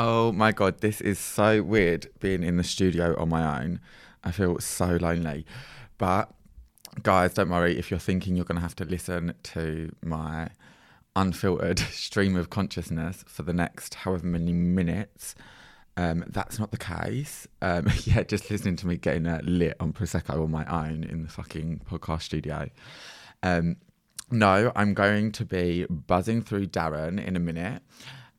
Oh 0.00 0.30
my 0.30 0.52
god, 0.52 0.80
this 0.80 1.00
is 1.00 1.18
so 1.18 1.60
weird 1.60 2.08
being 2.20 2.44
in 2.44 2.56
the 2.56 2.62
studio 2.62 3.20
on 3.20 3.28
my 3.28 3.60
own. 3.60 3.80
I 4.22 4.30
feel 4.30 4.60
so 4.60 4.96
lonely. 4.96 5.44
But 5.98 6.30
guys, 7.02 7.34
don't 7.34 7.48
worry 7.48 7.76
if 7.76 7.90
you're 7.90 7.98
thinking 7.98 8.36
you're 8.36 8.44
going 8.44 8.58
to 8.58 8.62
have 8.62 8.76
to 8.76 8.84
listen 8.84 9.34
to 9.42 9.92
my 10.00 10.50
unfiltered 11.16 11.80
stream 11.90 12.36
of 12.36 12.48
consciousness 12.48 13.24
for 13.26 13.42
the 13.42 13.52
next 13.52 13.94
however 13.94 14.24
many 14.24 14.52
minutes. 14.52 15.34
Um, 15.96 16.24
that's 16.28 16.60
not 16.60 16.70
the 16.70 16.78
case. 16.78 17.48
Um, 17.60 17.88
yeah, 18.04 18.22
just 18.22 18.52
listening 18.52 18.76
to 18.76 18.86
me 18.86 18.98
getting 18.98 19.26
uh, 19.26 19.40
lit 19.42 19.74
on 19.80 19.92
Prosecco 19.92 20.44
on 20.44 20.52
my 20.52 20.64
own 20.66 21.02
in 21.02 21.24
the 21.24 21.28
fucking 21.28 21.80
podcast 21.90 22.22
studio. 22.22 22.70
Um, 23.42 23.78
no, 24.30 24.70
I'm 24.76 24.94
going 24.94 25.32
to 25.32 25.44
be 25.44 25.86
buzzing 25.86 26.40
through 26.42 26.66
Darren 26.66 27.20
in 27.20 27.34
a 27.34 27.40
minute. 27.40 27.82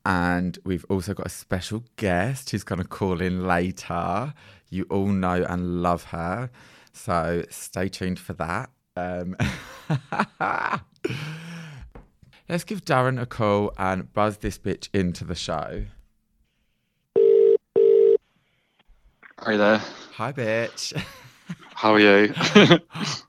And 0.05 0.57
we've 0.63 0.85
also 0.89 1.13
got 1.13 1.25
a 1.25 1.29
special 1.29 1.83
guest 1.95 2.49
who's 2.49 2.63
going 2.63 2.81
to 2.81 2.87
call 2.87 3.21
in 3.21 3.45
later. 3.45 4.33
You 4.69 4.85
all 4.89 5.07
know 5.07 5.45
and 5.47 5.81
love 5.81 6.05
her. 6.05 6.49
So 6.93 7.43
stay 7.49 7.89
tuned 7.89 8.19
for 8.19 8.33
that. 8.33 8.69
Um, 8.95 9.35
let's 12.49 12.63
give 12.63 12.83
Darren 12.85 13.21
a 13.21 13.25
call 13.25 13.73
and 13.77 14.11
buzz 14.13 14.37
this 14.37 14.57
bitch 14.57 14.89
into 14.93 15.23
the 15.23 15.35
show. 15.35 15.85
Hi 19.39 19.55
there. 19.55 19.81
Hi, 20.13 20.33
bitch. 20.33 21.01
How 21.73 21.93
are 21.93 21.99
you? 21.99 22.33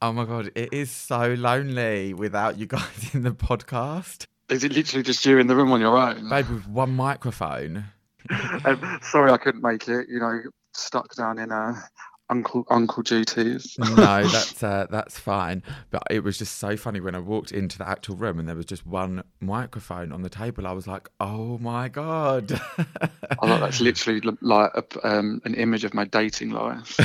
oh 0.03 0.13
my 0.13 0.25
God, 0.25 0.51
it 0.57 0.73
is 0.73 0.91
so 0.91 1.35
lonely 1.35 2.15
without 2.15 2.59
you 2.59 2.67
guys 2.67 3.11
in 3.15 3.23
the 3.23 3.31
podcast. 3.31 4.27
Is 4.51 4.65
it 4.65 4.73
literally 4.73 5.03
just 5.03 5.25
you 5.25 5.39
in 5.39 5.47
the 5.47 5.55
room 5.55 5.73
on 5.73 5.81
your 5.81 5.97
own? 5.97 6.29
Babe, 6.29 6.49
with 6.49 6.67
one 6.67 6.95
microphone. 6.95 7.85
um, 8.65 8.99
sorry, 9.03 9.31
I 9.31 9.37
couldn't 9.37 9.63
make 9.63 9.89
it. 9.89 10.09
You 10.09 10.19
know, 10.19 10.41
stuck 10.75 11.15
down 11.15 11.39
in 11.39 11.51
a 11.53 11.83
uncle 12.31 12.65
uncle 12.69 13.03
duties. 13.03 13.77
no, 13.79 13.95
that's 13.97 14.63
uh, 14.63 14.87
that's 14.91 15.19
fine. 15.19 15.63
But 15.91 16.03
it 16.11 16.25
was 16.25 16.39
just 16.39 16.59
so 16.59 16.77
funny 16.77 17.01
when 17.01 17.15
I 17.15 17.19
walked 17.19 17.53
into 17.53 17.79
the 17.79 17.89
actual 17.89 18.17
room 18.17 18.39
and 18.39 18.49
there 18.49 18.57
was 18.57 18.67
just 18.67 18.87
one 18.87 19.23
microphone 19.41 20.13
on 20.13 20.23
the 20.23 20.31
table. 20.31 20.67
I 20.67 20.73
was 20.73 20.87
like, 20.87 21.09
oh 21.21 21.59
my 21.59 21.89
god. 21.89 22.53
I 22.79 23.35
thought 23.35 23.61
that's 23.61 23.81
literally 23.81 24.21
like 24.41 24.73
a, 24.75 24.85
um, 25.07 25.41
an 25.45 25.55
image 25.55 25.85
of 25.85 25.95
my 25.95 26.05
dating 26.05 26.51
life. 26.51 26.99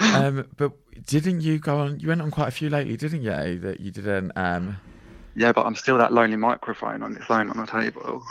um, 0.00 0.46
but 0.56 0.72
didn't 1.06 1.40
you 1.40 1.58
go 1.58 1.78
on? 1.78 2.00
You 2.00 2.08
went 2.08 2.22
on 2.22 2.30
quite 2.30 2.48
a 2.48 2.52
few 2.52 2.68
lately, 2.68 2.96
didn't 2.96 3.22
you? 3.22 3.58
That 3.58 3.80
you 3.80 3.90
didn't. 3.90 4.32
Um, 4.36 4.76
yeah, 5.36 5.52
but 5.52 5.66
I'm 5.66 5.74
still 5.74 5.98
that 5.98 6.12
lonely 6.12 6.36
microphone 6.36 7.02
on 7.02 7.16
its 7.16 7.30
own 7.30 7.50
on 7.50 7.56
the 7.56 7.66
table. 7.66 8.22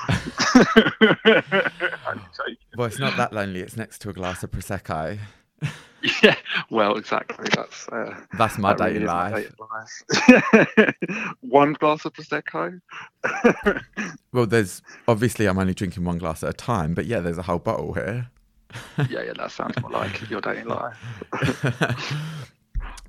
well, 2.77 2.87
it's 2.87 2.99
not 2.99 3.17
that 3.17 3.33
lonely. 3.33 3.59
It's 3.59 3.75
next 3.75 3.99
to 3.99 4.09
a 4.09 4.13
glass 4.13 4.43
of 4.43 4.51
prosecco. 4.51 5.19
Yeah, 6.21 6.35
well, 6.69 6.97
exactly. 6.97 7.47
That's 7.55 7.87
uh, 7.87 8.13
that's 8.37 8.57
my 8.57 8.73
that 8.73 8.89
dating 8.89 9.05
life. 9.05 9.53
life. 9.57 10.95
one 11.39 11.71
glass 11.73 12.03
of 12.03 12.11
prosecco. 12.11 12.81
well, 14.33 14.45
there's 14.45 14.81
obviously 15.07 15.45
I'm 15.45 15.57
only 15.57 15.73
drinking 15.73 16.03
one 16.03 16.17
glass 16.17 16.43
at 16.43 16.49
a 16.49 16.53
time, 16.53 16.93
but 16.93 17.05
yeah, 17.05 17.21
there's 17.21 17.37
a 17.37 17.43
whole 17.43 17.59
bottle 17.59 17.93
here. 17.93 18.29
yeah, 18.97 19.21
yeah, 19.21 19.33
that 19.37 19.51
sounds 19.51 19.79
more 19.81 19.91
like 19.91 20.29
your 20.29 20.41
dating 20.41 20.65
life. 20.65 20.97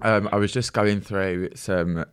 um, 0.03 0.29
I 0.31 0.37
was 0.37 0.53
just 0.53 0.73
going 0.73 1.01
through 1.01 1.51
some 1.57 2.05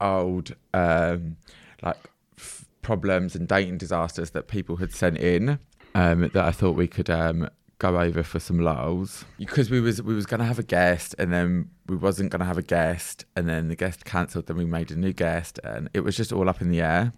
old 0.00 0.54
um, 0.74 1.36
like 1.82 2.10
f- 2.38 2.66
problems 2.82 3.34
and 3.34 3.48
dating 3.48 3.78
disasters 3.78 4.30
that 4.30 4.48
people 4.48 4.76
had 4.76 4.92
sent 4.92 5.18
in 5.18 5.58
um, 5.94 6.22
that 6.34 6.44
I 6.44 6.50
thought 6.50 6.76
we 6.76 6.88
could 6.88 7.08
um, 7.08 7.48
go 7.78 7.98
over 7.98 8.22
for 8.22 8.40
some 8.40 8.58
lols 8.58 9.24
because 9.38 9.70
we 9.70 9.80
was 9.80 10.00
we 10.02 10.14
was 10.14 10.26
gonna 10.26 10.44
have 10.44 10.58
a 10.58 10.62
guest 10.62 11.14
and 11.18 11.32
then 11.32 11.70
we 11.88 11.96
wasn't 11.96 12.30
gonna 12.30 12.44
have 12.44 12.58
a 12.58 12.62
guest 12.62 13.24
and 13.34 13.48
then 13.48 13.68
the 13.68 13.76
guest 13.76 14.04
cancelled. 14.04 14.46
Then 14.46 14.56
we 14.56 14.64
made 14.64 14.90
a 14.90 14.96
new 14.96 15.12
guest 15.12 15.60
and 15.64 15.88
it 15.94 16.00
was 16.00 16.16
just 16.16 16.32
all 16.32 16.48
up 16.48 16.60
in 16.60 16.70
the 16.70 16.80
air. 16.80 17.12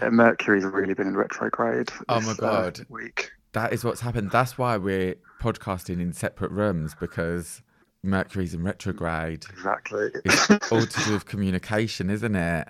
Yeah, 0.00 0.10
Mercury's 0.10 0.64
really 0.64 0.94
been 0.94 1.06
in 1.06 1.16
retrograde. 1.16 1.90
oh 2.08 2.20
my 2.20 2.32
uh, 2.32 2.34
god, 2.34 2.80
uh, 2.80 2.84
week. 2.88 3.30
That 3.52 3.72
is 3.72 3.84
what's 3.84 4.00
happened. 4.00 4.30
That's 4.30 4.58
why 4.58 4.76
we're 4.76 5.14
podcasting 5.40 6.00
in 6.00 6.12
separate 6.12 6.50
rooms 6.50 6.94
because 6.98 7.62
Mercury's 8.04 8.54
in 8.54 8.62
retrograde. 8.62 9.44
Exactly. 9.50 10.10
It's 10.24 10.50
all 10.72 10.86
to 10.86 11.04
do 11.04 11.12
with 11.12 11.26
communication, 11.26 12.10
isn't 12.10 12.34
it? 12.34 12.68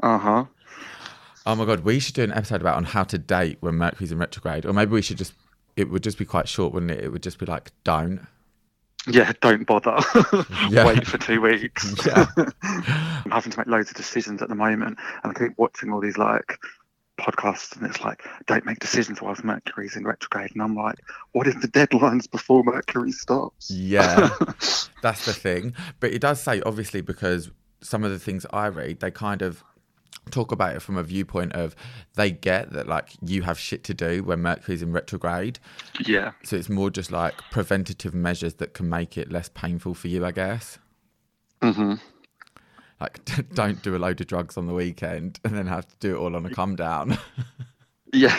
Uh 0.00 0.18
huh. 0.18 0.44
Oh 1.46 1.54
my 1.54 1.64
god, 1.64 1.80
we 1.80 1.98
should 1.98 2.14
do 2.14 2.22
an 2.22 2.32
episode 2.32 2.60
about 2.60 2.76
on 2.76 2.84
how 2.84 3.04
to 3.04 3.18
date 3.18 3.58
when 3.60 3.74
Mercury's 3.76 4.12
in 4.12 4.18
retrograde, 4.18 4.66
or 4.66 4.72
maybe 4.72 4.92
we 4.92 5.02
should 5.02 5.18
just. 5.18 5.32
It 5.76 5.90
would 5.90 6.02
just 6.02 6.18
be 6.18 6.24
quite 6.24 6.48
short, 6.48 6.74
wouldn't 6.74 6.90
it? 6.90 7.04
It 7.04 7.08
would 7.10 7.22
just 7.22 7.38
be 7.38 7.46
like, 7.46 7.70
don't. 7.84 8.26
Yeah, 9.06 9.32
don't 9.40 9.64
bother. 9.64 9.96
yeah. 10.70 10.84
Wait 10.84 11.06
for 11.06 11.18
two 11.18 11.40
weeks. 11.40 11.94
Yeah. 12.04 12.26
I'm 12.62 13.30
having 13.30 13.52
to 13.52 13.58
make 13.58 13.68
loads 13.68 13.90
of 13.90 13.96
decisions 13.96 14.42
at 14.42 14.48
the 14.48 14.54
moment, 14.54 14.98
and 15.22 15.32
I 15.34 15.38
keep 15.38 15.56
watching 15.56 15.92
all 15.92 16.00
these 16.00 16.18
like 16.18 16.58
podcasts 17.18 17.76
and 17.76 17.86
it's 17.86 18.00
like 18.02 18.22
don't 18.46 18.64
make 18.64 18.78
decisions 18.78 19.20
whilst 19.20 19.44
mercury's 19.44 19.96
in 19.96 20.04
retrograde. 20.04 20.50
And 20.52 20.62
i'm 20.62 20.74
like 20.74 20.98
what 21.32 21.46
is 21.46 21.54
the 21.56 21.68
deadlines 21.68 22.30
before 22.30 22.62
mercury 22.64 23.12
stops? 23.12 23.70
Yeah. 23.70 24.30
That's 25.02 25.26
the 25.26 25.32
thing. 25.32 25.74
But 26.00 26.12
it 26.12 26.20
does 26.20 26.40
say 26.40 26.62
obviously 26.62 27.00
because 27.00 27.50
some 27.80 28.02
of 28.02 28.10
the 28.10 28.18
things 28.18 28.44
i 28.52 28.66
read 28.66 28.98
they 28.98 29.10
kind 29.10 29.40
of 29.40 29.62
talk 30.30 30.50
about 30.50 30.74
it 30.74 30.82
from 30.82 30.96
a 30.96 31.02
viewpoint 31.02 31.52
of 31.52 31.74
they 32.16 32.30
get 32.30 32.72
that 32.72 32.86
like 32.86 33.10
you 33.24 33.42
have 33.42 33.58
shit 33.58 33.82
to 33.84 33.94
do 33.94 34.22
when 34.22 34.40
mercury's 34.40 34.82
in 34.82 34.92
retrograde. 34.92 35.58
Yeah. 36.04 36.32
So 36.44 36.56
it's 36.56 36.68
more 36.68 36.90
just 36.90 37.10
like 37.10 37.34
preventative 37.50 38.14
measures 38.14 38.54
that 38.54 38.74
can 38.74 38.88
make 38.88 39.16
it 39.16 39.32
less 39.32 39.48
painful 39.48 39.94
for 39.94 40.08
you 40.08 40.24
i 40.24 40.32
guess. 40.32 40.78
Mm-hmm 41.62 41.94
like 43.00 43.20
don't 43.54 43.82
do 43.82 43.96
a 43.96 43.98
load 43.98 44.20
of 44.20 44.26
drugs 44.26 44.56
on 44.56 44.66
the 44.66 44.74
weekend 44.74 45.40
and 45.44 45.54
then 45.54 45.66
have 45.66 45.86
to 45.86 45.96
do 46.00 46.16
it 46.16 46.18
all 46.18 46.34
on 46.34 46.46
a 46.46 46.50
come 46.50 46.76
down. 46.76 47.18
yeah. 48.12 48.36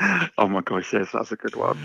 oh 0.38 0.48
my 0.48 0.60
gosh, 0.62 0.92
yes, 0.92 1.10
that's 1.12 1.32
a 1.32 1.36
good 1.36 1.56
one. 1.56 1.78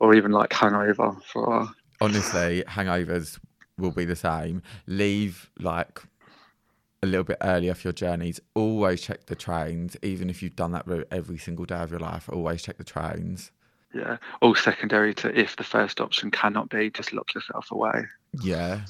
Or 0.00 0.14
even 0.14 0.32
like 0.32 0.52
hangover 0.52 1.16
for. 1.32 1.68
Honestly, 2.00 2.62
hangovers 2.68 3.38
will 3.78 3.90
be 3.90 4.04
the 4.04 4.16
same. 4.16 4.62
Leave 4.86 5.50
like 5.58 6.00
a 7.02 7.06
little 7.06 7.24
bit 7.24 7.38
earlier 7.40 7.74
for 7.74 7.88
your 7.88 7.92
journeys. 7.92 8.40
Always 8.54 9.00
check 9.00 9.26
the 9.26 9.34
trains, 9.34 9.96
even 10.02 10.30
if 10.30 10.42
you've 10.42 10.56
done 10.56 10.72
that 10.72 10.86
route 10.86 11.08
every 11.10 11.38
single 11.38 11.64
day 11.64 11.76
of 11.76 11.90
your 11.90 12.00
life. 12.00 12.28
Always 12.30 12.62
check 12.62 12.78
the 12.78 12.84
trains. 12.84 13.50
Yeah. 13.94 14.18
All 14.42 14.54
secondary 14.54 15.14
to 15.14 15.38
if 15.38 15.56
the 15.56 15.64
first 15.64 16.00
option 16.00 16.30
cannot 16.30 16.68
be, 16.68 16.90
just 16.90 17.12
lock 17.12 17.34
yourself 17.34 17.70
away. 17.70 18.04
Yeah. 18.42 18.80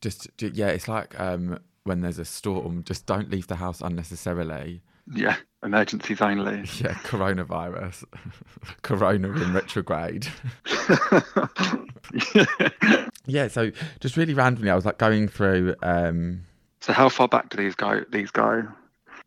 Just 0.00 0.28
yeah, 0.40 0.68
it's 0.68 0.88
like 0.88 1.18
um, 1.18 1.58
when 1.84 2.00
there's 2.00 2.18
a 2.18 2.24
storm, 2.24 2.84
just 2.84 3.06
don't 3.06 3.30
leave 3.30 3.46
the 3.46 3.56
house 3.56 3.80
unnecessarily. 3.80 4.82
Yeah, 5.12 5.36
emergencies 5.62 6.20
only. 6.20 6.58
Yeah, 6.80 6.94
coronavirus, 7.04 8.04
corona 8.82 9.30
in 9.30 9.54
retrograde. 9.54 10.28
yeah, 13.26 13.48
so 13.48 13.70
just 14.00 14.16
really 14.16 14.34
randomly, 14.34 14.70
I 14.70 14.74
was 14.74 14.84
like 14.84 14.98
going 14.98 15.28
through. 15.28 15.74
Um, 15.82 16.42
so 16.80 16.92
how 16.92 17.08
far 17.08 17.28
back 17.28 17.48
do 17.48 17.56
these 17.56 17.74
go? 17.74 18.04
These 18.10 18.30
go? 18.30 18.64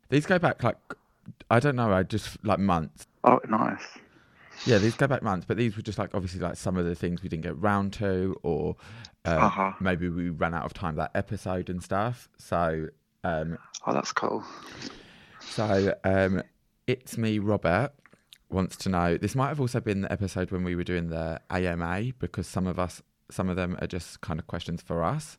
These 0.09 0.25
go 0.25 0.39
back 0.39 0.63
like 0.63 0.77
I 1.49 1.59
don't 1.59 1.75
know. 1.75 1.91
I 1.91 2.03
just 2.03 2.43
like 2.45 2.59
months. 2.59 3.07
Oh, 3.23 3.39
nice. 3.49 3.83
Yeah, 4.65 4.77
these 4.77 4.95
go 4.95 5.07
back 5.07 5.23
months, 5.23 5.45
but 5.45 5.57
these 5.57 5.75
were 5.75 5.81
just 5.81 5.97
like 5.97 6.11
obviously 6.13 6.39
like 6.39 6.55
some 6.55 6.77
of 6.77 6.85
the 6.85 6.95
things 6.95 7.23
we 7.23 7.29
didn't 7.29 7.43
get 7.43 7.59
round 7.59 7.93
to, 7.93 8.37
or 8.43 8.75
uh, 9.25 9.29
uh-huh. 9.29 9.73
maybe 9.79 10.09
we 10.09 10.29
ran 10.29 10.53
out 10.53 10.65
of 10.65 10.73
time 10.73 10.95
that 10.95 11.11
episode 11.15 11.69
and 11.69 11.81
stuff. 11.83 12.29
So, 12.37 12.87
um, 13.23 13.57
oh, 13.85 13.93
that's 13.93 14.11
cool. 14.11 14.43
So, 15.39 15.93
um, 16.03 16.41
it's 16.87 17.17
me, 17.17 17.39
Robert. 17.39 17.91
Wants 18.49 18.75
to 18.77 18.89
know. 18.89 19.17
This 19.17 19.35
might 19.35 19.47
have 19.47 19.61
also 19.61 19.79
been 19.79 20.01
the 20.01 20.11
episode 20.11 20.51
when 20.51 20.63
we 20.63 20.75
were 20.75 20.83
doing 20.83 21.09
the 21.09 21.39
AMA 21.49 22.13
because 22.19 22.47
some 22.47 22.67
of 22.67 22.79
us, 22.79 23.01
some 23.29 23.47
of 23.47 23.55
them 23.55 23.77
are 23.79 23.87
just 23.87 24.19
kind 24.21 24.39
of 24.39 24.47
questions 24.47 24.81
for 24.81 25.03
us. 25.03 25.37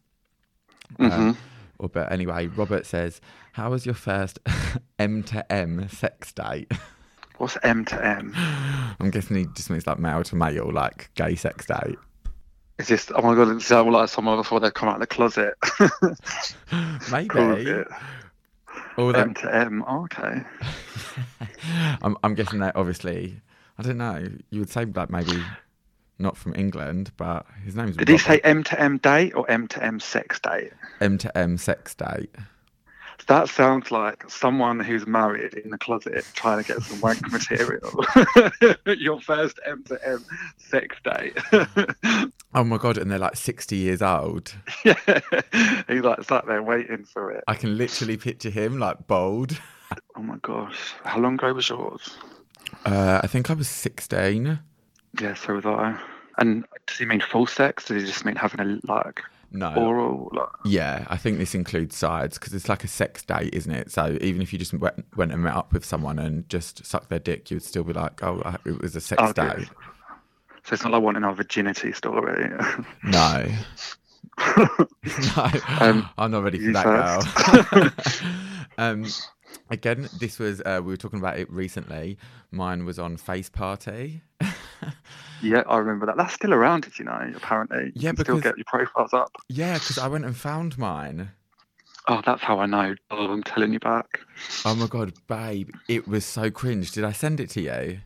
Mm-hmm. 0.99 1.12
Um, 1.12 1.38
or, 1.78 1.88
but 1.88 2.11
anyway, 2.11 2.46
Robert 2.46 2.87
says, 2.87 3.20
"How 3.52 3.70
was 3.70 3.85
your 3.85 3.94
first 3.94 4.38
M 4.99 5.23
to 5.25 5.52
M 5.52 5.88
sex 5.88 6.32
date?" 6.32 6.73
What's 7.37 7.58
M 7.62 7.85
to 7.87 8.06
M? 8.06 8.32
I'm 9.00 9.11
guessing 9.11 9.37
he 9.37 9.46
just 9.55 9.69
means 9.69 9.87
like 9.87 9.99
male 9.99 10.23
to 10.23 10.37
male, 10.37 10.70
like 10.73 11.11
gay 11.14 11.35
sex 11.35 11.67
date. 11.67 11.99
It's 12.82 12.88
just 12.88 13.12
oh 13.14 13.23
my 13.23 13.37
god, 13.37 13.55
it's 13.55 13.70
like 13.70 14.08
someone 14.08 14.38
before 14.38 14.58
they 14.58 14.69
come 14.73 14.88
out 14.88 14.96
of 14.96 15.00
the 15.02 15.06
closet. 15.06 15.55
Maybe. 17.12 17.84
Or 18.99 19.12
that... 19.12 19.20
M 19.20 19.34
to 19.34 19.55
M. 19.55 19.84
Oh, 19.87 20.02
okay. 20.02 20.43
I'm 22.02 22.17
I'm 22.25 22.34
guessing 22.34 22.58
that 22.58 22.75
obviously. 22.75 23.40
I 23.79 23.82
don't 23.82 23.99
know. 23.99 24.26
You 24.50 24.58
would 24.58 24.69
say 24.69 24.84
that 24.84 25.08
maybe 25.08 25.40
not 26.19 26.37
from 26.37 26.55
England, 26.56 27.12
but 27.17 27.46
his 27.64 27.76
name's. 27.76 27.96
Did 27.96 28.08
Robert. 28.08 28.20
he 28.20 28.26
say 28.29 28.40
M 28.43 28.64
to 28.64 28.81
M 28.81 28.99
date 28.99 29.35
or 29.35 29.49
M 29.49 29.69
to 29.69 29.82
M 29.82 30.00
sex 30.00 30.40
date? 30.40 30.73
M 31.00 31.17
to 31.19 31.38
M 31.38 31.56
sex 31.56 31.94
date. 31.94 32.35
That 33.26 33.49
sounds 33.49 33.91
like 33.91 34.29
someone 34.29 34.81
who's 34.81 35.06
married 35.06 35.55
in 35.55 35.70
the 35.70 35.79
closet 35.79 36.25
trying 36.35 36.62
to 36.62 36.73
get 36.73 36.82
some 36.82 37.00
wank 37.00 37.20
material. 37.32 38.05
Your 38.87 39.20
first 39.20 39.61
M 39.64 39.85
to 39.85 39.99
M 40.06 40.25
sex 40.59 40.97
date. 41.05 41.38
oh 42.55 42.64
my 42.64 42.79
god! 42.79 42.99
And 42.99 43.11
they're 43.11 43.19
like 43.19 43.37
sixty 43.37 43.76
years 43.76 44.03
old. 44.03 44.55
Yeah, 44.85 45.20
he's 45.88 46.03
like 46.03 46.23
sat 46.25 46.47
there 46.47 46.62
waiting 46.62 47.05
for 47.05 47.31
it. 47.31 47.44
I 47.47 47.55
can 47.55 47.79
literally 47.79 48.17
picture 48.17 48.50
him 48.50 48.79
like 48.79 49.06
bold. 49.06 49.59
Oh 50.17 50.23
my 50.23 50.37
gosh! 50.43 50.94
How 51.05 51.19
long 51.19 51.35
ago 51.35 51.53
was 51.53 51.69
yours? 51.69 52.17
Uh, 52.85 53.20
I 53.23 53.26
think 53.26 53.50
I 53.50 53.55
was 53.55 53.69
sixteen. 53.69 54.59
Yeah, 55.20 55.35
so 55.35 55.55
was 55.55 55.67
I. 55.67 55.99
And 56.38 56.64
does 56.87 56.99
he 56.99 57.05
mean 57.05 57.20
full 57.20 57.47
sex? 57.47 57.85
Does 57.87 58.03
he 58.03 58.09
just 58.09 58.25
mean 58.25 58.37
having 58.37 58.61
a 58.61 58.79
like 58.91 59.20
no. 59.52 59.75
oral? 59.75 60.31
Like... 60.32 60.49
Yeah, 60.64 61.06
I 61.08 61.16
think 61.16 61.38
this 61.38 61.54
includes 61.54 61.96
sides 61.96 62.38
because 62.38 62.54
it's 62.54 62.69
like 62.69 62.84
a 62.84 62.88
sex 62.88 63.22
date, 63.22 63.54
isn't 63.54 63.72
it? 63.72 63.90
So 63.90 64.19
even 64.20 64.43
if 64.43 64.52
you 64.52 64.58
just 64.58 64.75
went, 64.75 65.04
went 65.16 65.32
and 65.32 65.43
met 65.43 65.54
up 65.54 65.72
with 65.72 65.84
someone 65.84 66.19
and 66.19 66.49
just 66.49 66.84
sucked 66.84 67.08
their 67.08 67.19
dick, 67.19 67.50
you 67.50 67.56
would 67.56 67.62
still 67.62 67.84
be 67.84 67.93
like, 67.93 68.22
oh, 68.22 68.56
it 68.64 68.81
was 68.81 68.96
a 68.96 69.00
sex 69.00 69.22
oh, 69.22 69.32
date. 69.32 69.69
So 70.64 70.75
it's 70.75 70.84
not 70.84 70.93
like 70.93 71.02
wanting 71.02 71.25
our 71.25 71.34
virginity 71.34 71.93
story. 71.93 72.50
no. 73.04 73.46
no, 75.37 75.50
um, 75.81 76.08
I'm 76.16 76.31
not 76.31 76.44
ready 76.44 76.58
for 76.58 76.72
that, 76.72 77.72
girl. 77.72 77.90
um, 78.78 79.06
again, 79.70 80.08
this 80.19 80.38
was 80.38 80.60
uh, 80.64 80.81
we 80.82 80.93
were 80.93 80.96
talking 80.96 81.19
about 81.19 81.38
it 81.38 81.50
recently. 81.50 82.16
Mine 82.50 82.84
was 82.84 82.99
on 82.99 83.16
Face 83.16 83.50
Party. 83.50 84.22
Yeah, 85.43 85.62
I 85.69 85.79
remember 85.79 86.06
that. 86.06 86.17
That's 86.17 86.34
still 86.34 86.52
around, 86.52 86.82
did 86.82 86.99
you 86.99 87.05
know? 87.05 87.32
Apparently, 87.37 87.93
yeah, 87.94 88.11
you 88.11 88.17
because, 88.17 88.40
still 88.40 88.52
get 88.52 88.58
your 88.58 88.64
profiles 88.67 89.12
up. 89.12 89.32
Yeah, 89.49 89.75
because 89.75 89.99
I 89.99 90.08
went 90.08 90.25
and 90.25 90.37
found 90.37 90.79
mine. 90.79 91.31
Oh, 92.08 92.20
that's 92.25 92.43
how 92.43 92.58
I 92.58 92.67
know. 92.67 92.94
Oh, 93.11 93.31
I'm 93.31 93.43
telling 93.43 93.73
you 93.73 93.81
back. 93.81 94.20
Oh 94.64 94.75
my 94.75 94.87
god, 94.87 95.12
babe, 95.29 95.70
it 95.88 96.08
was 96.08 96.25
so 96.25 96.50
cringe. 96.50 96.90
Did 96.93 97.05
I 97.05 97.12
send 97.12 97.38
it 97.40 97.50
to 97.50 97.61
you? 97.61 98.00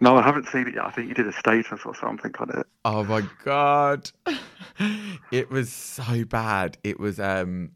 No, 0.00 0.16
I 0.16 0.22
haven't 0.22 0.46
seen 0.46 0.68
it 0.68 0.74
yet. 0.74 0.84
I 0.84 0.90
think 0.90 1.08
you 1.08 1.14
did 1.14 1.26
a 1.26 1.32
status 1.32 1.80
or 1.84 1.94
something 1.94 2.32
on 2.38 2.50
it. 2.58 2.66
Oh 2.84 3.04
my 3.04 3.22
god. 3.44 4.10
it 5.30 5.50
was 5.50 5.72
so 5.72 6.24
bad. 6.24 6.78
It 6.84 7.00
was 7.00 7.18
um 7.18 7.72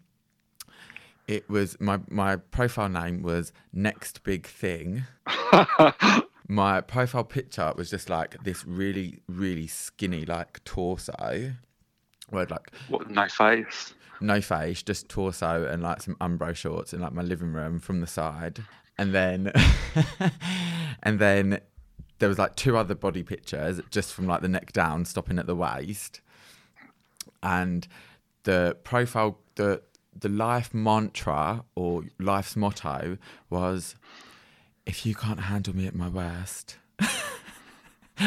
it 1.26 1.48
was 1.48 1.76
my 1.80 2.00
my 2.08 2.36
profile 2.36 2.88
name 2.88 3.22
was 3.22 3.52
next 3.72 4.22
big 4.22 4.46
thing. 4.46 5.04
my 6.48 6.80
profile 6.80 7.24
picture 7.24 7.72
was 7.76 7.90
just 7.90 8.10
like 8.10 8.42
this 8.44 8.64
really 8.66 9.20
really 9.28 9.66
skinny 9.66 10.24
like 10.24 10.62
torso. 10.64 11.54
Where 12.30 12.46
like 12.46 12.72
what 12.88 13.10
no 13.10 13.28
face. 13.28 13.94
No 14.20 14.40
face, 14.40 14.82
just 14.82 15.08
torso 15.08 15.66
and 15.66 15.82
like 15.82 16.02
some 16.02 16.14
Umbro 16.16 16.54
shorts 16.54 16.92
in 16.94 17.00
like 17.00 17.12
my 17.12 17.22
living 17.22 17.52
room 17.52 17.78
from 17.78 18.00
the 18.00 18.06
side. 18.06 18.62
And 18.98 19.14
then 19.14 19.52
and 21.02 21.18
then 21.18 21.60
there 22.18 22.28
was 22.28 22.38
like 22.38 22.54
two 22.54 22.76
other 22.76 22.94
body 22.94 23.22
pictures 23.22 23.80
just 23.90 24.12
from 24.12 24.26
like 24.26 24.42
the 24.42 24.48
neck 24.48 24.72
down, 24.72 25.04
stopping 25.04 25.38
at 25.38 25.46
the 25.46 25.56
waist. 25.56 26.20
And 27.42 27.86
the 28.44 28.76
profile 28.84 29.38
the 29.56 29.82
the 30.18 30.28
life 30.28 30.72
mantra 30.74 31.64
or 31.74 32.04
life's 32.18 32.54
motto 32.54 33.18
was 33.50 33.96
if 34.86 35.06
you 35.06 35.14
can't 35.14 35.40
handle 35.40 35.74
me 35.74 35.86
at 35.86 35.94
my 35.94 36.08
worst 36.08 36.76
a 38.18 38.24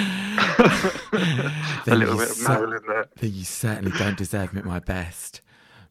little 1.88 2.18
bit 2.18 2.32
of 2.32 2.44
Marilyn 2.44 2.82
there. 2.88 3.08
Then 3.18 3.34
you 3.34 3.44
certainly 3.44 3.92
don't 3.98 4.18
deserve 4.18 4.54
me 4.54 4.60
at 4.60 4.66
my 4.66 4.80
best. 4.80 5.42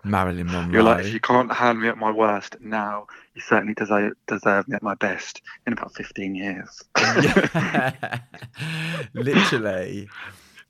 Marilyn 0.05 0.47
Monroe. 0.47 0.73
You're 0.73 0.83
like, 0.83 1.07
if 1.07 1.15
you 1.15 1.21
can't 1.21 1.51
handle 1.51 1.83
me 1.83 1.89
at 1.89 1.97
my 1.97 2.11
worst 2.11 2.57
now, 2.61 3.07
you 3.35 3.41
certainly 3.41 3.73
deserve, 3.75 4.13
deserve 4.27 4.69
me 4.69 4.77
at 4.77 4.83
my 4.83 4.95
best 4.97 5.41
in 5.67 5.73
about 5.73 5.95
15 5.95 6.35
years. 6.35 6.85
Literally. 9.15 10.09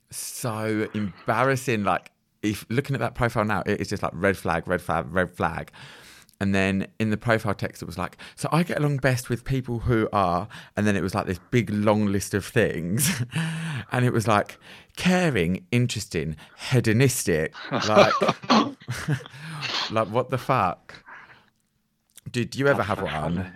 So 0.09 0.87
embarrassing. 0.93 1.83
Like, 1.83 2.11
if 2.41 2.65
looking 2.69 2.95
at 2.95 3.01
that 3.01 3.15
profile 3.15 3.43
now, 3.43 3.63
it 3.65 3.81
is 3.81 3.89
just 3.89 4.03
like 4.03 4.13
red 4.15 4.37
flag, 4.37 4.67
red 4.67 4.81
flag, 4.81 5.07
red 5.09 5.31
flag. 5.31 5.71
And 6.39 6.53
then 6.53 6.87
in 6.99 7.11
the 7.11 7.17
profile 7.17 7.53
text, 7.53 7.81
it 7.81 7.85
was 7.85 7.97
like, 7.97 8.17
so 8.35 8.49
I 8.51 8.63
get 8.63 8.77
along 8.77 8.97
best 8.97 9.29
with 9.29 9.45
people 9.45 9.79
who 9.79 10.09
are, 10.11 10.47
and 10.75 10.85
then 10.85 10.95
it 10.95 11.01
was 11.01 11.15
like 11.15 11.27
this 11.27 11.39
big 11.49 11.69
long 11.69 12.07
list 12.07 12.33
of 12.33 12.45
things. 12.45 13.23
and 13.91 14.05
it 14.05 14.11
was 14.11 14.27
like 14.27 14.57
caring, 14.97 15.65
interesting, 15.71 16.35
hedonistic. 16.57 17.53
Like, 17.71 18.13
like 19.91 20.07
what 20.09 20.29
the 20.29 20.37
fuck? 20.37 21.03
Did 22.29 22.55
you 22.55 22.67
ever 22.67 22.83
have 22.83 23.01
one? 23.01 23.53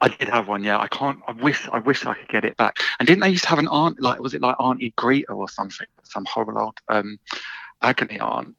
I 0.00 0.08
did 0.08 0.28
have 0.28 0.46
one, 0.46 0.62
yeah. 0.62 0.78
I 0.78 0.88
can't. 0.88 1.20
I 1.26 1.32
wish. 1.32 1.68
I 1.72 1.78
wish 1.78 2.04
I 2.04 2.14
could 2.14 2.28
get 2.28 2.44
it 2.44 2.56
back. 2.56 2.78
And 2.98 3.06
didn't 3.06 3.20
they 3.20 3.30
used 3.30 3.44
to 3.44 3.50
have 3.50 3.58
an 3.58 3.68
aunt? 3.68 4.00
Like, 4.00 4.20
was 4.20 4.34
it 4.34 4.42
like 4.42 4.56
Auntie 4.60 4.92
Greta 4.96 5.32
or 5.32 5.48
something? 5.48 5.86
Some 6.02 6.26
horrible 6.26 6.58
old 6.58 6.78
um, 6.88 7.18
agony 7.82 8.20
aunt. 8.20 8.54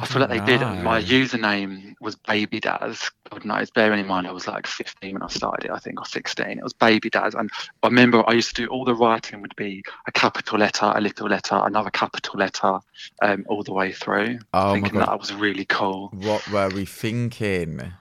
I, 0.00 0.06
feel 0.06 0.20
like 0.20 0.30
they 0.30 0.40
did. 0.40 0.60
My 0.60 1.00
username 1.02 1.94
was 2.00 2.16
Baby 2.16 2.60
Daz. 2.60 3.10
God 3.30 3.44
knows, 3.44 3.70
bearing 3.70 4.00
in 4.00 4.06
mind 4.06 4.26
I 4.26 4.32
was 4.32 4.46
like 4.46 4.66
15 4.66 5.14
when 5.14 5.22
I 5.22 5.28
started 5.28 5.66
it, 5.66 5.70
I 5.70 5.78
think, 5.78 6.00
or 6.00 6.04
16. 6.04 6.46
It 6.46 6.62
was 6.62 6.72
Baby 6.72 7.10
Daz. 7.10 7.34
And 7.34 7.50
I 7.82 7.88
remember 7.88 8.28
I 8.28 8.32
used 8.32 8.54
to 8.56 8.62
do 8.62 8.68
all 8.68 8.84
the 8.84 8.94
writing 8.94 9.42
would 9.42 9.56
be 9.56 9.82
a 10.06 10.12
capital 10.12 10.58
letter, 10.58 10.92
a 10.94 11.00
little 11.00 11.28
letter, 11.28 11.60
another 11.64 11.90
capital 11.90 12.38
letter, 12.38 12.78
um, 13.22 13.44
all 13.48 13.62
the 13.62 13.72
way 13.72 13.92
through. 13.92 14.38
Oh 14.52 14.72
thinking 14.74 14.98
that 14.98 15.08
I 15.08 15.14
was 15.14 15.32
really 15.32 15.64
cool. 15.64 16.10
What 16.12 16.48
were 16.50 16.68
we 16.68 16.84
thinking? 16.84 17.92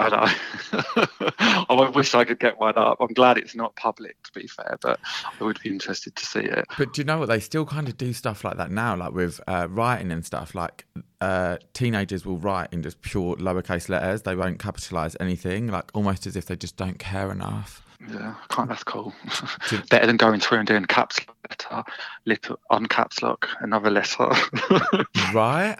I 0.00 0.08
know. 0.08 1.30
I 1.68 1.90
wish 1.94 2.14
I 2.14 2.24
could 2.24 2.38
get 2.38 2.58
one 2.58 2.76
up. 2.78 2.98
I'm 3.00 3.12
glad 3.12 3.36
it's 3.36 3.54
not 3.54 3.76
public, 3.76 4.16
to 4.22 4.32
be 4.32 4.46
fair, 4.46 4.78
but 4.80 4.98
I 5.38 5.44
would 5.44 5.60
be 5.62 5.70
interested 5.70 6.16
to 6.16 6.26
see 6.26 6.40
it. 6.40 6.64
But 6.78 6.94
do 6.94 7.00
you 7.00 7.04
know 7.04 7.18
what? 7.18 7.28
They 7.28 7.40
still 7.40 7.66
kind 7.66 7.88
of 7.88 7.96
do 7.96 8.12
stuff 8.12 8.42
like 8.44 8.56
that 8.56 8.70
now, 8.70 8.96
like 8.96 9.12
with 9.12 9.40
uh, 9.46 9.68
writing 9.70 10.10
and 10.10 10.24
stuff. 10.24 10.54
Like 10.54 10.86
uh, 11.20 11.58
teenagers 11.74 12.24
will 12.24 12.38
write 12.38 12.72
in 12.72 12.82
just 12.82 13.02
pure 13.02 13.36
lowercase 13.36 13.88
letters. 13.88 14.22
They 14.22 14.34
won't 14.34 14.58
capitalize 14.58 15.16
anything, 15.20 15.66
like 15.66 15.90
almost 15.94 16.26
as 16.26 16.36
if 16.36 16.46
they 16.46 16.56
just 16.56 16.76
don't 16.76 16.98
care 16.98 17.30
enough. 17.30 17.82
Yeah, 18.08 18.34
I 18.42 18.54
can't. 18.54 18.68
That's 18.68 18.84
cool. 18.84 19.12
Better 19.90 20.06
than 20.06 20.16
going 20.16 20.40
through 20.40 20.58
and 20.58 20.66
doing 20.66 20.86
caps 20.86 21.20
letter, 21.48 21.84
little 22.24 22.58
on 22.70 22.86
caps 22.86 23.22
lock, 23.22 23.48
another 23.60 23.90
letter. 23.90 24.30
right. 25.34 25.76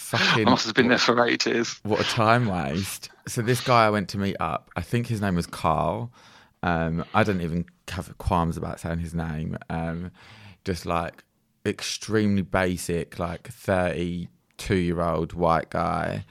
Fucking. 0.00 0.48
I 0.48 0.50
must 0.50 0.66
have 0.66 0.74
been 0.74 0.88
there 0.88 0.98
for 0.98 1.24
ages. 1.24 1.78
What 1.84 2.00
a 2.00 2.04
time 2.04 2.46
waste. 2.46 3.10
So 3.28 3.42
this 3.42 3.60
guy 3.60 3.86
I 3.86 3.90
went 3.90 4.08
to 4.08 4.18
meet 4.18 4.34
up, 4.40 4.68
I 4.74 4.80
think 4.80 5.06
his 5.06 5.20
name 5.20 5.36
was 5.36 5.46
Carl. 5.46 6.10
Um, 6.64 7.04
I 7.14 7.22
don't 7.22 7.40
even 7.40 7.66
have 7.88 8.16
qualms 8.18 8.56
about 8.56 8.80
saying 8.80 8.98
his 8.98 9.14
name. 9.14 9.56
Um, 9.68 10.10
just 10.64 10.84
like 10.84 11.22
extremely 11.64 12.42
basic, 12.42 13.20
like 13.20 13.48
thirty-two-year-old 13.48 15.32
white 15.34 15.70
guy. 15.70 16.24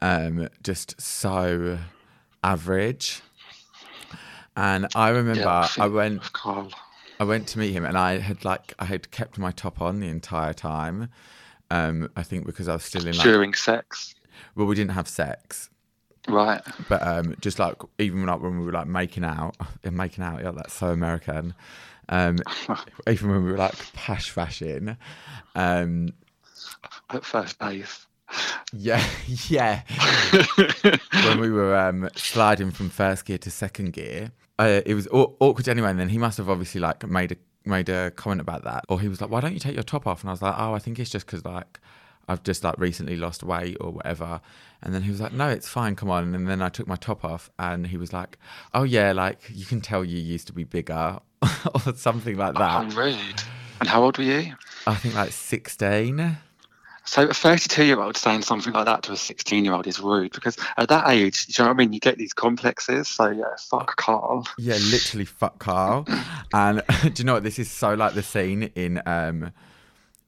Um, 0.00 0.48
just 0.62 1.00
so 1.00 1.78
average. 2.44 3.20
And 4.56 4.86
I 4.94 5.08
remember 5.08 5.40
yeah, 5.40 5.68
I, 5.76 5.84
I 5.84 5.88
went. 5.88 6.32
Carl. 6.32 6.70
I 7.18 7.24
went 7.24 7.48
to 7.48 7.58
meet 7.58 7.72
him, 7.72 7.84
and 7.84 7.98
I 7.98 8.18
had 8.18 8.44
like 8.44 8.74
I 8.78 8.84
had 8.84 9.10
kept 9.10 9.38
my 9.38 9.50
top 9.50 9.80
on 9.80 9.98
the 9.98 10.08
entire 10.08 10.52
time. 10.52 11.08
Um, 11.70 12.10
I 12.16 12.22
think 12.22 12.46
because 12.46 12.68
I 12.68 12.74
was 12.74 12.84
still 12.84 13.06
in 13.06 13.16
like, 13.16 13.24
during 13.24 13.54
sex. 13.54 14.14
Well, 14.54 14.66
we 14.66 14.74
didn't 14.74 14.92
have 14.92 15.08
sex. 15.08 15.70
Right. 16.28 16.62
But 16.88 17.06
um, 17.06 17.36
just 17.40 17.58
like 17.58 17.76
even 17.98 18.24
like 18.26 18.40
when 18.40 18.58
we 18.58 18.64
were 18.64 18.72
like 18.72 18.86
making 18.86 19.24
out, 19.24 19.56
and 19.84 19.96
making 19.96 20.24
out, 20.24 20.42
yeah, 20.42 20.52
that's 20.52 20.74
so 20.74 20.88
American. 20.88 21.54
Um, 22.08 22.38
even 23.08 23.30
when 23.30 23.44
we 23.44 23.52
were 23.52 23.58
like 23.58 23.74
pash 23.92 24.30
fashion. 24.30 24.96
Um, 25.54 26.10
At 27.10 27.24
first 27.24 27.58
base. 27.58 28.06
Yeah, 28.72 29.04
yeah. 29.48 29.82
when 31.24 31.40
we 31.40 31.50
were 31.50 31.76
um, 31.76 32.08
sliding 32.16 32.70
from 32.70 32.90
first 32.90 33.24
gear 33.26 33.38
to 33.38 33.50
second 33.50 33.92
gear, 33.92 34.32
uh, 34.58 34.80
it 34.84 34.94
was 34.94 35.06
aw- 35.08 35.32
awkward 35.40 35.68
anyway. 35.68 35.90
And 35.90 36.00
then 36.00 36.08
he 36.08 36.18
must 36.18 36.38
have 36.38 36.48
obviously 36.48 36.80
like 36.80 37.06
made 37.06 37.32
a 37.32 37.36
made 37.64 37.88
a 37.88 38.10
comment 38.10 38.40
about 38.40 38.64
that, 38.64 38.84
or 38.88 39.00
he 39.00 39.08
was 39.08 39.20
like, 39.20 39.30
"Why 39.30 39.40
don't 39.40 39.52
you 39.52 39.60
take 39.60 39.74
your 39.74 39.82
top 39.82 40.06
off?" 40.06 40.22
And 40.22 40.30
I 40.30 40.32
was 40.32 40.42
like, 40.42 40.54
"Oh, 40.56 40.74
I 40.74 40.78
think 40.78 40.98
it's 40.98 41.10
just 41.10 41.26
because 41.26 41.44
like 41.44 41.80
I've 42.28 42.42
just 42.42 42.64
like 42.64 42.78
recently 42.78 43.16
lost 43.16 43.42
weight 43.42 43.76
or 43.80 43.90
whatever." 43.92 44.40
And 44.82 44.94
then 44.94 45.02
he 45.02 45.10
was 45.10 45.20
like, 45.20 45.32
"No, 45.32 45.48
it's 45.48 45.68
fine. 45.68 45.96
Come 45.96 46.10
on." 46.10 46.34
And 46.34 46.48
then 46.48 46.62
I 46.62 46.68
took 46.68 46.86
my 46.86 46.96
top 46.96 47.24
off, 47.24 47.50
and 47.58 47.86
he 47.86 47.96
was 47.96 48.12
like, 48.12 48.38
"Oh 48.72 48.82
yeah, 48.82 49.12
like 49.12 49.40
you 49.52 49.64
can 49.64 49.80
tell 49.80 50.04
you 50.04 50.18
used 50.18 50.46
to 50.48 50.52
be 50.52 50.64
bigger 50.64 51.18
or 51.42 51.94
something 51.96 52.36
like 52.36 52.54
that." 52.54 52.92
Oh, 52.92 52.96
rude. 52.96 53.42
And 53.80 53.88
how 53.88 54.02
old 54.04 54.18
were 54.18 54.24
you? 54.24 54.54
I 54.86 54.94
think 54.94 55.14
like 55.14 55.32
sixteen. 55.32 56.38
So 57.04 57.28
a 57.28 57.34
32 57.34 57.84
year 57.84 58.00
old 58.00 58.16
saying 58.16 58.42
something 58.42 58.72
like 58.72 58.86
that 58.86 59.02
to 59.04 59.12
a 59.12 59.16
16 59.16 59.64
year 59.64 59.74
old 59.74 59.86
is 59.86 60.00
rude 60.00 60.32
because 60.32 60.56
at 60.76 60.88
that 60.88 61.08
age, 61.08 61.46
you 61.48 61.62
know 61.62 61.68
what 61.68 61.74
I 61.74 61.76
mean? 61.76 61.92
You 61.92 62.00
get 62.00 62.18
these 62.18 62.32
complexes. 62.32 63.08
So 63.08 63.30
yeah, 63.30 63.44
fuck 63.58 63.96
Carl. 63.96 64.46
Yeah, 64.58 64.76
literally 64.90 65.26
fuck 65.26 65.58
Carl. 65.58 66.06
and 66.52 66.82
do 67.02 67.12
you 67.16 67.24
know 67.24 67.34
what? 67.34 67.42
This 67.42 67.58
is 67.58 67.70
so 67.70 67.94
like 67.94 68.14
the 68.14 68.22
scene 68.22 68.64
in 68.74 69.02
um 69.06 69.52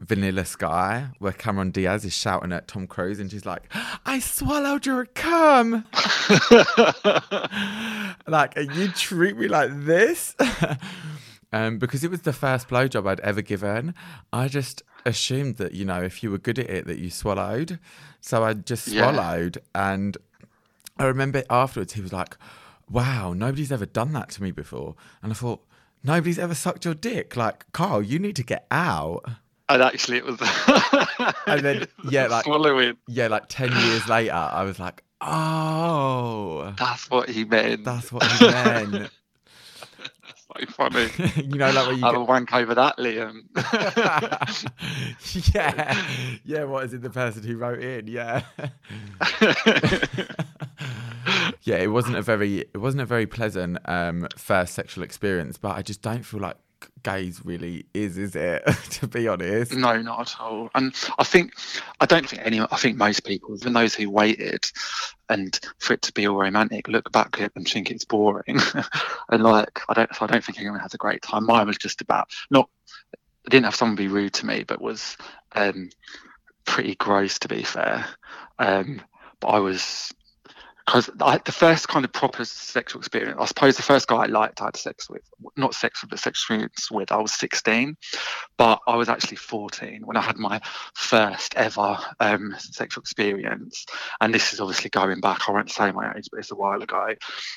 Vanilla 0.00 0.44
Sky, 0.44 1.08
where 1.18 1.32
Cameron 1.32 1.70
Diaz 1.70 2.04
is 2.04 2.12
shouting 2.12 2.52
at 2.52 2.68
Tom 2.68 2.86
Cruise 2.86 3.18
and 3.18 3.30
she's 3.30 3.46
like, 3.46 3.62
I 4.04 4.18
swallowed 4.18 4.84
your 4.84 5.06
cum. 5.06 5.86
like, 8.26 8.54
you 8.56 8.88
treat 8.88 9.38
me 9.38 9.48
like 9.48 9.70
this? 9.72 10.36
um, 11.52 11.78
because 11.78 12.04
it 12.04 12.10
was 12.10 12.22
the 12.22 12.34
first 12.34 12.68
blowjob 12.68 13.08
I'd 13.08 13.20
ever 13.20 13.40
given. 13.40 13.94
I 14.32 14.48
just 14.48 14.82
assumed 15.06 15.56
that, 15.56 15.72
you 15.72 15.84
know, 15.84 16.02
if 16.02 16.22
you 16.22 16.30
were 16.30 16.38
good 16.38 16.58
at 16.58 16.68
it, 16.68 16.86
that 16.86 16.98
you 16.98 17.10
swallowed. 17.10 17.78
So 18.20 18.44
I 18.44 18.52
just 18.54 18.90
swallowed. 18.90 19.58
Yeah. 19.74 19.92
And 19.92 20.18
I 20.98 21.04
remember 21.04 21.44
afterwards, 21.48 21.94
he 21.94 22.02
was 22.02 22.12
like, 22.12 22.36
wow, 22.90 23.32
nobody's 23.32 23.72
ever 23.72 23.86
done 23.86 24.12
that 24.12 24.30
to 24.30 24.42
me 24.42 24.50
before. 24.50 24.96
And 25.22 25.32
I 25.32 25.34
thought, 25.34 25.64
nobody's 26.02 26.38
ever 26.38 26.54
sucked 26.54 26.84
your 26.84 26.94
dick. 26.94 27.36
Like, 27.36 27.70
Carl, 27.72 28.02
you 28.02 28.18
need 28.18 28.36
to 28.36 28.42
get 28.42 28.66
out. 28.70 29.24
And 29.68 29.82
actually, 29.82 30.18
it 30.18 30.24
was. 30.24 30.40
and 31.46 31.60
then, 31.64 31.86
yeah, 32.08 32.26
like 32.28 32.44
swallowing. 32.44 32.96
Yeah, 33.08 33.26
like 33.26 33.48
ten 33.48 33.72
years 33.72 34.08
later, 34.08 34.32
I 34.32 34.62
was 34.62 34.78
like, 34.78 35.02
oh, 35.20 36.72
that's 36.78 37.10
what 37.10 37.28
he 37.28 37.44
meant. 37.44 37.84
That's 37.84 38.12
what 38.12 38.24
he 38.24 38.46
meant. 38.46 39.10
so 40.54 40.66
funny. 40.66 41.08
you 41.36 41.58
know, 41.58 41.70
like 41.70 41.88
when 41.88 41.98
you 41.98 42.04
I'll 42.04 42.12
get... 42.12 42.28
wank 42.28 42.54
over 42.54 42.74
that, 42.74 42.98
Liam. 42.98 43.42
yeah, 45.54 46.06
yeah. 46.44 46.64
What 46.64 46.84
is 46.84 46.94
it? 46.94 47.02
The 47.02 47.10
person 47.10 47.42
who 47.42 47.56
wrote 47.56 47.82
in, 47.82 48.06
yeah. 48.06 48.42
yeah, 51.62 51.76
it 51.76 51.90
wasn't 51.90 52.16
a 52.16 52.22
very, 52.22 52.60
it 52.60 52.78
wasn't 52.78 53.02
a 53.02 53.06
very 53.06 53.26
pleasant 53.26 53.78
um, 53.86 54.28
first 54.36 54.74
sexual 54.74 55.04
experience, 55.04 55.58
but 55.58 55.76
I 55.76 55.82
just 55.82 56.02
don't 56.02 56.22
feel 56.22 56.40
like 56.40 56.56
gays 57.02 57.40
really 57.44 57.86
is, 57.94 58.18
is 58.18 58.34
it? 58.34 58.64
to 58.90 59.06
be 59.06 59.28
honest, 59.28 59.72
no, 59.74 60.00
not 60.02 60.20
at 60.20 60.40
all. 60.40 60.70
And 60.74 60.94
I 61.18 61.24
think 61.24 61.52
I 62.00 62.06
don't 62.06 62.28
think 62.28 62.42
anyone. 62.44 62.68
I 62.70 62.76
think 62.76 62.96
most 62.96 63.24
people, 63.24 63.54
even 63.54 63.72
those 63.72 63.94
who 63.94 64.10
waited, 64.10 64.64
and 65.28 65.58
for 65.78 65.94
it 65.94 66.02
to 66.02 66.12
be 66.12 66.26
all 66.26 66.36
romantic, 66.36 66.88
look 66.88 67.10
back 67.12 67.36
at 67.40 67.46
it 67.46 67.52
and 67.56 67.66
think 67.66 67.90
it's 67.90 68.04
boring. 68.04 68.58
and 69.28 69.42
like 69.42 69.80
I 69.88 69.94
don't, 69.94 70.22
I 70.22 70.26
don't 70.26 70.44
think 70.44 70.58
anyone 70.58 70.80
has 70.80 70.94
a 70.94 70.98
great 70.98 71.22
time. 71.22 71.46
Mine 71.46 71.66
was 71.66 71.78
just 71.78 72.00
about 72.00 72.28
not. 72.50 72.68
I 73.14 73.48
didn't 73.50 73.66
have 73.66 73.76
someone 73.76 73.96
be 73.96 74.08
rude 74.08 74.34
to 74.34 74.46
me, 74.46 74.64
but 74.64 74.80
was 74.80 75.16
um, 75.52 75.90
pretty 76.64 76.96
gross 76.96 77.38
to 77.40 77.48
be 77.48 77.62
fair. 77.62 78.04
Um, 78.58 79.00
but 79.40 79.48
I 79.48 79.58
was 79.60 80.12
because 80.86 81.06
the 81.06 81.52
first 81.52 81.88
kind 81.88 82.04
of 82.04 82.12
proper 82.12 82.44
sexual 82.44 83.00
experience, 83.00 83.36
I 83.40 83.44
suppose 83.46 83.76
the 83.76 83.82
first 83.82 84.06
guy 84.06 84.18
I 84.18 84.26
liked, 84.26 84.62
I 84.62 84.66
had 84.66 84.76
sex 84.76 85.10
with, 85.10 85.22
not 85.56 85.74
sex 85.74 86.02
with, 86.02 86.10
but 86.10 86.20
sex 86.20 86.38
experience 86.38 86.90
with, 86.92 87.10
I 87.10 87.16
was 87.16 87.32
16, 87.32 87.96
but 88.56 88.78
I 88.86 88.94
was 88.94 89.08
actually 89.08 89.38
14 89.38 90.02
when 90.04 90.16
I 90.16 90.20
had 90.20 90.36
my 90.36 90.60
first 90.94 91.56
ever 91.56 91.98
um, 92.20 92.54
sexual 92.58 93.02
experience. 93.02 93.84
And 94.20 94.32
this 94.32 94.52
is 94.52 94.60
obviously 94.60 94.90
going 94.90 95.20
back, 95.20 95.48
I 95.48 95.52
won't 95.52 95.72
say 95.72 95.90
my 95.90 96.12
age, 96.16 96.28
but 96.30 96.38
it's 96.38 96.52
a 96.52 96.56
while 96.56 96.80
ago. 96.80 97.08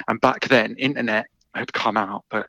And 0.08 0.20
back 0.20 0.48
then, 0.48 0.76
internet 0.78 1.28
had 1.54 1.72
come 1.72 1.98
out, 1.98 2.26
but 2.32 2.48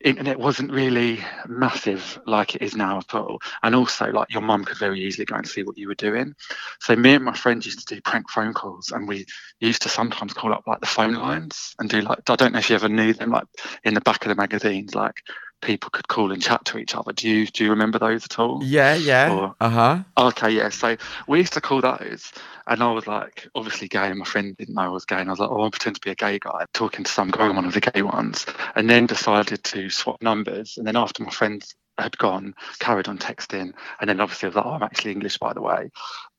internet 0.00 0.38
wasn't 0.38 0.70
really 0.70 1.24
massive 1.48 2.20
like 2.26 2.54
it 2.54 2.62
is 2.62 2.76
now 2.76 2.98
at 2.98 3.14
all. 3.14 3.40
And 3.62 3.74
also, 3.74 4.10
like 4.10 4.32
your 4.32 4.42
mum 4.42 4.64
could 4.64 4.78
very 4.78 5.00
easily 5.00 5.24
go 5.24 5.36
and 5.36 5.46
see 5.46 5.62
what 5.62 5.76
you 5.76 5.88
were 5.88 5.94
doing. 5.94 6.34
So 6.80 6.94
me 6.94 7.14
and 7.14 7.24
my 7.24 7.34
friends 7.34 7.66
used 7.66 7.86
to 7.86 7.94
do 7.94 8.00
prank 8.00 8.30
phone 8.30 8.54
calls, 8.54 8.92
and 8.92 9.08
we 9.08 9.26
used 9.60 9.82
to 9.82 9.88
sometimes 9.88 10.32
call 10.32 10.52
up 10.52 10.66
like 10.66 10.80
the 10.80 10.86
phone 10.86 11.14
lines 11.14 11.74
and 11.78 11.90
do 11.90 12.00
like 12.00 12.18
I 12.28 12.36
don't 12.36 12.52
know 12.52 12.58
if 12.60 12.70
you 12.70 12.76
ever 12.76 12.88
knew 12.88 13.12
them, 13.12 13.30
like 13.30 13.46
in 13.84 13.94
the 13.94 14.00
back 14.00 14.24
of 14.24 14.28
the 14.28 14.36
magazines, 14.36 14.94
like 14.94 15.22
people 15.60 15.90
could 15.90 16.08
call 16.08 16.32
and 16.32 16.42
chat 16.42 16.64
to 16.66 16.78
each 16.78 16.94
other. 16.94 17.12
Do 17.12 17.28
you 17.28 17.46
do 17.46 17.64
you 17.64 17.70
remember 17.70 17.98
those 17.98 18.24
at 18.24 18.38
all? 18.38 18.62
Yeah, 18.62 18.94
yeah. 18.94 19.50
Uh 19.60 19.68
huh. 19.68 19.98
Okay, 20.16 20.50
yeah. 20.50 20.68
So 20.68 20.96
we 21.26 21.38
used 21.38 21.52
to 21.54 21.60
call 21.60 21.80
those, 21.80 22.32
and 22.66 22.82
I 22.82 22.92
was 22.92 23.06
like, 23.06 23.48
obviously 23.54 23.88
gay, 23.88 24.08
and 24.08 24.18
my 24.18 24.24
friend 24.24 24.56
didn't 24.56 24.74
know 24.74 24.82
I 24.82 24.88
was 24.88 25.04
gay, 25.04 25.20
and 25.20 25.28
I 25.28 25.32
was 25.32 25.40
like, 25.40 25.50
oh, 25.50 25.64
I 25.64 25.70
pretend 25.70 25.96
to 25.96 26.00
be 26.00 26.10
a 26.10 26.14
gay 26.14 26.38
guy, 26.38 26.64
talking 26.74 27.04
to 27.04 27.10
some 27.10 27.30
guy, 27.30 27.48
one 27.48 27.64
of 27.64 27.74
the 27.74 27.80
gay 27.80 28.02
ones, 28.02 28.46
and 28.74 28.88
then 28.88 29.06
decided 29.06 29.64
to 29.64 29.90
swap 29.90 30.22
numbers, 30.22 30.76
and 30.78 30.86
then 30.86 30.96
after 30.96 31.22
my 31.22 31.30
friends 31.30 31.74
had 31.98 32.16
gone, 32.18 32.54
carried 32.78 33.08
on 33.08 33.18
texting, 33.18 33.72
and 34.00 34.08
then 34.08 34.20
obviously 34.20 34.46
I 34.46 34.50
was 34.50 34.56
like, 34.56 34.66
oh, 34.66 34.70
I'm 34.70 34.82
actually 34.82 35.12
English, 35.12 35.38
by 35.38 35.52
the 35.52 35.60
way, 35.60 35.90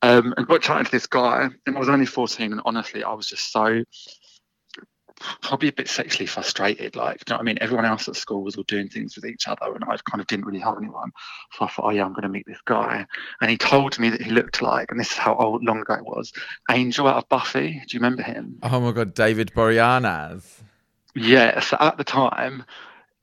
um, 0.02 0.32
and 0.36 0.46
got 0.46 0.62
chatting 0.62 0.86
to 0.86 0.90
this 0.90 1.06
guy, 1.06 1.48
and 1.66 1.76
I 1.76 1.78
was 1.78 1.88
only 1.88 2.06
14, 2.06 2.52
and 2.52 2.62
honestly, 2.64 3.04
I 3.04 3.12
was 3.12 3.26
just 3.26 3.52
so 3.52 3.84
probably 5.42 5.68
a 5.68 5.72
bit 5.72 5.88
sexually 5.88 6.26
frustrated. 6.26 6.96
Like, 6.96 7.18
you 7.20 7.30
know 7.30 7.36
what 7.36 7.42
I 7.42 7.44
mean? 7.44 7.58
Everyone 7.60 7.84
else 7.84 8.08
at 8.08 8.16
school 8.16 8.42
was 8.42 8.56
all 8.56 8.64
doing 8.64 8.88
things 8.88 9.16
with 9.16 9.26
each 9.26 9.48
other, 9.48 9.74
and 9.74 9.84
I 9.84 9.96
kind 10.10 10.20
of 10.20 10.26
didn't 10.26 10.46
really 10.46 10.60
have 10.60 10.78
anyone. 10.78 11.12
So 11.52 11.64
I 11.64 11.68
thought, 11.68 11.86
oh 11.86 11.90
yeah, 11.90 12.04
I'm 12.04 12.12
going 12.12 12.22
to 12.22 12.28
meet 12.28 12.46
this 12.46 12.60
guy. 12.64 13.06
And 13.40 13.50
he 13.50 13.56
told 13.56 13.98
me 13.98 14.10
that 14.10 14.22
he 14.22 14.30
looked 14.30 14.62
like, 14.62 14.90
and 14.90 14.98
this 14.98 15.12
is 15.12 15.18
how 15.18 15.34
old, 15.36 15.64
long 15.64 15.80
ago 15.80 15.94
it 15.94 16.04
was, 16.04 16.32
Angel 16.70 17.06
out 17.06 17.16
of 17.16 17.28
Buffy. 17.28 17.82
Do 17.86 17.96
you 17.96 18.00
remember 18.00 18.22
him? 18.22 18.58
Oh 18.62 18.80
my 18.80 18.92
god, 18.92 19.14
David 19.14 19.52
Boreanaz. 19.54 20.44
Yeah. 21.14 21.60
So 21.60 21.76
at 21.80 21.96
the 21.96 22.04
time, 22.04 22.64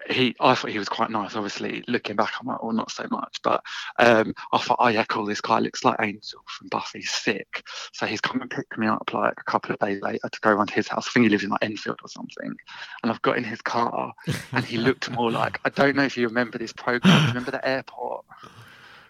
he 0.10 0.36
I 0.40 0.56
thought 0.56 0.72
he 0.72 0.80
was 0.80 0.90
quite 0.90 1.10
nice. 1.10 1.36
Obviously, 1.36 1.84
looking 1.88 2.16
back, 2.16 2.34
I'm 2.40 2.48
like, 2.48 2.64
well, 2.64 2.74
not 2.74 2.92
so 2.92 3.06
much. 3.10 3.40
But 3.44 3.64
um, 4.00 4.34
I 4.52 4.58
thought, 4.58 4.78
oh 4.80 4.88
yeah, 4.88 5.04
cool. 5.06 5.26
This 5.26 5.42
guy 5.42 5.60
looks 5.60 5.84
like 5.84 5.98
Angel 6.02 6.42
from 6.46 6.70
Buffy's 6.70 7.10
sick. 7.10 7.64
So 7.94 8.06
he's 8.06 8.22
come 8.22 8.42
and 8.42 8.50
picked 8.50 8.78
me 8.78 8.88
up 8.88 9.12
like 9.14 9.34
a 9.38 9.44
couple 9.44 9.74
of 9.74 9.80
days 9.80 10.02
later 10.02 10.30
to 10.30 10.40
go 10.42 10.52
around 10.52 10.68
to 10.68 10.74
his 10.74 10.88
house. 10.88 11.08
I 11.08 11.12
think 11.12 11.26
he 11.26 11.30
lives 11.30 11.44
in 11.44 11.50
like 11.50 11.64
Enfield 11.64 12.00
or 12.04 12.10
something. 12.10 12.56
And 13.04 13.12
I've 13.12 13.22
got 13.22 13.38
in 13.38 13.44
his 13.44 13.62
car, 13.62 14.14
and 14.52 14.66
he 14.66 14.78
looked 14.78 15.10
more 15.12 15.32
like 15.32 15.60
I 15.66 15.70
don't 15.70 15.96
know 15.96 16.04
if 16.04 16.18
you 16.18 16.28
remember 16.28 16.58
this 16.58 16.74
program. 16.74 17.28
Remember 17.28 17.52
the 17.52 17.68
airport? 17.68 18.26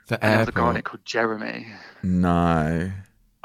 The 0.08 0.24
airport. 0.24 0.50
a 0.50 0.52
guy 0.52 0.82
called 0.82 1.06
Jeremy. 1.06 1.68
No 2.02 2.92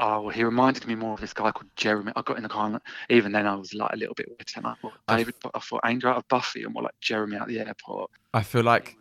oh, 0.02 0.28
he 0.28 0.42
reminded 0.42 0.87
me 0.87 0.97
more 0.97 1.14
of 1.14 1.21
this 1.21 1.32
guy 1.32 1.52
called 1.52 1.71
Jeremy. 1.76 2.12
I 2.16 2.23
got 2.23 2.37
in 2.37 2.42
the 2.42 2.49
car, 2.49 2.66
and 2.66 2.80
even 3.09 3.32
then 3.32 3.47
I 3.47 3.54
was 3.54 3.73
like 3.73 3.92
a 3.92 3.97
little 3.97 4.14
bit 4.14 4.28
wet, 4.28 4.52
and 4.56 4.66
I 4.66 4.75
thought 4.75 4.92
David, 5.09 5.35
I 5.54 5.59
thought 5.61 5.80
Angel 5.87 6.11
out 6.11 6.16
of 6.18 6.28
Buffy, 6.28 6.64
and 6.64 6.75
more 6.75 6.82
like 6.82 7.00
Jeremy 7.00 7.37
out 7.37 7.49
the 7.49 7.61
airport. 7.61 8.11
I 8.35 8.42
feel 8.42 8.64
like, 8.64 8.97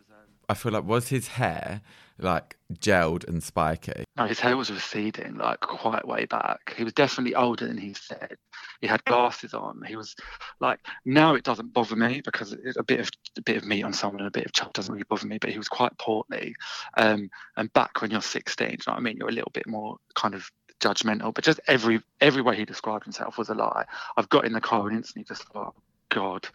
I 0.48 0.54
feel 0.54 0.72
like 0.72 0.84
was 0.84 1.08
his 1.08 1.28
hair 1.28 1.82
like 2.18 2.56
gelled 2.74 3.26
and 3.28 3.42
spiky? 3.42 4.04
No, 4.16 4.26
his 4.26 4.40
hair 4.40 4.56
was 4.56 4.70
receding 4.70 5.36
like 5.36 5.60
quite 5.60 6.06
way 6.06 6.26
back. 6.26 6.74
He 6.76 6.84
was 6.84 6.92
definitely 6.92 7.34
older 7.34 7.66
than 7.66 7.78
he 7.78 7.94
said. 7.94 8.36
He 8.80 8.86
had 8.86 9.04
glasses 9.04 9.54
on. 9.54 9.82
He 9.86 9.96
was 9.96 10.14
like 10.60 10.80
now 11.04 11.34
it 11.34 11.44
doesn't 11.44 11.72
bother 11.72 11.96
me 11.96 12.20
because 12.24 12.52
it's 12.52 12.76
a 12.76 12.82
bit 12.82 13.00
of 13.00 13.10
a 13.38 13.42
bit 13.42 13.56
of 13.56 13.64
meat 13.64 13.82
on 13.82 13.92
someone 13.92 14.20
and 14.20 14.28
a 14.28 14.38
bit 14.38 14.46
of 14.46 14.52
chop 14.52 14.72
doesn't 14.72 14.92
really 14.92 15.04
bother 15.08 15.26
me. 15.26 15.38
But 15.38 15.50
he 15.50 15.58
was 15.58 15.68
quite 15.68 15.96
portly. 15.98 16.54
Um, 16.96 17.28
and 17.56 17.72
back 17.72 18.00
when 18.00 18.10
you're 18.10 18.22
16, 18.22 18.68
you 18.70 18.76
know 18.86 18.92
what 18.92 18.98
I 18.98 19.00
mean? 19.00 19.16
You're 19.16 19.28
a 19.28 19.32
little 19.32 19.52
bit 19.52 19.66
more 19.66 19.96
kind 20.14 20.34
of 20.34 20.50
judgmental, 20.82 21.32
but 21.32 21.44
just 21.44 21.60
every 21.66 22.02
every 22.20 22.42
way 22.42 22.56
he 22.56 22.64
described 22.64 23.04
himself 23.04 23.38
was 23.38 23.48
a 23.48 23.54
lie. 23.54 23.84
I've 24.16 24.28
got 24.28 24.44
in 24.44 24.52
the 24.52 24.60
car 24.60 24.88
and 24.88 24.96
instantly 24.96 25.24
just 25.24 25.44
thought, 25.44 25.74
God. 26.10 26.46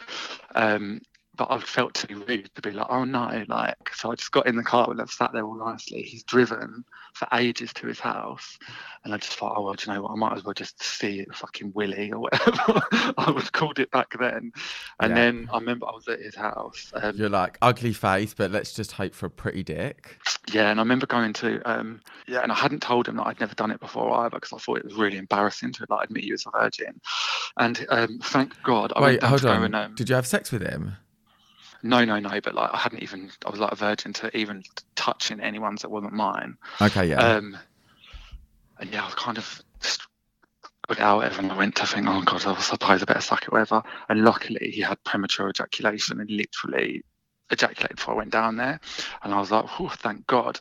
Um, 0.53 1.01
but 1.37 1.51
I 1.51 1.59
felt 1.59 1.93
too 1.93 2.23
rude 2.27 2.49
to 2.55 2.61
be 2.61 2.71
like, 2.71 2.87
oh 2.89 3.03
no, 3.03 3.45
like, 3.47 3.93
so 3.93 4.11
I 4.11 4.15
just 4.15 4.31
got 4.31 4.47
in 4.47 4.55
the 4.55 4.63
car 4.63 4.89
and 4.89 4.99
I've 4.99 5.11
sat 5.11 5.31
there 5.33 5.45
all 5.45 5.55
nicely. 5.55 6.01
He's 6.01 6.23
driven 6.23 6.83
for 7.13 7.27
ages 7.33 7.71
to 7.73 7.87
his 7.87 7.99
house. 7.99 8.57
And 9.03 9.13
I 9.13 9.17
just 9.17 9.33
thought, 9.37 9.53
oh, 9.55 9.63
well, 9.63 9.73
do 9.75 9.89
you 9.89 9.95
know 9.95 10.03
what? 10.03 10.11
I 10.11 10.15
might 10.15 10.33
as 10.35 10.43
well 10.43 10.53
just 10.53 10.81
see 10.81 11.19
it 11.19 11.33
fucking 11.33 11.71
Willie 11.73 12.11
or 12.11 12.19
whatever. 12.19 12.81
I 13.17 13.31
was 13.31 13.49
called 13.49 13.79
it 13.79 13.91
back 13.91 14.15
then. 14.19 14.51
And 14.99 15.11
yeah. 15.11 15.15
then 15.15 15.49
I 15.53 15.59
remember 15.59 15.87
I 15.87 15.91
was 15.91 16.07
at 16.07 16.19
his 16.19 16.35
house. 16.35 16.91
Um, 16.93 17.15
You're 17.15 17.29
like, 17.29 17.59
ugly 17.61 17.93
face, 17.93 18.33
but 18.33 18.51
let's 18.51 18.73
just 18.73 18.93
hope 18.93 19.13
for 19.13 19.27
a 19.27 19.31
pretty 19.31 19.63
dick. 19.63 20.17
Yeah. 20.51 20.71
And 20.71 20.79
I 20.79 20.83
remember 20.83 21.05
going 21.05 21.33
to, 21.33 21.61
um, 21.69 22.01
yeah, 22.27 22.41
and 22.41 22.51
I 22.51 22.55
hadn't 22.55 22.81
told 22.81 23.07
him 23.07 23.17
that 23.17 23.27
I'd 23.27 23.39
never 23.39 23.55
done 23.55 23.69
it 23.69 23.79
before 23.79 24.11
either 24.21 24.37
because 24.37 24.53
I 24.53 24.57
thought 24.57 24.79
it 24.79 24.85
was 24.85 24.95
really 24.95 25.17
embarrassing 25.17 25.73
to 25.73 25.85
like 25.89 26.05
admit 26.05 26.23
you 26.23 26.33
as 26.33 26.45
a 26.47 26.51
virgin. 26.51 26.99
And 27.57 27.85
um, 27.89 28.19
thank 28.23 28.61
God 28.63 28.91
I 28.95 29.01
Wait, 29.01 29.23
hold 29.23 29.45
on. 29.45 29.63
And, 29.63 29.75
um, 29.75 29.95
Did 29.95 30.09
you 30.09 30.15
have 30.15 30.25
sex 30.25 30.51
with 30.51 30.61
him? 30.61 30.97
No, 31.83 32.05
no, 32.05 32.19
no. 32.19 32.41
But 32.41 32.55
like, 32.55 32.73
I 32.73 32.77
hadn't 32.77 33.03
even. 33.03 33.29
I 33.45 33.49
was 33.49 33.59
like 33.59 33.71
a 33.71 33.75
virgin 33.75 34.13
to 34.13 34.35
even 34.35 34.63
touching 34.95 35.39
anyone's 35.39 35.81
that 35.81 35.89
wasn't 35.89 36.13
mine. 36.13 36.57
Okay, 36.81 37.09
yeah. 37.09 37.17
Um, 37.17 37.57
and 38.79 38.91
yeah, 38.91 39.03
I 39.03 39.05
was 39.05 39.15
kind 39.15 39.37
of 39.37 39.61
just 39.81 40.07
got 40.87 40.99
out 40.99 41.39
and 41.39 41.51
I 41.51 41.57
went 41.57 41.75
to 41.75 41.87
think, 41.87 42.07
oh 42.07 42.21
god, 42.21 42.45
I 42.45 42.59
suppose 42.61 43.01
I 43.01 43.05
better 43.05 43.21
suck 43.21 43.43
it, 43.43 43.51
whatever. 43.51 43.83
And 44.09 44.23
luckily, 44.23 44.71
he 44.71 44.81
had 44.81 45.03
premature 45.03 45.49
ejaculation 45.49 46.19
and 46.19 46.29
literally 46.29 47.03
ejaculated 47.49 47.97
before 47.97 48.13
I 48.13 48.17
went 48.17 48.31
down 48.31 48.57
there. 48.57 48.79
And 49.23 49.33
I 49.33 49.39
was 49.39 49.51
like, 49.51 49.65
oh, 49.79 49.89
thank 49.89 50.27
God. 50.27 50.59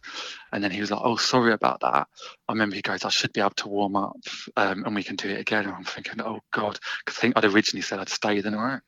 And 0.52 0.62
then 0.62 0.70
he 0.70 0.80
was 0.80 0.90
like, 0.90 1.00
oh, 1.02 1.16
sorry 1.16 1.52
about 1.52 1.80
that. 1.80 2.06
I 2.49 2.52
remember 2.52 2.76
he 2.76 2.82
goes, 2.82 3.04
I 3.04 3.08
should 3.08 3.32
be 3.32 3.40
able 3.40 3.50
to 3.50 3.68
warm 3.68 3.96
up 3.96 4.16
um, 4.56 4.85
and 4.85 4.94
we 4.94 5.02
can 5.02 5.16
do 5.16 5.28
it 5.28 5.40
again. 5.40 5.64
And 5.64 5.75
I'm 5.75 5.85
thinking, 5.85 6.20
oh 6.20 6.40
God, 6.52 6.78
because 7.04 7.18
I 7.18 7.20
think 7.20 7.37
I'd 7.37 7.44
originally 7.44 7.82
said 7.82 7.99
I'd 7.99 8.08
stay 8.08 8.40
the 8.40 8.50
night. 8.50 8.80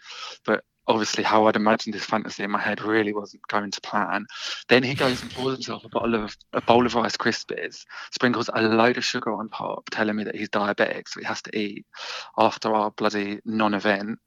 But 0.45 0.65
obviously 0.89 1.23
how 1.23 1.47
I'd 1.47 1.57
imagined 1.57 1.95
this 1.95 2.05
fantasy 2.05 2.43
in 2.43 2.51
my 2.51 2.59
head 2.59 2.81
really 2.81 3.13
wasn't 3.13 3.47
going 3.49 3.71
to 3.71 3.81
plan. 3.83 4.27
Then 4.69 4.83
he 4.83 4.95
goes 4.95 5.23
and 5.23 5.31
pours 5.31 5.55
himself 5.55 5.85
a 5.85 5.89
bottle 5.89 6.15
of 6.15 6.37
a 6.55 6.61
bowl 6.63 6.87
of 6.87 6.95
Rice 6.95 7.17
Krispies, 7.17 7.85
sprinkles 8.11 8.49
a 8.53 8.63
load 8.63 8.97
of 8.97 9.05
sugar 9.05 9.33
on 9.33 9.51
top, 9.51 9.91
telling 9.91 10.17
me 10.17 10.25
that 10.25 10.35
he's 10.35 10.49
diabetic, 10.49 11.09
so 11.09 11.21
he 11.21 11.27
has 11.27 11.43
to 11.43 11.57
eat 11.57 11.85
after 12.39 12.75
our 12.75 12.91
bloody 12.93 13.41
non-event. 13.45 14.19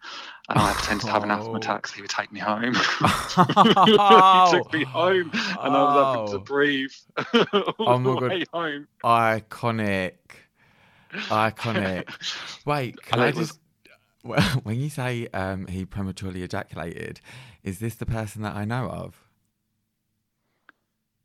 And 0.49 0.59
I 0.59 0.73
pretended 0.73 1.05
to 1.05 1.11
have 1.11 1.23
an 1.23 1.31
asthma 1.31 1.53
oh. 1.53 1.55
attack, 1.55 1.87
so 1.87 1.95
he 1.95 2.01
would 2.01 2.09
take 2.09 2.31
me 2.31 2.39
home. 2.39 2.73
he 2.75 4.57
took 4.57 4.73
me 4.73 4.83
home, 4.83 5.31
and 5.33 5.75
I 5.75 5.83
was 5.83 6.15
able 6.15 6.27
to 6.27 6.35
oh. 6.35 6.39
breathe 6.39 6.91
oh 7.33 7.73
all 7.79 8.07
oh 8.07 8.19
the 8.19 8.27
way 8.27 8.45
home. 8.53 8.87
Iconic. 9.03 10.13
Iconic. 11.11 12.65
Wait, 12.65 13.01
can 13.01 13.19
I, 13.19 13.27
I 13.27 13.31
just 13.31 13.60
well, 14.23 14.41
when 14.63 14.79
you 14.79 14.89
say 14.89 15.27
um, 15.33 15.67
he 15.67 15.85
prematurely 15.85 16.43
ejaculated, 16.43 17.21
is 17.63 17.79
this 17.79 17.95
the 17.95 18.05
person 18.05 18.41
that 18.43 18.55
I 18.55 18.65
know 18.65 18.87
of? 18.87 19.23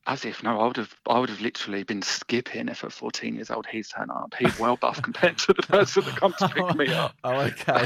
As 0.09 0.25
if 0.25 0.45
no, 0.45 0.61
I 0.61 0.67
would 0.69 0.77
have, 0.77 0.95
I 1.09 1.19
would 1.19 1.31
have 1.31 1.41
literally 1.41 1.83
been 1.83 2.01
skipping 2.01 2.69
if 2.69 2.85
at 2.85 2.93
14 2.93 3.35
years 3.35 3.51
old 3.51 3.67
he's 3.67 3.89
turned 3.89 4.13
up. 4.13 4.35
He's 4.39 4.57
well 4.57 4.77
buff 4.77 5.03
compared 5.03 5.37
to 5.39 5.53
the 5.53 5.63
person 5.63 6.05
that 6.05 6.15
comes 6.15 6.37
to 6.37 6.49
pick 6.49 6.77
me 6.77 6.87
up. 6.95 7.13
oh, 7.25 7.41
okay. 7.41 7.83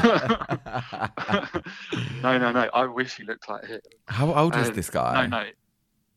no, 2.22 2.36
no, 2.36 2.52
no. 2.52 2.68
I 2.74 2.84
wish 2.84 3.16
he 3.16 3.24
looked 3.24 3.48
like 3.48 3.64
him. 3.64 3.80
How 4.06 4.34
old 4.34 4.54
is 4.54 4.68
uh, 4.68 4.72
this 4.72 4.90
guy? 4.90 5.26
No, 5.26 5.38
no 5.38 5.50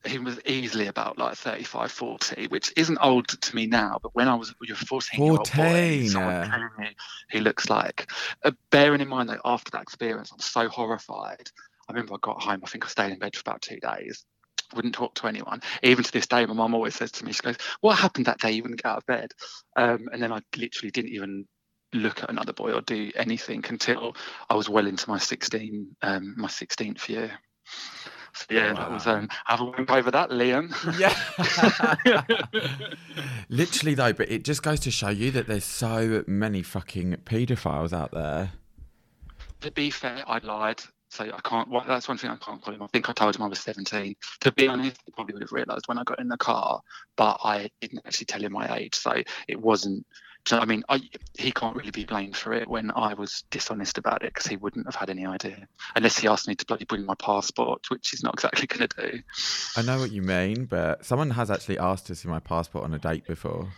he 0.05 0.19
was 0.19 0.39
easily 0.45 0.87
about 0.87 1.17
like 1.17 1.35
35, 1.35 1.91
40, 1.91 2.47
which 2.47 2.73
isn't 2.75 2.97
old 3.01 3.27
to 3.27 3.55
me 3.55 3.67
now, 3.67 3.99
but 4.01 4.13
when 4.15 4.27
I 4.27 4.35
was 4.35 4.53
your 4.61 4.77
14 4.77 5.23
year 5.23 5.37
old 5.37 5.53
boy, 5.55 5.87
someone 6.01 6.35
telling 6.41 6.69
me 6.77 6.95
he 7.31 7.39
looks 7.39 7.69
like, 7.69 8.11
uh, 8.43 8.51
bearing 8.69 9.01
in 9.01 9.07
mind 9.07 9.29
that 9.29 9.39
after 9.45 9.71
that 9.71 9.81
experience, 9.83 10.31
I'm 10.31 10.39
so 10.39 10.67
horrified. 10.67 11.49
I 11.87 11.93
remember 11.93 12.15
I 12.15 12.17
got 12.21 12.41
home, 12.41 12.61
I 12.63 12.67
think 12.67 12.85
I 12.85 12.89
stayed 12.89 13.11
in 13.11 13.19
bed 13.19 13.35
for 13.35 13.41
about 13.41 13.61
two 13.61 13.79
days, 13.79 14.25
wouldn't 14.75 14.95
talk 14.95 15.15
to 15.15 15.27
anyone. 15.27 15.61
Even 15.83 16.03
to 16.03 16.11
this 16.11 16.27
day, 16.27 16.45
my 16.45 16.53
mum 16.53 16.73
always 16.73 16.95
says 16.95 17.11
to 17.13 17.25
me, 17.25 17.31
she 17.31 17.41
goes, 17.41 17.57
What 17.81 17.97
happened 17.97 18.25
that 18.25 18.39
day 18.39 18.51
you 18.51 18.63
wouldn't 18.63 18.81
get 18.81 18.89
out 18.89 18.97
of 18.99 19.05
bed? 19.05 19.31
Um, 19.75 20.07
and 20.11 20.21
then 20.21 20.31
I 20.31 20.41
literally 20.57 20.91
didn't 20.91 21.11
even 21.11 21.47
look 21.93 22.23
at 22.23 22.29
another 22.29 22.53
boy 22.53 22.73
or 22.73 22.81
do 22.81 23.11
anything 23.15 23.63
until 23.69 24.15
I 24.49 24.55
was 24.55 24.69
well 24.69 24.87
into 24.87 25.09
my 25.09 25.19
16, 25.19 25.95
um, 26.01 26.35
my 26.37 26.47
16th 26.47 27.07
year. 27.07 27.31
So, 28.33 28.45
yeah, 28.49 28.73
wow. 28.73 28.79
that 28.79 28.91
was 28.91 29.07
um, 29.07 29.29
have 29.45 29.61
a 29.61 29.65
wink 29.65 29.91
over 29.91 30.11
that, 30.11 30.29
Liam. 30.31 30.73
Yeah. 30.99 31.13
Literally 33.49 33.93
though, 33.93 34.13
but 34.13 34.31
it 34.31 34.43
just 34.43 34.63
goes 34.63 34.79
to 34.81 34.91
show 34.91 35.09
you 35.09 35.31
that 35.31 35.47
there's 35.47 35.65
so 35.65 36.23
many 36.27 36.63
fucking 36.63 37.17
paedophiles 37.25 37.93
out 37.93 38.11
there. 38.11 38.51
To 39.61 39.71
be 39.71 39.89
fair, 39.89 40.23
I 40.27 40.39
lied. 40.39 40.81
So 41.09 41.25
I 41.25 41.39
can't. 41.47 41.69
Well, 41.69 41.83
that's 41.87 42.07
one 42.07 42.17
thing 42.17 42.31
I 42.31 42.37
can't 42.37 42.59
call 42.59 42.73
him. 42.73 42.81
I 42.81 42.87
think 42.87 43.07
I 43.07 43.13
told 43.13 43.35
him 43.35 43.43
I 43.43 43.47
was 43.47 43.59
17. 43.59 44.15
To 44.41 44.51
be 44.51 44.67
honest, 44.67 44.99
he 45.05 45.11
probably 45.11 45.35
would 45.35 45.43
have 45.43 45.51
realised 45.51 45.87
when 45.87 45.99
I 45.99 46.03
got 46.03 46.19
in 46.19 46.27
the 46.27 46.37
car, 46.37 46.81
but 47.15 47.37
I 47.43 47.69
didn't 47.81 48.01
actually 48.03 48.25
tell 48.25 48.41
him 48.41 48.51
my 48.51 48.75
age. 48.77 48.95
So 48.95 49.13
it 49.47 49.61
wasn't 49.61 50.07
so 50.45 50.59
I 50.59 50.65
mean, 50.65 50.83
I, 50.89 51.01
he 51.37 51.51
can't 51.51 51.75
really 51.75 51.91
be 51.91 52.03
blamed 52.03 52.35
for 52.35 52.53
it 52.53 52.67
when 52.67 52.91
I 52.91 53.13
was 53.13 53.43
dishonest 53.49 53.97
about 53.97 54.23
it 54.23 54.33
because 54.33 54.45
he 54.45 54.57
wouldn't 54.57 54.85
have 54.87 54.95
had 54.95 55.09
any 55.09 55.25
idea 55.25 55.67
unless 55.95 56.17
he 56.17 56.27
asked 56.27 56.47
me 56.47 56.55
to 56.55 56.65
bloody 56.65 56.85
bring 56.85 57.05
my 57.05 57.15
passport, 57.15 57.89
which 57.89 58.09
he's 58.09 58.23
not 58.23 58.33
exactly 58.33 58.67
going 58.67 58.87
to 58.87 59.11
do. 59.11 59.19
I 59.77 59.81
know 59.83 59.99
what 59.99 60.11
you 60.11 60.21
mean, 60.21 60.65
but 60.65 61.05
someone 61.05 61.29
has 61.31 61.49
actually 61.49 61.79
asked 61.79 62.07
to 62.07 62.15
see 62.15 62.27
my 62.27 62.39
passport 62.39 62.83
on 62.83 62.93
a 62.93 62.99
date 62.99 63.25
before. 63.25 63.69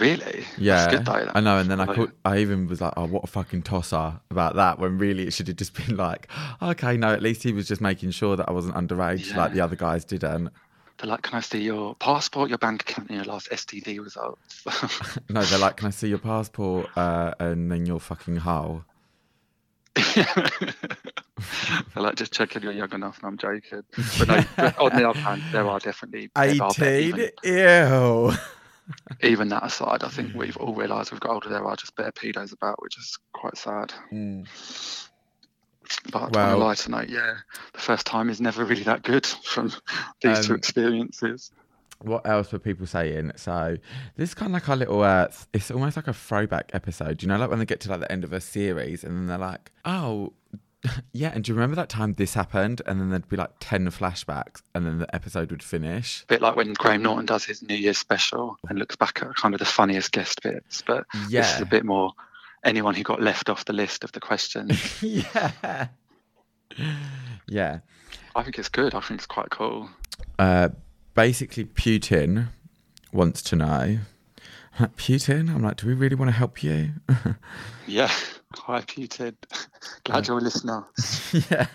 Really? 0.00 0.44
Yeah, 0.58 0.90
good, 0.90 1.04
though, 1.04 1.30
I 1.32 1.40
know. 1.40 1.58
And 1.58 1.70
then 1.70 1.80
I 1.80 1.86
called, 1.86 2.10
I 2.24 2.38
even 2.38 2.66
was 2.66 2.80
like, 2.80 2.94
"Oh, 2.96 3.06
what 3.06 3.22
a 3.22 3.28
fucking 3.28 3.62
tosser 3.62 4.20
about 4.30 4.56
that." 4.56 4.80
When 4.80 4.98
really 4.98 5.28
it 5.28 5.32
should 5.32 5.46
have 5.46 5.56
just 5.56 5.74
been 5.74 5.96
like, 5.96 6.28
"Okay, 6.60 6.96
no." 6.96 7.12
At 7.12 7.22
least 7.22 7.44
he 7.44 7.52
was 7.52 7.68
just 7.68 7.80
making 7.80 8.10
sure 8.10 8.34
that 8.34 8.48
I 8.48 8.52
wasn't 8.52 8.74
underage, 8.74 9.30
yeah. 9.30 9.36
like 9.36 9.52
the 9.52 9.60
other 9.60 9.76
guys 9.76 10.04
didn't. 10.04 10.50
They're 10.98 11.10
like, 11.10 11.22
can 11.22 11.36
I 11.36 11.40
see 11.40 11.62
your 11.62 11.94
passport, 11.94 12.48
your 12.48 12.58
bank 12.58 12.82
account, 12.82 13.10
and 13.10 13.16
your 13.16 13.24
last 13.26 13.50
STD 13.50 14.00
results? 14.02 14.64
no, 15.28 15.42
they're 15.42 15.58
like, 15.58 15.76
can 15.76 15.88
I 15.88 15.90
see 15.90 16.08
your 16.08 16.18
passport 16.18 16.88
uh, 16.96 17.34
and 17.38 17.70
then 17.70 17.84
your 17.84 18.00
fucking 18.00 18.36
hull? 18.36 18.84
they're 20.14 20.24
like, 21.96 22.16
just 22.16 22.32
checking 22.32 22.62
you're 22.62 22.72
young 22.72 22.92
enough. 22.92 23.18
And 23.18 23.26
I'm 23.26 23.38
joking. 23.38 23.82
But 24.18 24.28
no, 24.28 24.44
but 24.56 24.78
on 24.78 24.96
the 24.96 25.08
other 25.08 25.18
hand, 25.18 25.42
there 25.52 25.66
are 25.66 25.78
definitely 25.78 26.30
18. 26.36 27.30
Ew. 27.44 28.32
even 29.22 29.48
that 29.48 29.64
aside, 29.64 30.02
I 30.02 30.08
think 30.08 30.34
we've 30.34 30.56
all 30.56 30.74
realised 30.74 31.12
we've 31.12 31.20
got 31.20 31.32
older. 31.32 31.48
There 31.48 31.64
are 31.64 31.76
just 31.76 31.96
bare 31.96 32.12
pedos 32.12 32.52
about, 32.52 32.80
which 32.82 32.98
is 32.98 33.18
quite 33.32 33.56
sad. 33.56 33.92
Mm. 34.12 34.46
But 36.10 36.32
well, 36.32 36.56
on 36.56 36.60
a 36.60 36.64
lighter 36.64 36.90
note, 36.90 37.08
yeah, 37.08 37.36
the 37.72 37.80
first 37.80 38.06
time 38.06 38.30
is 38.30 38.40
never 38.40 38.64
really 38.64 38.82
that 38.84 39.02
good 39.02 39.26
from 39.44 39.72
these 40.22 40.38
um, 40.38 40.44
two 40.44 40.54
experiences. 40.54 41.50
What 41.98 42.26
else 42.26 42.52
were 42.52 42.58
people 42.58 42.86
saying? 42.86 43.32
So 43.36 43.78
this 44.16 44.30
is 44.30 44.34
kind 44.34 44.50
of 44.50 44.52
like 44.54 44.68
our 44.68 44.76
little. 44.76 45.02
Uh, 45.02 45.28
it's 45.52 45.70
almost 45.70 45.96
like 45.96 46.08
a 46.08 46.12
throwback 46.12 46.70
episode. 46.74 47.22
You 47.22 47.28
know, 47.28 47.38
like 47.38 47.48
when 47.48 47.58
they 47.58 47.64
get 47.64 47.80
to 47.80 47.90
like 47.90 48.00
the 48.00 48.12
end 48.12 48.24
of 48.24 48.32
a 48.32 48.40
series, 48.40 49.02
and 49.02 49.16
then 49.16 49.26
they're 49.26 49.38
like, 49.38 49.72
"Oh, 49.86 50.34
yeah." 51.12 51.32
And 51.34 51.42
do 51.42 51.50
you 51.50 51.54
remember 51.54 51.76
that 51.76 51.88
time 51.88 52.12
this 52.14 52.34
happened? 52.34 52.82
And 52.84 53.00
then 53.00 53.08
there'd 53.08 53.28
be 53.30 53.36
like 53.36 53.52
ten 53.60 53.88
flashbacks, 53.88 54.60
and 54.74 54.84
then 54.84 54.98
the 54.98 55.14
episode 55.14 55.50
would 55.50 55.62
finish. 55.62 56.22
A 56.24 56.26
bit 56.26 56.42
like 56.42 56.54
when 56.54 56.74
Graham 56.74 57.02
Norton 57.02 57.24
does 57.24 57.46
his 57.46 57.62
New 57.62 57.76
Year's 57.76 57.98
special 57.98 58.58
and 58.68 58.78
looks 58.78 58.96
back 58.96 59.22
at 59.22 59.34
kind 59.36 59.54
of 59.54 59.58
the 59.58 59.64
funniest 59.64 60.12
guest 60.12 60.42
bits, 60.42 60.82
but 60.86 61.06
yeah. 61.30 61.40
this 61.40 61.54
is 61.54 61.62
a 61.62 61.66
bit 61.66 61.86
more 61.86 62.12
anyone 62.66 62.94
who 62.94 63.02
got 63.02 63.22
left 63.22 63.48
off 63.48 63.64
the 63.64 63.72
list 63.72 64.04
of 64.04 64.12
the 64.12 64.20
questions. 64.20 65.02
yeah. 65.02 65.86
Yeah. 67.48 67.78
I 68.34 68.42
think 68.42 68.58
it's 68.58 68.68
good. 68.68 68.94
I 68.94 69.00
think 69.00 69.20
it's 69.20 69.26
quite 69.26 69.50
cool. 69.50 69.88
Uh, 70.38 70.70
basically, 71.14 71.64
Putin 71.64 72.48
wants 73.12 73.40
to 73.42 73.56
know. 73.56 73.98
Putin, 74.78 75.48
I'm 75.48 75.62
like, 75.62 75.78
do 75.78 75.86
we 75.86 75.94
really 75.94 76.16
want 76.16 76.28
to 76.28 76.36
help 76.36 76.62
you? 76.62 76.90
yeah. 77.86 78.10
Hi, 78.54 78.82
Putin. 78.82 79.34
Glad 80.04 80.28
you're 80.28 80.38
a 80.38 80.42
listener. 80.42 80.84
yeah. 81.50 81.66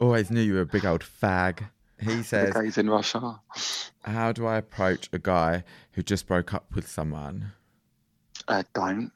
Always 0.00 0.30
knew 0.30 0.40
you 0.40 0.54
were 0.54 0.60
a 0.60 0.66
big 0.66 0.86
old 0.86 1.02
fag. 1.02 1.68
He 2.00 2.22
says, 2.22 2.56
He's 2.62 2.78
in 2.78 2.88
Russia. 2.88 3.40
How 4.02 4.32
do 4.32 4.46
I 4.46 4.56
approach 4.56 5.08
a 5.12 5.18
guy 5.18 5.64
who 5.92 6.02
just 6.02 6.26
broke 6.26 6.54
up 6.54 6.74
with 6.74 6.88
someone? 6.88 7.52
Uh, 8.48 8.62
don't. 8.74 9.10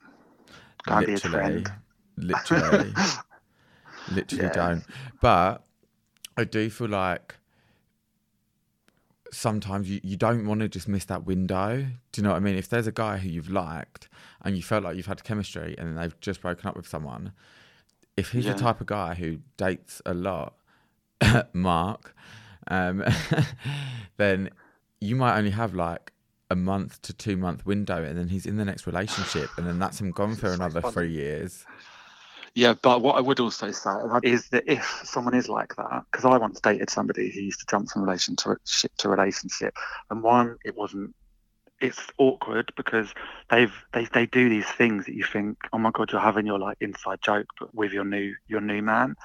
Can't 0.86 1.08
literally, 1.08 1.64
literally, 2.16 2.92
literally 4.12 4.44
yeah. 4.44 4.52
don't. 4.52 4.84
But 5.20 5.64
I 6.36 6.44
do 6.44 6.70
feel 6.70 6.88
like 6.88 7.36
sometimes 9.32 9.88
you, 9.88 10.00
you 10.02 10.16
don't 10.16 10.46
want 10.46 10.60
to 10.60 10.68
just 10.68 10.88
miss 10.88 11.04
that 11.06 11.24
window. 11.24 11.86
Do 12.12 12.20
you 12.20 12.22
know 12.22 12.30
what 12.30 12.36
I 12.36 12.40
mean? 12.40 12.56
If 12.56 12.68
there's 12.68 12.86
a 12.86 12.92
guy 12.92 13.18
who 13.18 13.28
you've 13.28 13.50
liked 13.50 14.08
and 14.42 14.56
you 14.56 14.62
felt 14.62 14.84
like 14.84 14.96
you've 14.96 15.06
had 15.06 15.22
chemistry 15.24 15.74
and 15.78 15.96
they've 15.98 16.18
just 16.20 16.40
broken 16.40 16.68
up 16.68 16.76
with 16.76 16.88
someone, 16.88 17.32
if 18.16 18.32
he's 18.32 18.46
yeah. 18.46 18.54
the 18.54 18.58
type 18.58 18.80
of 18.80 18.86
guy 18.86 19.14
who 19.14 19.38
dates 19.56 20.02
a 20.04 20.14
lot, 20.14 20.54
Mark, 21.52 22.14
um, 22.68 23.04
then 24.16 24.50
you 25.00 25.16
might 25.16 25.36
only 25.38 25.50
have 25.50 25.74
like 25.74 26.12
a 26.50 26.56
month 26.56 27.00
to 27.02 27.12
two 27.12 27.36
month 27.36 27.64
window 27.64 28.02
and 28.02 28.18
then 28.18 28.28
he's 28.28 28.46
in 28.46 28.56
the 28.56 28.64
next 28.64 28.86
relationship 28.86 29.48
and 29.56 29.66
then 29.66 29.78
that's 29.78 30.00
him 30.00 30.10
gone 30.10 30.34
for 30.34 30.52
another 30.52 30.80
three 30.80 31.12
years. 31.12 31.64
Yeah 32.54 32.74
but 32.82 33.00
what 33.00 33.16
i 33.16 33.20
would 33.20 33.38
also 33.38 33.70
say 33.70 33.90
is 34.24 34.48
that 34.48 34.64
if 34.66 35.02
someone 35.04 35.34
is 35.34 35.48
like 35.48 35.76
that 35.76 36.04
because 36.10 36.24
i 36.24 36.36
once 36.36 36.60
dated 36.60 36.90
somebody 36.90 37.30
who 37.30 37.40
used 37.40 37.60
to 37.60 37.66
jump 37.70 37.88
from 37.88 38.02
relationship 38.02 38.58
to 38.98 39.08
relationship 39.08 39.74
and 40.10 40.22
one 40.22 40.56
it 40.64 40.76
wasn't 40.76 41.14
it's 41.80 42.00
awkward 42.18 42.72
because 42.76 43.12
they've 43.50 43.72
they, 43.92 44.06
they 44.12 44.26
do 44.26 44.48
these 44.48 44.66
things 44.66 45.06
that 45.06 45.14
you 45.14 45.24
think 45.24 45.56
oh 45.72 45.78
my 45.78 45.90
god 45.90 46.12
you're 46.12 46.20
having 46.20 46.46
your 46.46 46.58
like 46.58 46.76
inside 46.80 47.20
joke 47.22 47.46
but 47.58 47.74
with 47.74 47.92
your 47.92 48.04
new 48.04 48.34
your 48.48 48.60
new 48.60 48.82
man. 48.82 49.16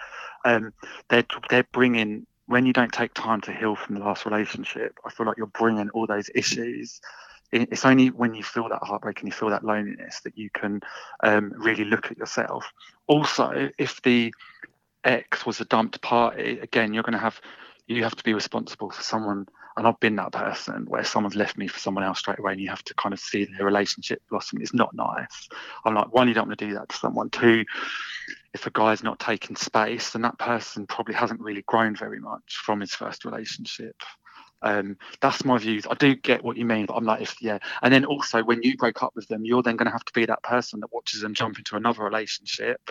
Um 0.45 0.73
they're 1.09 1.25
they're 1.49 1.67
bringing 1.71 2.25
when 2.47 2.65
you 2.65 2.73
don't 2.73 2.93
take 2.93 3.13
time 3.13 3.41
to 3.41 3.53
heal 3.53 3.75
from 3.75 3.95
the 3.95 4.01
last 4.01 4.25
relationship, 4.25 4.97
I 5.05 5.09
feel 5.09 5.25
like 5.25 5.37
you're 5.37 5.47
bringing 5.47 5.89
all 5.89 6.07
those 6.07 6.29
issues. 6.35 7.01
It's 7.51 7.85
only 7.85 8.09
when 8.09 8.33
you 8.33 8.43
feel 8.43 8.69
that 8.69 8.83
heartbreak 8.83 9.19
and 9.19 9.27
you 9.27 9.31
feel 9.31 9.49
that 9.49 9.63
loneliness 9.63 10.19
that 10.21 10.37
you 10.37 10.49
can 10.49 10.81
um, 11.23 11.53
really 11.55 11.85
look 11.85 12.11
at 12.11 12.17
yourself. 12.17 12.65
Also, 13.07 13.69
if 13.77 14.01
the 14.01 14.33
ex 15.03 15.45
was 15.45 15.61
a 15.61 15.65
dumped 15.65 16.01
party, 16.01 16.59
again, 16.59 16.93
you're 16.93 17.03
going 17.03 17.13
to 17.13 17.19
have 17.19 17.39
you 17.87 18.03
have 18.03 18.15
to 18.15 18.23
be 18.23 18.33
responsible 18.33 18.89
for 18.89 19.01
someone. 19.01 19.47
And 19.77 19.85
I've 19.85 19.99
been 19.99 20.15
that 20.15 20.31
person 20.31 20.85
where 20.87 21.03
someone's 21.03 21.35
left 21.35 21.57
me 21.57 21.67
for 21.67 21.79
someone 21.79 22.03
else 22.03 22.19
straight 22.19 22.39
away, 22.39 22.53
and 22.53 22.61
you 22.61 22.69
have 22.69 22.83
to 22.85 22.93
kind 22.93 23.13
of 23.13 23.19
see 23.19 23.45
their 23.45 23.65
relationship 23.65 24.21
blossom. 24.29 24.61
It's 24.61 24.73
not 24.73 24.93
nice. 24.93 25.49
I'm 25.83 25.93
like, 25.93 26.13
one, 26.13 26.29
you 26.29 26.33
don't 26.33 26.47
want 26.47 26.57
to 26.57 26.65
do 26.65 26.73
that 26.75 26.89
to 26.89 26.95
someone. 26.95 27.29
Two, 27.29 27.65
if 28.55 28.65
a 28.65 28.71
guy's 28.71 29.03
not 29.03 29.19
taking 29.19 29.55
space, 29.55 30.11
then 30.11 30.23
that 30.23 30.39
person 30.39 30.87
probably 30.87 31.13
hasn't 31.13 31.41
really 31.41 31.63
grown 31.67 31.95
very 31.95 32.19
much 32.19 32.61
from 32.65 32.79
his 32.79 32.95
first 32.95 33.25
relationship. 33.25 33.95
Um, 34.61 34.97
that's 35.21 35.45
my 35.45 35.57
views. 35.59 35.85
I 35.85 35.93
do 35.93 36.15
get 36.15 36.43
what 36.43 36.57
you 36.57 36.65
mean, 36.65 36.85
but 36.87 36.95
I'm 36.95 37.05
like, 37.05 37.21
if 37.21 37.35
yeah, 37.41 37.59
and 37.83 37.93
then 37.93 38.05
also 38.05 38.43
when 38.43 38.63
you 38.63 38.77
break 38.77 39.03
up 39.03 39.13
with 39.15 39.27
them, 39.27 39.45
you're 39.45 39.61
then 39.61 39.75
going 39.75 39.91
to 39.91 39.91
have 39.91 40.05
to 40.05 40.13
be 40.13 40.25
that 40.25 40.41
person 40.41 40.79
that 40.79 40.93
watches 40.93 41.21
them 41.21 41.35
jump 41.35 41.59
into 41.59 41.75
another 41.75 42.03
relationship, 42.03 42.81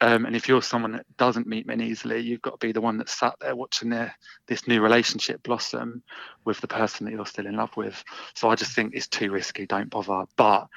Um, 0.00 0.26
and 0.26 0.36
if 0.36 0.46
you're 0.46 0.62
someone 0.62 0.92
that 0.92 1.06
doesn't 1.16 1.46
meet 1.46 1.66
men 1.66 1.80
easily, 1.80 2.20
you've 2.20 2.42
got 2.42 2.60
to 2.60 2.66
be 2.66 2.72
the 2.72 2.82
one 2.82 2.98
that 2.98 3.08
sat 3.08 3.34
there 3.40 3.56
watching 3.56 3.88
their 3.90 4.14
this 4.46 4.68
new 4.68 4.82
relationship 4.82 5.42
blossom 5.42 6.02
with 6.44 6.60
the 6.60 6.68
person 6.68 7.06
that 7.06 7.12
you're 7.12 7.26
still 7.26 7.46
in 7.46 7.56
love 7.56 7.74
with. 7.76 8.04
So 8.34 8.50
I 8.50 8.56
just 8.56 8.72
think 8.74 8.94
it's 8.94 9.08
too 9.08 9.30
risky. 9.30 9.66
Don't 9.66 9.90
bother. 9.90 10.26
But 10.36 10.68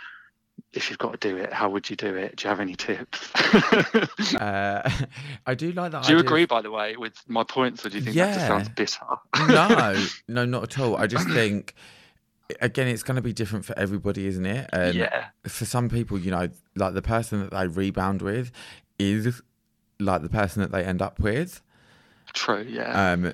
if 0.73 0.89
you've 0.89 0.99
got 0.99 1.19
to 1.19 1.29
do 1.29 1.37
it, 1.37 1.53
how 1.53 1.69
would 1.69 1.89
you 1.89 1.95
do 1.95 2.15
it? 2.15 2.37
Do 2.37 2.43
you 2.43 2.49
have 2.49 2.59
any 2.59 2.75
tips? 2.75 3.33
uh, 4.35 4.89
I 5.45 5.55
do 5.55 5.71
like 5.71 5.91
that. 5.91 6.03
Do 6.03 6.13
you 6.13 6.19
agree, 6.19 6.45
by 6.45 6.61
the 6.61 6.71
way, 6.71 6.95
with 6.95 7.13
my 7.27 7.43
points, 7.43 7.85
or 7.85 7.89
do 7.89 7.97
you 7.97 8.03
think 8.03 8.15
yeah. 8.15 8.27
that 8.27 8.33
just 8.35 8.47
sounds 8.47 8.69
bitter? 8.69 9.05
no, 9.47 10.05
no, 10.27 10.45
not 10.45 10.63
at 10.63 10.79
all. 10.79 10.97
I 10.97 11.07
just 11.07 11.29
think 11.29 11.73
again, 12.61 12.87
it's 12.87 13.03
going 13.03 13.15
to 13.15 13.21
be 13.21 13.33
different 13.33 13.65
for 13.65 13.77
everybody, 13.77 14.25
isn't 14.27 14.45
it? 14.45 14.69
And 14.73 14.95
yeah. 14.95 15.27
For 15.45 15.65
some 15.65 15.89
people, 15.89 16.19
you 16.19 16.31
know, 16.31 16.49
like 16.75 16.93
the 16.93 17.01
person 17.01 17.41
that 17.41 17.51
they 17.51 17.67
rebound 17.67 18.21
with 18.21 18.51
is 18.97 19.41
like 19.99 20.21
the 20.21 20.29
person 20.29 20.61
that 20.61 20.71
they 20.71 20.83
end 20.83 21.01
up 21.01 21.19
with. 21.19 21.61
True. 22.33 22.65
Yeah. 22.67 23.11
Um. 23.11 23.33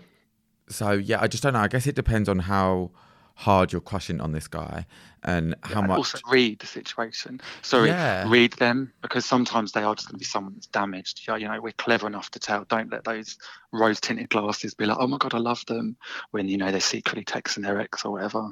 So 0.67 0.91
yeah, 0.91 1.21
I 1.21 1.27
just 1.27 1.43
don't 1.43 1.53
know. 1.53 1.59
I 1.59 1.67
guess 1.67 1.87
it 1.87 1.95
depends 1.95 2.27
on 2.27 2.39
how 2.39 2.91
hard 3.35 3.71
you're 3.71 3.81
crushing 3.81 4.21
on 4.21 4.31
this 4.31 4.47
guy 4.47 4.85
and 5.23 5.55
how 5.63 5.81
yeah, 5.81 5.87
much 5.87 5.97
also 5.97 6.19
read 6.29 6.59
the 6.59 6.67
situation. 6.67 7.41
Sorry 7.61 7.89
yeah. 7.89 8.29
read 8.29 8.53
them 8.53 8.93
because 9.01 9.25
sometimes 9.25 9.73
they 9.73 9.83
are 9.83 9.93
just 9.93 10.07
going 10.07 10.15
to 10.15 10.19
be 10.19 10.25
someone 10.25 10.53
that's 10.53 10.67
damaged. 10.67 11.21
Yeah, 11.27 11.35
you 11.35 11.47
know 11.47 11.59
we're 11.61 11.73
clever 11.73 12.07
enough 12.07 12.31
to 12.31 12.39
tell. 12.39 12.63
Don't 12.63 12.91
let 12.91 13.03
those 13.03 13.37
rose 13.73 13.99
tinted 13.99 14.29
glasses 14.29 14.73
be 14.73 14.85
like 14.85 14.97
oh 14.99 15.07
my 15.07 15.17
god 15.17 15.33
i 15.33 15.37
love 15.37 15.65
them 15.65 15.97
when 16.31 16.47
you 16.47 16.57
know 16.57 16.71
they're 16.71 16.79
secretly 16.79 17.25
texting 17.25 17.63
their 17.63 17.79
ex 17.79 18.05
or 18.05 18.13
whatever. 18.13 18.51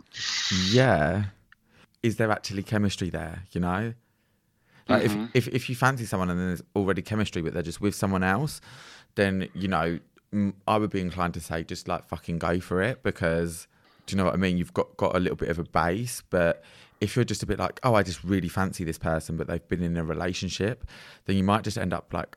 Yeah. 0.69 1.25
Is 2.01 2.17
there 2.17 2.31
actually 2.31 2.63
chemistry 2.63 3.09
there 3.09 3.43
you 3.51 3.61
know? 3.61 3.93
Like 4.89 5.03
mm-hmm. 5.03 5.27
if, 5.33 5.47
if 5.47 5.55
if 5.55 5.69
you 5.69 5.75
fancy 5.75 6.05
someone 6.05 6.29
and 6.29 6.39
there's 6.39 6.63
already 6.75 7.01
chemistry 7.01 7.41
but 7.41 7.53
they're 7.53 7.63
just 7.63 7.79
with 7.79 7.95
someone 7.95 8.23
else 8.23 8.59
then 9.15 9.47
you 9.53 9.69
know 9.69 9.99
I 10.67 10.77
would 10.77 10.89
be 10.89 10.99
inclined 10.99 11.35
to 11.35 11.39
say 11.39 11.63
just 11.63 11.87
like 11.87 12.05
fucking 12.05 12.39
go 12.39 12.59
for 12.59 12.81
it 12.81 13.03
because 13.03 13.67
do 14.05 14.13
you 14.13 14.17
know 14.17 14.25
what 14.25 14.33
I 14.33 14.37
mean? 14.37 14.57
You've 14.57 14.73
got, 14.73 14.95
got 14.97 15.15
a 15.15 15.19
little 15.19 15.35
bit 15.35 15.49
of 15.49 15.59
a 15.59 15.63
base, 15.63 16.23
but 16.29 16.63
if 17.01 17.15
you're 17.15 17.25
just 17.25 17.43
a 17.43 17.45
bit 17.45 17.59
like, 17.59 17.79
oh, 17.83 17.95
I 17.95 18.03
just 18.03 18.23
really 18.23 18.47
fancy 18.47 18.83
this 18.83 18.97
person, 18.97 19.35
but 19.35 19.47
they've 19.47 19.67
been 19.67 19.83
in 19.83 19.97
a 19.97 20.03
relationship, 20.03 20.85
then 21.25 21.35
you 21.35 21.43
might 21.43 21.63
just 21.63 21.77
end 21.77 21.93
up 21.93 22.13
like, 22.13 22.35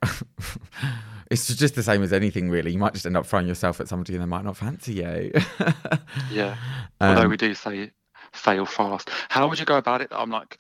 it's 1.30 1.54
just 1.54 1.74
the 1.74 1.82
same 1.82 2.02
as 2.02 2.12
anything, 2.12 2.50
really. 2.50 2.72
You 2.72 2.78
might 2.78 2.92
just 2.92 3.06
end 3.06 3.16
up 3.16 3.26
throwing 3.26 3.46
yourself 3.46 3.80
at 3.80 3.88
somebody 3.88 4.14
and 4.14 4.22
they 4.22 4.26
might 4.26 4.44
not 4.44 4.56
fancy 4.56 4.94
you. 4.94 5.32
yeah. 6.32 6.56
Um, 7.00 7.16
Although 7.16 7.28
we 7.28 7.36
do 7.36 7.54
say 7.54 7.92
fail 8.32 8.66
fast. 8.66 9.10
How 9.28 9.48
would 9.48 9.58
you 9.58 9.64
go 9.64 9.76
about 9.76 10.00
it? 10.00 10.08
I'm 10.10 10.30
like, 10.30 10.58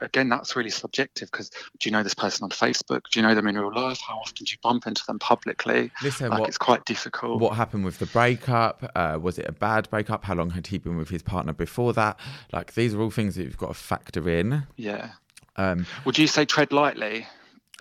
again, 0.00 0.28
that's 0.28 0.56
really 0.56 0.70
subjective 0.70 1.30
because 1.30 1.50
do 1.50 1.88
you 1.88 1.90
know 1.90 2.02
this 2.02 2.14
person 2.14 2.44
on 2.44 2.50
Facebook? 2.50 3.02
Do 3.10 3.20
you 3.20 3.26
know 3.26 3.34
them 3.34 3.46
in 3.46 3.58
real 3.58 3.74
life? 3.74 4.00
How 4.06 4.18
often 4.18 4.44
do 4.44 4.50
you 4.50 4.58
bump 4.62 4.86
into 4.86 5.04
them 5.06 5.18
publicly? 5.18 5.90
Listen, 6.02 6.30
like, 6.30 6.40
what, 6.40 6.48
it's 6.48 6.58
quite 6.58 6.84
difficult. 6.84 7.40
What 7.40 7.56
happened 7.56 7.84
with 7.84 7.98
the 7.98 8.06
breakup? 8.06 8.90
Uh, 8.94 9.18
was 9.20 9.38
it 9.38 9.46
a 9.48 9.52
bad 9.52 9.88
breakup? 9.90 10.24
How 10.24 10.34
long 10.34 10.50
had 10.50 10.68
he 10.68 10.78
been 10.78 10.96
with 10.96 11.10
his 11.10 11.22
partner 11.22 11.52
before 11.52 11.92
that? 11.94 12.18
Like, 12.52 12.74
these 12.74 12.94
are 12.94 13.00
all 13.00 13.10
things 13.10 13.36
that 13.36 13.44
you've 13.44 13.56
got 13.56 13.68
to 13.68 13.74
factor 13.74 14.28
in. 14.28 14.66
Yeah. 14.76 15.10
Um, 15.56 15.86
would 16.04 16.18
you 16.18 16.26
say 16.26 16.44
tread 16.44 16.72
lightly? 16.72 17.26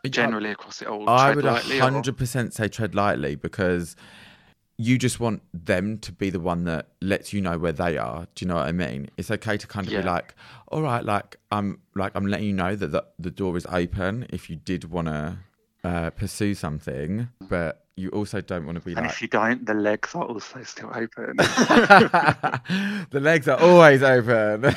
Generally 0.07 0.51
across 0.51 0.83
it 0.83 0.87
all, 0.87 1.09
I 1.09 1.33
would 1.33 1.45
hundred 1.45 2.15
percent 2.15 2.53
say 2.53 2.67
tread 2.67 2.93
lightly 2.93 3.33
because 3.33 3.95
you 4.77 4.97
just 4.97 5.19
want 5.19 5.41
them 5.53 5.97
to 5.99 6.11
be 6.11 6.29
the 6.29 6.39
one 6.39 6.65
that 6.65 6.89
lets 7.01 7.31
you 7.31 7.41
know 7.41 7.57
where 7.57 7.71
they 7.71 7.97
are. 7.97 8.27
Do 8.35 8.45
you 8.45 8.49
know 8.49 8.55
what 8.55 8.67
I 8.67 8.73
mean? 8.73 9.09
It's 9.17 9.31
okay 9.31 9.57
to 9.57 9.67
kind 9.67 9.87
of 9.87 9.93
yeah. 9.93 10.01
be 10.01 10.07
like, 10.07 10.35
all 10.67 10.81
right, 10.81 11.03
like 11.03 11.37
I'm 11.51 11.79
like 11.95 12.11
I'm 12.15 12.27
letting 12.27 12.47
you 12.47 12.53
know 12.53 12.75
that 12.75 12.91
the, 12.91 13.05
the 13.17 13.31
door 13.31 13.55
is 13.55 13.65
open 13.67 14.27
if 14.29 14.49
you 14.49 14.57
did 14.57 14.91
want 14.91 15.07
to 15.07 15.37
uh, 15.85 16.09
pursue 16.09 16.55
something, 16.55 17.29
but 17.41 17.85
you 17.95 18.09
also 18.09 18.41
don't 18.41 18.65
want 18.65 18.77
to 18.77 18.83
be 18.83 18.91
and 18.91 19.03
like. 19.03 19.11
if 19.11 19.21
you 19.21 19.29
don't, 19.29 19.65
the 19.65 19.73
legs 19.73 20.13
are 20.15 20.25
also 20.25 20.61
still 20.63 20.89
open. 20.89 21.35
the 21.37 23.19
legs 23.21 23.47
are 23.47 23.57
always 23.59 24.03
open. 24.03 24.65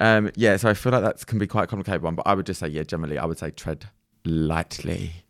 um, 0.00 0.30
yeah, 0.36 0.56
so 0.56 0.68
I 0.68 0.74
feel 0.74 0.92
like 0.92 1.02
that 1.02 1.26
can 1.26 1.38
be 1.38 1.48
quite 1.48 1.64
a 1.64 1.66
complicated 1.66 2.02
one, 2.02 2.14
but 2.14 2.24
I 2.26 2.34
would 2.34 2.46
just 2.46 2.60
say, 2.60 2.68
yeah, 2.68 2.84
generally, 2.84 3.18
I 3.18 3.24
would 3.24 3.38
say 3.38 3.50
tread 3.50 3.88
lightly. 4.24 5.24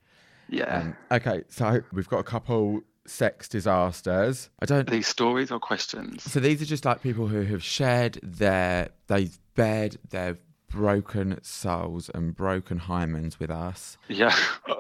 Yeah. 0.49 0.79
Um, 0.79 0.97
okay, 1.11 1.43
so 1.49 1.81
we've 1.93 2.09
got 2.09 2.19
a 2.19 2.25
couple 2.25 2.83
sex 3.07 3.49
disasters. 3.49 4.51
I 4.61 4.67
don't. 4.67 4.89
These 4.89 5.07
stories 5.07 5.51
or 5.51 5.59
questions? 5.59 6.23
So 6.23 6.41
these 6.41 6.63
are 6.63 6.67
just 6.67 6.85
like 6.85 7.03
people 7.03 7.27
who 7.27 7.43
have 7.43 7.63
shared 7.63 8.19
their 8.23 8.91
they've 9.07 9.39
bared 9.55 9.99
their 10.11 10.37
broken 10.71 11.39
souls 11.43 12.11
and 12.15 12.37
broken 12.37 12.79
hymens 12.79 13.39
with 13.39 13.51
us. 13.51 13.97
Yeah. 14.09 14.37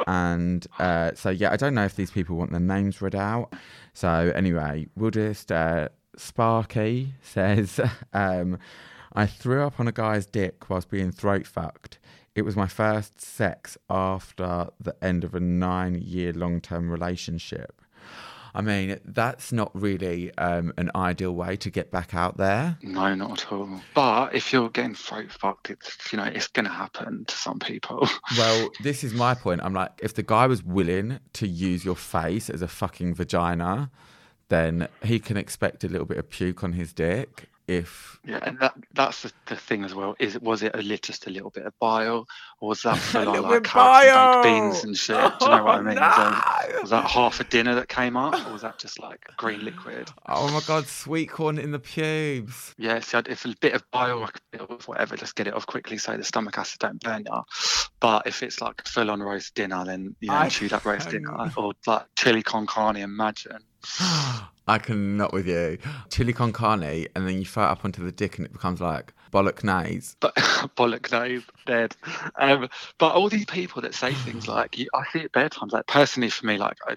and 0.06 0.66
uh, 0.78 1.12
so 1.14 1.30
yeah, 1.30 1.50
I 1.52 1.56
don't 1.56 1.74
know 1.74 1.84
if 1.84 1.96
these 1.96 2.10
people 2.10 2.36
want 2.36 2.50
their 2.50 2.60
names 2.60 3.00
read 3.00 3.14
out. 3.14 3.52
So 3.94 4.32
anyway, 4.34 4.86
we'll 4.96 5.10
just 5.10 5.50
uh, 5.50 5.88
Sparky 6.16 7.14
says, 7.22 7.80
um, 8.12 8.58
I 9.12 9.26
threw 9.26 9.62
up 9.64 9.80
on 9.80 9.88
a 9.88 9.92
guy's 9.92 10.26
dick 10.26 10.68
whilst 10.68 10.90
being 10.90 11.10
throat 11.10 11.46
fucked. 11.46 11.98
It 12.38 12.44
was 12.44 12.54
my 12.54 12.68
first 12.68 13.20
sex 13.20 13.76
after 13.90 14.68
the 14.78 14.94
end 15.02 15.24
of 15.24 15.34
a 15.34 15.40
nine 15.40 15.96
year 15.96 16.32
long 16.32 16.60
term 16.60 16.88
relationship. 16.88 17.82
I 18.54 18.60
mean, 18.60 19.00
that's 19.04 19.52
not 19.52 19.72
really 19.74 20.32
um, 20.38 20.72
an 20.76 20.92
ideal 20.94 21.34
way 21.34 21.56
to 21.56 21.68
get 21.68 21.90
back 21.90 22.14
out 22.14 22.36
there. 22.36 22.78
No, 22.80 23.12
not 23.16 23.42
at 23.42 23.52
all. 23.52 23.80
But 23.92 24.36
if 24.36 24.52
you're 24.52 24.70
getting 24.70 24.94
throat 24.94 25.32
fucked, 25.32 25.70
it's 25.70 26.12
you 26.12 26.16
know 26.16 26.26
it's 26.26 26.46
going 26.46 26.66
to 26.66 26.72
happen 26.72 27.24
to 27.24 27.34
some 27.34 27.58
people. 27.58 28.08
well, 28.38 28.70
this 28.84 29.02
is 29.02 29.12
my 29.14 29.34
point. 29.34 29.60
I'm 29.64 29.74
like, 29.74 29.90
if 30.00 30.14
the 30.14 30.22
guy 30.22 30.46
was 30.46 30.62
willing 30.62 31.18
to 31.32 31.48
use 31.48 31.84
your 31.84 31.96
face 31.96 32.48
as 32.48 32.62
a 32.62 32.68
fucking 32.68 33.14
vagina, 33.14 33.90
then 34.48 34.86
he 35.02 35.18
can 35.18 35.36
expect 35.36 35.82
a 35.82 35.88
little 35.88 36.06
bit 36.06 36.18
of 36.18 36.30
puke 36.30 36.62
on 36.62 36.74
his 36.74 36.92
dick 36.92 37.48
if 37.68 38.18
yeah 38.24 38.40
and 38.42 38.58
that 38.60 38.74
that's 38.94 39.22
the, 39.22 39.32
the 39.46 39.54
thing 39.54 39.84
as 39.84 39.94
well 39.94 40.16
is 40.18 40.34
it 40.34 40.42
was 40.42 40.62
it 40.62 40.74
a, 40.74 40.78
little, 40.78 40.96
just 40.96 41.26
a 41.26 41.30
little 41.30 41.50
bit 41.50 41.66
of 41.66 41.78
bile? 41.78 42.26
Or 42.60 42.70
was 42.70 42.82
that 42.82 42.96
for 42.96 43.24
like, 43.24 43.42
like 43.42 43.62
carrots 43.62 44.08
and 44.08 44.42
beans 44.42 44.84
and 44.84 44.96
shit? 44.96 45.16
Do 45.38 45.44
you 45.44 45.50
know 45.50 45.64
what 45.64 45.78
i 45.78 45.82
mean? 45.82 45.94
No. 45.94 46.00
was, 46.00 46.16
that, 46.16 46.74
was, 46.80 46.90
that, 46.90 47.04
half 47.04 47.40
a 47.40 47.44
dinner 47.44 47.74
that 47.76 47.88
came 47.88 48.16
up 48.16 48.34
or 48.46 48.52
was 48.52 48.62
that 48.62 48.78
just 48.78 48.98
like 48.98 49.24
green 49.36 49.64
liquid? 49.64 50.10
Oh 50.26 50.50
my 50.50 50.60
god 50.66 50.86
sweet 50.86 51.26
corn 51.26 51.58
in 51.58 51.70
the 51.70 51.78
pubes. 51.78 52.74
Yeah 52.78 53.00
see, 53.00 53.18
if 53.18 53.44
a 53.44 53.54
bit 53.60 53.74
of 53.74 53.88
bile 53.90 54.20
like 54.20 54.36
a 54.36 54.58
bit 54.58 54.60
of 54.62 54.88
whatever 54.88 55.16
just 55.16 55.36
get 55.36 55.46
it 55.46 55.54
off 55.54 55.66
quickly 55.66 55.98
so 55.98 56.16
the 56.16 56.24
stomach 56.24 56.56
acid 56.56 56.80
don't 56.80 57.00
burn 57.00 57.24
you 57.26 57.42
but 58.00 58.26
if 58.26 58.42
it's 58.42 58.60
like 58.62 58.86
full 58.86 59.10
on 59.10 59.20
roast 59.20 59.54
dinner 59.54 59.84
then 59.84 60.16
you 60.20 60.28
know 60.28 60.34
I 60.34 60.48
chew 60.48 60.68
that 60.68 60.84
roast 60.84 61.10
dinner 61.10 61.52
or 61.56 61.74
like 61.86 62.06
chili 62.16 62.42
con 62.42 62.66
carne 62.66 62.96
imagine 62.96 63.58
I 64.68 64.78
cannot 64.78 65.32
with 65.32 65.48
you. 65.48 65.78
Chili 66.10 66.32
con 66.32 66.52
carne, 66.52 67.06
and 67.14 67.26
then 67.26 67.38
you 67.38 67.44
throw 67.44 67.64
it 67.64 67.68
up 67.68 67.84
onto 67.84 68.04
the 68.04 68.12
dick, 68.12 68.36
and 68.36 68.46
it 68.46 68.52
becomes 68.52 68.80
like 68.80 69.14
bollock 69.30 69.62
bolognese. 69.62 70.16
But 70.20 70.36
bolognese, 70.76 71.44
dead. 71.66 71.96
Um, 72.36 72.68
but 72.98 73.14
all 73.14 73.28
these 73.28 73.46
people 73.46 73.82
that 73.82 73.94
say 73.94 74.12
things 74.12 74.48
like, 74.48 74.78
I 74.94 75.04
see 75.12 75.20
it 75.20 75.32
bare 75.32 75.48
times. 75.48 75.72
Like 75.72 75.86
personally, 75.86 76.30
for 76.30 76.46
me, 76.46 76.58
like 76.58 76.76
I, 76.86 76.96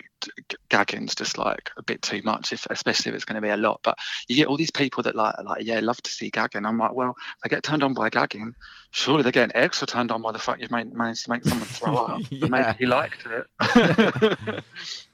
gagging's 0.70 1.16
just 1.16 1.38
like 1.38 1.72
a 1.78 1.84
bit 1.84 2.02
too 2.02 2.22
much, 2.24 2.54
if 2.54 2.66
especially 2.70 3.12
if 3.12 3.16
it's 3.16 3.26
going 3.26 3.36
to 3.36 3.42
be 3.42 3.50
a 3.50 3.58
lot. 3.58 3.80
But 3.84 3.98
you 4.28 4.36
get 4.36 4.48
all 4.48 4.58
these 4.58 4.72
people 4.72 5.04
that 5.04 5.16
like, 5.16 5.36
like, 5.44 5.66
yeah, 5.66 5.80
love 5.80 6.02
to 6.02 6.12
see 6.12 6.30
gagging. 6.30 6.66
I'm 6.66 6.78
like, 6.78 6.94
well, 6.94 7.16
they 7.44 7.50
get 7.50 7.64
turned 7.64 7.84
on 7.84 7.94
by 7.94 8.10
gagging. 8.10 8.56
Surely 8.92 9.24
they're 9.24 9.32
getting 9.32 9.56
extra 9.56 9.88
turned 9.88 10.12
on 10.12 10.22
by 10.22 10.32
the 10.32 10.40
fact 10.40 10.62
you've 10.62 10.72
made, 10.72 10.94
managed 10.94 11.26
to 11.26 11.32
make 11.32 11.44
someone 11.44 11.68
throw 11.68 11.96
up. 11.96 12.22
yeah. 12.30 12.48
Maybe 12.48 12.78
he 12.80 12.86
liked 12.86 13.26
it. 13.26 14.64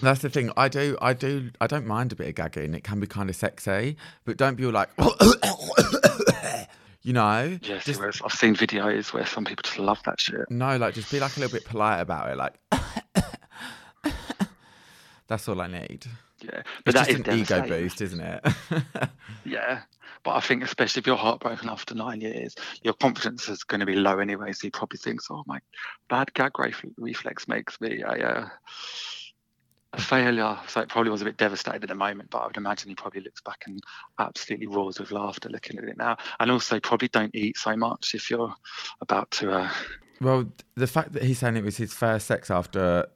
That's 0.00 0.20
the 0.20 0.30
thing. 0.30 0.52
I 0.56 0.68
do. 0.68 0.96
I 1.02 1.12
do. 1.12 1.50
I 1.60 1.66
don't 1.66 1.86
mind 1.86 2.12
a 2.12 2.16
bit 2.16 2.28
of 2.28 2.34
gagging. 2.34 2.74
It 2.74 2.84
can 2.84 3.00
be 3.00 3.06
kind 3.06 3.28
of 3.28 3.36
sexy, 3.36 3.96
but 4.24 4.36
don't 4.36 4.54
be 4.54 4.64
all 4.64 4.72
like, 4.72 4.90
you 7.02 7.12
know. 7.12 7.58
Yes, 7.62 7.84
just, 7.84 8.00
I've 8.24 8.32
seen 8.32 8.54
videos 8.54 9.12
where 9.12 9.26
some 9.26 9.44
people 9.44 9.62
just 9.62 9.78
love 9.78 10.00
that 10.04 10.20
shit. 10.20 10.50
No, 10.50 10.76
like 10.76 10.94
just 10.94 11.10
be 11.10 11.18
like 11.18 11.36
a 11.36 11.40
little 11.40 11.56
bit 11.56 11.64
polite 11.64 12.00
about 12.00 12.30
it. 12.30 12.36
Like, 12.36 12.54
that's 15.26 15.48
all 15.48 15.60
I 15.60 15.66
need. 15.66 16.06
Yeah, 16.40 16.62
but 16.84 16.94
it's 16.94 17.08
that 17.08 17.16
just 17.16 17.28
an 17.28 17.38
ego 17.38 17.68
boost, 17.68 18.00
isn't 18.00 18.20
it? 18.20 18.46
yeah, 19.44 19.82
but 20.22 20.36
I 20.36 20.40
think 20.40 20.62
especially 20.62 21.00
if 21.00 21.06
you're 21.06 21.16
heartbroken 21.16 21.68
after 21.68 21.96
nine 21.96 22.20
years, 22.20 22.54
your 22.82 22.94
confidence 22.94 23.48
is 23.48 23.64
going 23.64 23.80
to 23.80 23.86
be 23.86 23.96
low 23.96 24.20
anyway. 24.20 24.52
So 24.52 24.66
you 24.66 24.70
probably 24.70 24.98
think, 24.98 25.20
"Oh 25.30 25.42
my, 25.46 25.58
bad 26.08 26.32
gag 26.34 26.52
reflex 26.96 27.48
makes 27.48 27.80
me 27.80 28.02
a." 28.02 28.10
Uh, 28.10 28.48
a 29.92 30.00
failure. 30.00 30.58
So 30.66 30.80
it 30.80 30.88
probably 30.88 31.10
was 31.10 31.22
a 31.22 31.24
bit 31.24 31.36
devastated 31.36 31.82
at 31.82 31.88
the 31.88 31.94
moment, 31.94 32.30
but 32.30 32.38
I 32.38 32.46
would 32.46 32.56
imagine 32.56 32.88
he 32.88 32.94
probably 32.94 33.22
looks 33.22 33.40
back 33.40 33.64
and 33.66 33.82
absolutely 34.18 34.66
roars 34.66 34.98
with 35.00 35.10
laughter 35.10 35.48
looking 35.48 35.78
at 35.78 35.84
it 35.84 35.96
now. 35.96 36.16
And 36.40 36.50
also, 36.50 36.78
probably 36.80 37.08
don't 37.08 37.34
eat 37.34 37.56
so 37.56 37.76
much 37.76 38.14
if 38.14 38.30
you're 38.30 38.54
about 39.00 39.30
to. 39.32 39.52
Uh... 39.52 39.70
Well, 40.20 40.46
the 40.74 40.86
fact 40.86 41.12
that 41.14 41.22
he's 41.22 41.38
saying 41.38 41.56
it 41.56 41.64
was 41.64 41.76
his 41.76 41.94
first 41.94 42.26
sex 42.26 42.50
after 42.50 43.06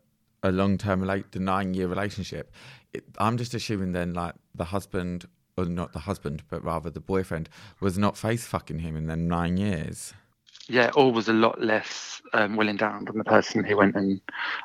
a 0.42 0.50
long-term, 0.50 1.04
like 1.04 1.30
the 1.32 1.40
nine-year 1.40 1.88
relationship, 1.88 2.52
it, 2.92 3.04
I'm 3.18 3.37
just 3.37 3.54
assuming 3.54 3.92
then, 3.92 4.14
like 4.14 4.35
the 4.54 4.64
husband, 4.64 5.26
or 5.56 5.66
not 5.66 5.92
the 5.92 6.00
husband, 6.00 6.42
but 6.48 6.64
rather 6.64 6.90
the 6.90 7.00
boyfriend, 7.00 7.48
was 7.80 7.98
not 7.98 8.16
face 8.16 8.46
fucking 8.46 8.78
him 8.78 8.96
in 8.96 9.06
then 9.06 9.28
nine 9.28 9.56
years. 9.56 10.14
Yeah, 10.68 10.90
all 10.94 11.12
was 11.12 11.28
a 11.28 11.32
lot 11.32 11.61
less 11.61 12.22
um, 12.32 12.56
willing 12.56 12.76
down 12.76 13.04
than 13.04 13.18
the 13.18 13.24
person 13.24 13.62
who 13.62 13.76
went 13.76 13.94
and. 13.94 14.20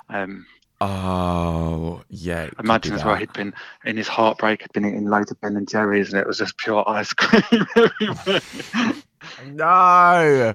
Um, 0.09 0.45
oh 0.81 2.01
yeah. 2.09 2.49
Imagine 2.59 2.93
as 2.93 3.03
well, 3.03 3.15
he'd 3.15 3.33
been 3.33 3.53
in 3.85 3.97
his 3.97 4.07
heartbreak, 4.07 4.61
had 4.61 4.71
been 4.73 4.85
eating 4.85 5.05
loads 5.09 5.31
of 5.31 5.39
Ben 5.41 5.55
and 5.55 5.67
Jerry's, 5.67 6.11
and 6.11 6.19
it 6.19 6.27
was 6.27 6.37
just 6.37 6.57
pure 6.57 6.87
ice 6.87 7.13
cream 7.13 7.65
everywhere. 7.75 8.41
no. 9.51 10.53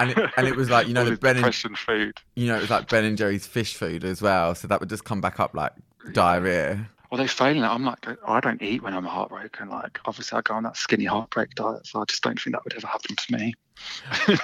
And 0.00 0.10
it, 0.10 0.30
and 0.36 0.46
it 0.46 0.54
was 0.54 0.70
like 0.70 0.86
you 0.86 0.94
know 0.94 1.04
the 1.04 1.16
Ben 1.16 1.42
and 1.42 1.54
food. 1.54 2.20
you 2.36 2.46
know 2.46 2.56
it 2.56 2.60
was 2.60 2.70
like 2.70 2.88
Ben 2.88 3.04
and 3.04 3.18
Jerry's 3.18 3.46
fish 3.46 3.74
food 3.74 4.04
as 4.04 4.22
well, 4.22 4.54
so 4.54 4.68
that 4.68 4.80
would 4.80 4.88
just 4.88 5.04
come 5.04 5.20
back 5.20 5.40
up 5.40 5.54
like 5.54 5.72
diarrhea. 6.12 6.88
Well, 7.10 7.18
they 7.18 7.26
failing 7.26 7.62
it. 7.62 7.66
I'm 7.66 7.84
like, 7.84 8.06
I 8.26 8.38
don't 8.40 8.60
eat 8.60 8.82
when 8.82 8.92
I'm 8.92 9.04
heartbroken. 9.04 9.70
Like, 9.70 9.98
obviously, 10.04 10.36
I 10.36 10.42
go 10.42 10.54
on 10.54 10.62
that 10.64 10.76
skinny 10.76 11.06
heartbreak 11.06 11.54
diet, 11.54 11.86
so 11.86 12.02
I 12.02 12.04
just 12.04 12.22
don't 12.22 12.38
think 12.38 12.54
that 12.54 12.62
would 12.64 12.74
ever 12.74 12.86
happen 12.86 13.16
to 13.16 13.32
me. 13.32 13.54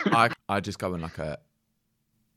I 0.07 0.31
I 0.49 0.61
just 0.61 0.79
go 0.79 0.95
on 0.95 1.03
like 1.03 1.19
a 1.19 1.38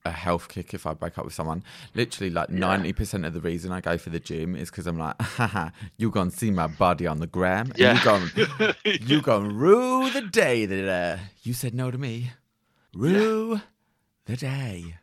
a 0.08 0.12
health 0.12 0.48
kick 0.50 0.74
if 0.74 0.86
I 0.88 0.94
break 0.94 1.18
up 1.18 1.26
with 1.26 1.34
someone. 1.34 1.64
Literally, 1.94 2.30
like 2.30 2.50
ninety 2.50 2.94
percent 2.94 3.26
of 3.26 3.34
the 3.34 3.42
reason 3.42 3.72
I 3.72 3.82
go 3.82 3.98
for 3.98 4.10
the 4.10 4.20
gym 4.20 4.56
is 4.56 4.70
because 4.70 4.88
I'm 4.88 4.98
like, 4.98 5.22
haha, 5.22 5.70
you 5.98 6.10
gonna 6.12 6.32
see 6.32 6.52
my 6.52 6.68
body 6.68 7.06
on 7.08 7.20
the 7.20 7.28
gram, 7.28 7.72
Yeah. 7.78 7.98
you 7.98 8.04
gonna 8.04 8.76
you 8.84 9.22
gonna 9.22 9.50
rue 9.54 10.10
the 10.10 10.22
day 10.22 10.66
that 10.66 10.90
uh, 10.90 11.18
you 11.44 11.54
said 11.54 11.74
no 11.74 11.92
to 11.92 11.98
me. 11.98 12.32
Rue 12.94 13.62
the 14.26 14.36
day. 14.38 14.96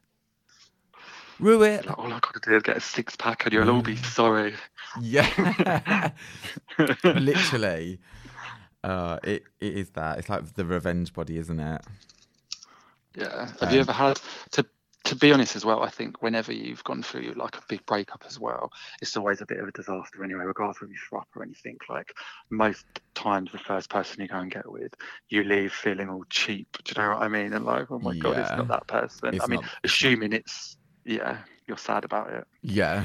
Rue 1.41 1.63
it. 1.65 1.89
All 1.91 2.07
I 2.07 2.21
got 2.21 2.35
to 2.35 2.41
do 2.51 2.57
is 2.57 2.63
get 2.63 2.77
a 2.77 2.81
six 2.81 3.17
pack, 3.17 3.45
and 3.45 3.53
you'll 3.53 3.69
all 3.69 3.83
Mm. 3.83 3.87
be 3.87 3.97
sorry. 3.97 4.55
Yeah. 5.01 6.11
Literally. 7.05 7.99
Uh, 8.83 9.19
it 9.25 9.45
it 9.61 9.75
is 9.77 9.91
that. 9.91 10.19
It's 10.19 10.29
like 10.29 10.55
the 10.55 10.65
revenge 10.65 11.13
body, 11.13 11.39
isn't 11.39 11.59
it? 11.59 11.83
Yeah. 13.17 13.51
Have 13.61 13.73
you 13.73 13.79
Um, 13.81 13.89
ever 13.89 13.93
had 13.93 14.21
to? 14.53 14.67
To 15.05 15.15
be 15.15 15.33
honest, 15.33 15.55
as 15.55 15.67
well, 15.67 15.83
I 15.83 15.91
think 15.91 16.23
whenever 16.23 16.51
you've 16.51 16.83
gone 16.85 17.03
through 17.03 17.35
like 17.37 17.57
a 17.57 17.63
big 17.69 17.85
breakup 17.85 18.25
as 18.27 18.41
well, 18.41 18.71
it's 19.03 19.17
always 19.19 19.43
a 19.43 19.47
bit 19.47 19.59
of 19.59 19.69
a 19.69 19.73
disaster 19.73 20.25
anyway, 20.25 20.45
regardless 20.45 20.81
of 20.81 20.89
you 20.89 20.97
swap 21.09 21.29
or 21.37 21.43
anything. 21.43 21.77
Like 21.91 22.11
most 22.51 22.87
times, 23.15 23.53
the 23.53 23.59
first 23.59 23.91
person 23.91 24.23
you 24.23 24.29
go 24.29 24.39
and 24.39 24.51
get 24.51 24.71
with, 24.71 24.95
you 25.29 25.45
leave 25.45 25.73
feeling 25.75 26.09
all 26.09 26.25
cheap. 26.31 26.69
Do 26.85 26.95
you 26.97 27.03
know 27.03 27.11
what 27.11 27.23
I 27.23 27.29
mean? 27.29 27.53
And 27.53 27.67
like, 27.67 27.91
oh 27.91 27.99
my 27.99 28.15
god, 28.15 28.39
it's 28.39 28.57
not 28.57 28.69
that 28.69 28.87
person. 28.87 29.35
It's 29.35 29.45
I 29.45 29.47
mean, 29.47 29.61
not- 29.61 29.71
assuming 29.85 30.33
it's 30.33 30.79
yeah, 31.05 31.43
you're 31.67 31.79
sad 31.79 32.05
about 32.05 32.31
it. 32.33 32.47
Yeah. 32.63 33.05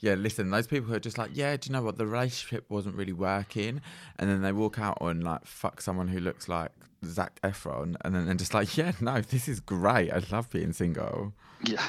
Yeah, 0.00 0.14
listen, 0.14 0.50
those 0.50 0.66
people 0.66 0.88
who 0.88 0.94
are 0.94 1.00
just 1.00 1.16
like, 1.16 1.30
yeah, 1.32 1.56
do 1.56 1.68
you 1.68 1.72
know 1.72 1.82
what? 1.82 1.96
The 1.96 2.06
relationship 2.06 2.64
wasn't 2.68 2.96
really 2.96 3.12
working. 3.12 3.80
And 4.18 4.28
then 4.28 4.42
they 4.42 4.52
walk 4.52 4.78
out 4.78 4.98
and 5.00 5.22
like 5.22 5.46
fuck 5.46 5.80
someone 5.80 6.08
who 6.08 6.18
looks 6.18 6.48
like 6.48 6.72
Zac 7.04 7.40
Efron. 7.42 7.94
And 8.04 8.14
then 8.14 8.26
they're 8.26 8.34
just 8.34 8.54
like, 8.54 8.76
yeah, 8.76 8.92
no, 9.00 9.20
this 9.20 9.48
is 9.48 9.60
great. 9.60 10.10
I 10.10 10.22
love 10.30 10.50
being 10.50 10.72
single. 10.72 11.34
Yeah. 11.64 11.84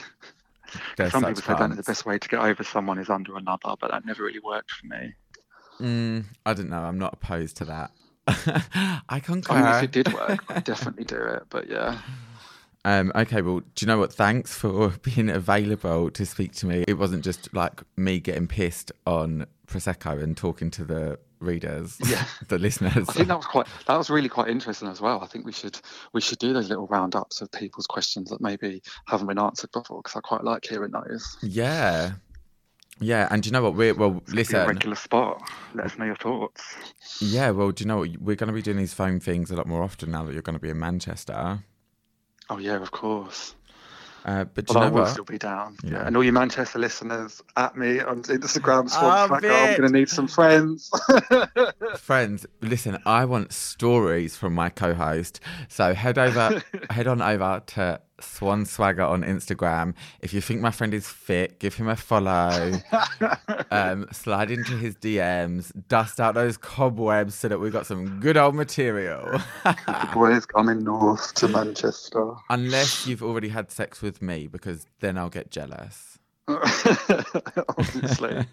They're 0.97 1.09
Some 1.09 1.23
people 1.23 1.41
say 1.41 1.53
that 1.53 1.75
the 1.75 1.83
best 1.83 2.05
way 2.05 2.17
to 2.17 2.29
get 2.29 2.39
over 2.39 2.63
someone 2.63 2.99
is 2.99 3.09
under 3.09 3.35
another, 3.37 3.75
but 3.79 3.91
that 3.91 4.05
never 4.05 4.23
really 4.23 4.39
worked 4.39 4.71
for 4.71 4.87
me. 4.87 5.13
Mm, 5.79 6.25
I 6.45 6.53
don't 6.53 6.69
know. 6.69 6.79
I'm 6.79 6.99
not 6.99 7.13
opposed 7.13 7.57
to 7.57 7.65
that. 7.65 7.91
I 9.09 9.19
concur. 9.19 9.53
I 9.53 9.61
mean, 9.61 9.75
if 9.75 9.83
it 9.83 9.91
did 9.91 10.13
work, 10.13 10.43
I'd 10.49 10.63
definitely 10.63 11.03
do 11.03 11.17
it. 11.17 11.43
But 11.49 11.69
yeah, 11.69 11.99
Um, 12.85 13.11
okay, 13.15 13.41
well, 13.41 13.59
do 13.59 13.65
you 13.85 13.87
know 13.87 13.97
what? 13.97 14.13
Thanks 14.13 14.53
for 14.53 14.89
being 15.03 15.29
available 15.29 16.09
to 16.11 16.25
speak 16.25 16.53
to 16.55 16.65
me. 16.65 16.83
It 16.87 16.95
wasn't 16.95 17.23
just 17.23 17.53
like 17.53 17.81
me 17.95 18.19
getting 18.19 18.47
pissed 18.47 18.91
on 19.07 19.45
Prosecco 19.67 20.21
and 20.21 20.35
talking 20.35 20.69
to 20.71 20.83
the 20.83 21.19
readers, 21.39 21.97
Yeah. 22.05 22.25
the 22.49 22.57
listeners. 22.57 23.07
I 23.09 23.13
think 23.13 23.27
that 23.29 23.37
was 23.37 23.45
quite 23.45 23.67
that 23.87 23.97
was 23.97 24.09
really 24.09 24.29
quite 24.29 24.49
interesting 24.49 24.87
as 24.89 24.99
well. 25.01 25.21
I 25.21 25.27
think 25.27 25.45
we 25.45 25.51
should 25.53 25.79
we 26.13 26.21
should 26.21 26.39
do 26.39 26.53
those 26.53 26.69
little 26.69 26.87
roundups 26.87 27.41
of 27.41 27.51
people's 27.51 27.87
questions 27.87 28.29
that 28.29 28.41
maybe 28.41 28.81
haven't 29.07 29.27
been 29.27 29.39
answered 29.39 29.71
before 29.71 30.01
because 30.01 30.15
I 30.17 30.21
quite 30.21 30.43
like 30.43 30.65
hearing 30.65 30.91
those. 30.91 31.37
Yeah. 31.41 32.13
Yeah, 32.99 33.27
and 33.31 33.41
do 33.41 33.47
you 33.47 33.51
know 33.53 33.63
what? 33.63 33.73
We're 33.75 33.93
well. 33.95 34.21
A 34.27 34.31
Listen, 34.35 34.67
regular 34.67 34.95
spot. 34.95 35.41
Let 35.73 35.87
us 35.87 35.97
know 35.97 36.05
your 36.05 36.15
thoughts. 36.15 36.61
yeah. 37.19 37.49
Well, 37.49 37.71
do 37.71 37.83
you 37.83 37.87
know 37.87 37.97
what? 37.97 38.09
We're 38.21 38.35
going 38.35 38.47
to 38.49 38.53
be 38.53 38.61
doing 38.61 38.77
these 38.77 38.93
phone 38.93 39.19
things 39.19 39.49
a 39.49 39.55
lot 39.55 39.67
more 39.67 39.81
often 39.83 40.11
now 40.11 40.23
that 40.25 40.33
you're 40.33 40.43
going 40.43 40.53
to 40.57 40.61
be 40.61 40.69
in 40.69 40.79
Manchester. 40.79 41.59
Oh 42.49 42.57
yeah, 42.57 42.75
of 42.75 42.91
course. 42.91 43.55
Uh, 44.25 44.45
but 44.45 44.67
But 44.67 44.73
you 44.73 44.79
I 44.79 44.89
will 44.89 45.05
still 45.05 45.25
be 45.25 45.37
down. 45.37 45.75
Yeah. 45.83 45.91
Yeah. 45.91 46.07
And 46.07 46.15
all 46.15 46.23
you 46.23 46.31
Manchester 46.31 46.79
listeners 46.79 47.41
at 47.57 47.75
me 47.75 47.99
on 47.99 48.23
Instagram, 48.23 48.89
Swamp 48.89 49.33
I'm 49.33 49.41
going 49.41 49.81
to 49.81 49.89
need 49.89 50.07
some 50.07 50.27
friends. 50.27 50.89
Friends, 51.97 52.45
listen. 52.61 52.99
I 53.05 53.25
want 53.25 53.51
stories 53.51 54.37
from 54.37 54.53
my 54.53 54.69
co-host. 54.69 55.41
So 55.67 55.93
head 55.93 56.17
over, 56.17 56.63
head 56.89 57.07
on 57.07 57.21
over 57.21 57.61
to 57.67 57.99
Swan 58.23 58.65
Swagger 58.65 59.03
on 59.03 59.23
Instagram. 59.23 59.93
If 60.21 60.33
you 60.33 60.41
think 60.41 60.61
my 60.61 60.71
friend 60.71 60.93
is 60.93 61.07
fit, 61.07 61.59
give 61.59 61.75
him 61.75 61.87
a 61.87 61.95
follow. 61.95 62.73
um, 63.71 64.07
slide 64.11 64.51
into 64.51 64.77
his 64.77 64.95
DMs, 64.95 65.71
dust 65.87 66.19
out 66.19 66.35
those 66.35 66.57
cobwebs 66.57 67.35
so 67.35 67.47
that 67.47 67.59
we've 67.59 67.73
got 67.73 67.85
some 67.85 68.19
good 68.19 68.37
old 68.37 68.55
material. 68.55 69.41
the 69.63 70.09
boys 70.13 70.45
coming 70.45 70.83
north 70.83 71.33
to 71.35 71.47
Manchester. 71.47 72.33
Unless 72.49 73.07
you've 73.07 73.23
already 73.23 73.49
had 73.49 73.71
sex 73.71 74.01
with 74.01 74.21
me, 74.21 74.47
because 74.47 74.87
then 74.99 75.17
I'll 75.17 75.29
get 75.29 75.51
jealous. 75.51 76.19
Obviously. 76.47 78.45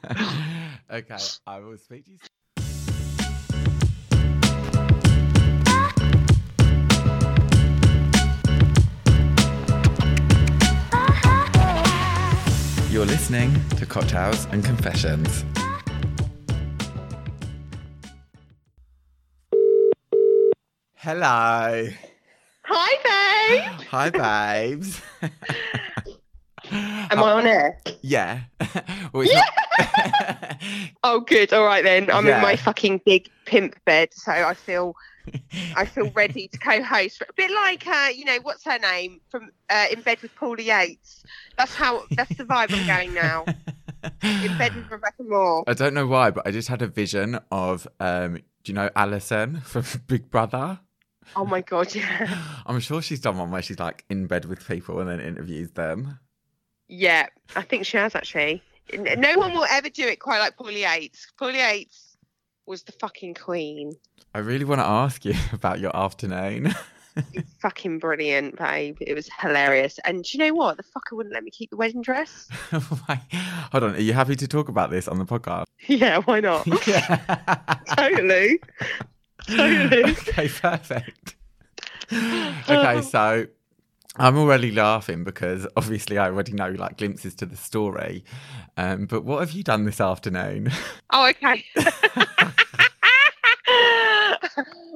okay, 0.90 1.16
I 1.46 1.61
will 1.61 1.78
speak 1.78 2.04
to 2.04 2.11
you. 2.12 2.18
soon. 2.18 2.39
You're 12.90 13.07
listening 13.07 13.55
to 13.76 13.87
Cocktails 13.87 14.46
and 14.46 14.64
Confessions. 14.64 15.44
Hello. 20.96 21.88
Hi, 22.64 23.48
babe. 23.64 23.81
Hi, 23.90 24.11
babes. 24.11 25.00
Am 26.72 27.18
I 27.18 27.33
on 27.33 27.46
air? 27.46 27.79
Yeah. 28.03 28.40
well, 29.12 29.24
it's 29.26 29.35
not- 29.35 30.57
Oh, 31.03 31.20
good. 31.20 31.53
All 31.53 31.64
right 31.64 31.83
then. 31.83 32.11
I'm 32.11 32.26
in 32.26 32.40
my 32.42 32.57
fucking 32.57 33.00
big 33.07 33.29
pimp 33.46 33.83
bed, 33.87 34.11
so 34.12 34.31
I 34.33 34.55
feel 34.55 34.94
I 35.76 35.85
feel 35.85 36.11
ready 36.14 36.48
to 36.48 36.59
co-host. 36.59 37.22
A 37.28 37.33
bit 37.35 37.50
like, 37.50 37.87
uh, 37.87 38.09
you 38.14 38.24
know, 38.24 38.38
what's 38.42 38.64
her 38.64 38.78
name 38.78 39.20
from 39.28 39.50
uh, 39.68 39.87
In 39.90 40.02
Bed 40.02 40.20
with 40.22 40.35
Paula 40.35 40.62
Yates. 40.62 41.22
That's 41.56 41.74
how. 41.74 42.04
That's 42.12 42.37
the 42.37 42.44
vibe 42.44 42.72
I'm 42.72 42.87
going 42.87 43.14
now. 43.14 43.44
In 44.22 44.56
bed 44.56 44.74
with 44.74 44.90
Rebecca 44.90 45.22
Moore. 45.22 45.62
I 45.66 45.74
don't 45.74 45.92
know 45.92 46.06
why, 46.06 46.30
but 46.30 46.46
I 46.46 46.52
just 46.52 46.68
had 46.68 46.80
a 46.80 46.87
vision 46.87 47.38
of, 47.52 47.87
um, 48.00 48.37
do 48.64 48.72
you 48.72 48.74
know 48.74 48.88
Alison 48.96 49.61
from 49.61 49.85
Big 50.06 50.30
Brother? 50.30 50.80
Oh 51.37 51.44
my 51.44 51.61
god, 51.61 51.94
yeah, 51.94 52.42
I'm 52.66 52.80
sure 52.80 53.02
she's 53.02 53.20
done 53.20 53.37
one 53.37 53.50
where 53.50 53.61
she's 53.61 53.78
like 53.78 54.04
in 54.09 54.26
bed 54.26 54.46
with 54.46 54.66
people 54.66 55.00
and 55.00 55.09
then 55.11 55.20
interviews 55.20 55.70
them. 55.72 56.18
yeah. 56.88 57.26
I 57.54 57.62
think 57.62 57.85
she 57.85 57.98
has 57.98 58.14
actually. 58.14 58.62
No 58.96 59.35
one 59.38 59.52
will 59.52 59.66
ever 59.70 59.90
do 59.90 60.04
it 60.06 60.18
quite 60.18 60.38
like 60.38 60.56
Paula 60.56 60.72
Yates. 60.72 61.30
Paula 61.38 61.52
Yates 61.52 62.16
was 62.66 62.83
the 62.85 62.92
fucking 62.92 63.35
queen. 63.35 63.92
I 64.34 64.38
really 64.38 64.64
want 64.64 64.80
to 64.80 64.86
ask 64.86 65.24
you 65.24 65.34
about 65.52 65.80
your 65.80 65.96
afternoon. 65.96 66.74
fucking 67.58 67.98
brilliant, 67.98 68.56
babe. 68.56 68.96
It 69.00 69.14
was 69.14 69.28
hilarious. 69.40 69.98
And 70.04 70.22
do 70.22 70.38
you 70.38 70.44
know 70.44 70.54
what? 70.54 70.76
The 70.76 70.84
fucker 70.84 71.16
wouldn't 71.16 71.34
let 71.34 71.42
me 71.42 71.50
keep 71.50 71.70
the 71.70 71.76
wedding 71.76 72.02
dress. 72.02 72.48
Hold 72.70 73.84
on, 73.84 73.96
are 73.96 74.00
you 74.00 74.12
happy 74.12 74.36
to 74.36 74.46
talk 74.46 74.68
about 74.68 74.90
this 74.90 75.08
on 75.08 75.18
the 75.18 75.24
podcast? 75.24 75.64
yeah, 75.88 76.18
why 76.18 76.40
not? 76.40 76.66
yeah. 76.86 77.16
totally. 77.96 78.60
Totally. 79.48 80.04
okay, 80.04 80.48
perfect. 80.48 81.34
okay, 82.12 83.02
so 83.02 83.46
I'm 84.16 84.36
already 84.36 84.70
laughing 84.70 85.24
because 85.24 85.66
obviously 85.76 86.18
I 86.18 86.26
already 86.26 86.52
know 86.52 86.70
like 86.70 86.98
glimpses 86.98 87.34
to 87.36 87.46
the 87.46 87.56
story. 87.56 88.24
Um, 88.76 89.06
but 89.06 89.24
what 89.24 89.40
have 89.40 89.52
you 89.52 89.62
done 89.62 89.84
this 89.84 90.00
afternoon? 90.00 90.70
Oh, 91.12 91.28
okay. 91.28 91.64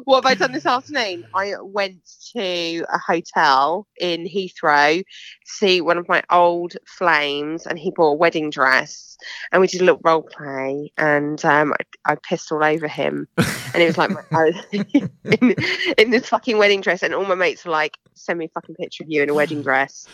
What 0.04 0.24
have 0.24 0.30
I 0.30 0.34
done 0.34 0.52
this 0.52 0.66
afternoon? 0.66 1.24
I 1.34 1.54
went 1.60 1.98
to 2.36 2.84
a 2.92 2.98
hotel 2.98 3.86
in 3.98 4.24
Heathrow 4.24 4.98
to 4.98 5.04
see 5.44 5.80
one 5.80 5.98
of 5.98 6.08
my 6.08 6.22
old 6.30 6.76
flames, 6.86 7.66
and 7.66 7.78
he 7.78 7.90
bought 7.90 8.12
a 8.12 8.16
wedding 8.16 8.50
dress, 8.50 9.16
and 9.50 9.60
we 9.60 9.66
did 9.66 9.80
a 9.80 9.84
little 9.84 10.00
role 10.04 10.22
play, 10.22 10.92
and 10.98 11.42
um, 11.44 11.72
I, 12.04 12.12
I 12.12 12.16
pissed 12.16 12.52
all 12.52 12.62
over 12.62 12.88
him, 12.88 13.28
and 13.38 13.82
it 13.82 13.86
was 13.86 13.98
like 13.98 14.10
my, 14.10 14.22
I 14.32 14.44
was 14.44 14.56
in, 15.24 15.54
in 15.98 16.10
this 16.10 16.28
fucking 16.28 16.58
wedding 16.58 16.80
dress, 16.80 17.02
and 17.02 17.14
all 17.14 17.24
my 17.24 17.34
mates 17.34 17.64
were 17.64 17.72
like, 17.72 17.96
"Send 18.14 18.38
me 18.38 18.46
a 18.46 18.48
fucking 18.48 18.74
picture 18.74 19.04
of 19.04 19.10
you 19.10 19.22
in 19.22 19.30
a 19.30 19.34
wedding 19.34 19.62
dress," 19.62 20.06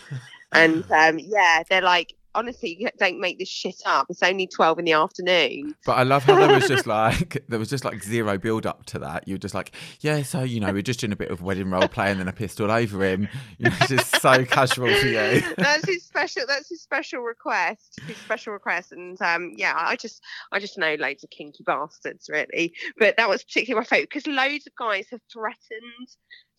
and 0.51 0.89
um, 0.91 1.19
yeah, 1.19 1.63
they're 1.69 1.81
like, 1.81 2.13
honestly, 2.35 2.87
don't 2.97 3.19
make 3.19 3.39
this 3.39 3.49
shit 3.49 3.81
up. 3.85 4.07
It's 4.09 4.23
only 4.23 4.47
twelve 4.47 4.79
in 4.79 4.85
the 4.85 4.93
afternoon. 4.93 5.75
But 5.85 5.93
I 5.93 6.03
love 6.03 6.23
how 6.23 6.35
there 6.35 6.53
was 6.53 6.67
just 6.67 6.87
like 6.87 7.43
there 7.47 7.59
was 7.59 7.69
just 7.69 7.85
like 7.85 8.03
zero 8.03 8.37
build 8.37 8.65
up 8.65 8.85
to 8.87 8.99
that. 8.99 9.27
You 9.27 9.35
were 9.35 9.39
just 9.39 9.53
like, 9.53 9.71
yeah, 10.01 10.21
so 10.23 10.43
you 10.43 10.59
know, 10.59 10.71
we're 10.71 10.81
just 10.81 10.99
doing 10.99 11.13
a 11.13 11.15
bit 11.15 11.31
of 11.31 11.41
wedding 11.41 11.69
role 11.69 11.87
play, 11.87 12.11
and 12.11 12.19
then 12.19 12.27
I 12.27 12.31
pissed 12.31 12.59
all 12.61 12.71
over 12.71 13.03
him. 13.03 13.27
You 13.57 13.69
know, 13.69 13.75
it's 13.79 13.89
just 13.89 14.21
so 14.21 14.45
casual 14.45 14.93
for 14.93 15.07
you. 15.07 15.41
that's 15.57 15.87
his 15.87 16.03
special. 16.03 16.43
That's 16.47 16.69
his 16.69 16.81
special 16.81 17.21
request. 17.21 17.99
His 18.07 18.17
special 18.17 18.53
request, 18.53 18.91
and 18.91 19.21
um, 19.21 19.53
yeah, 19.57 19.73
I 19.75 19.95
just 19.95 20.21
I 20.51 20.59
just 20.59 20.77
know 20.77 20.95
loads 20.95 21.23
of 21.23 21.29
kinky 21.29 21.63
bastards 21.63 22.29
really. 22.29 22.73
But 22.97 23.17
that 23.17 23.29
was 23.29 23.43
particularly 23.43 23.81
my 23.81 23.85
favourite 23.85 24.09
because 24.09 24.27
loads 24.27 24.67
of 24.67 24.75
guys 24.75 25.07
have 25.11 25.21
threatened 25.31 26.09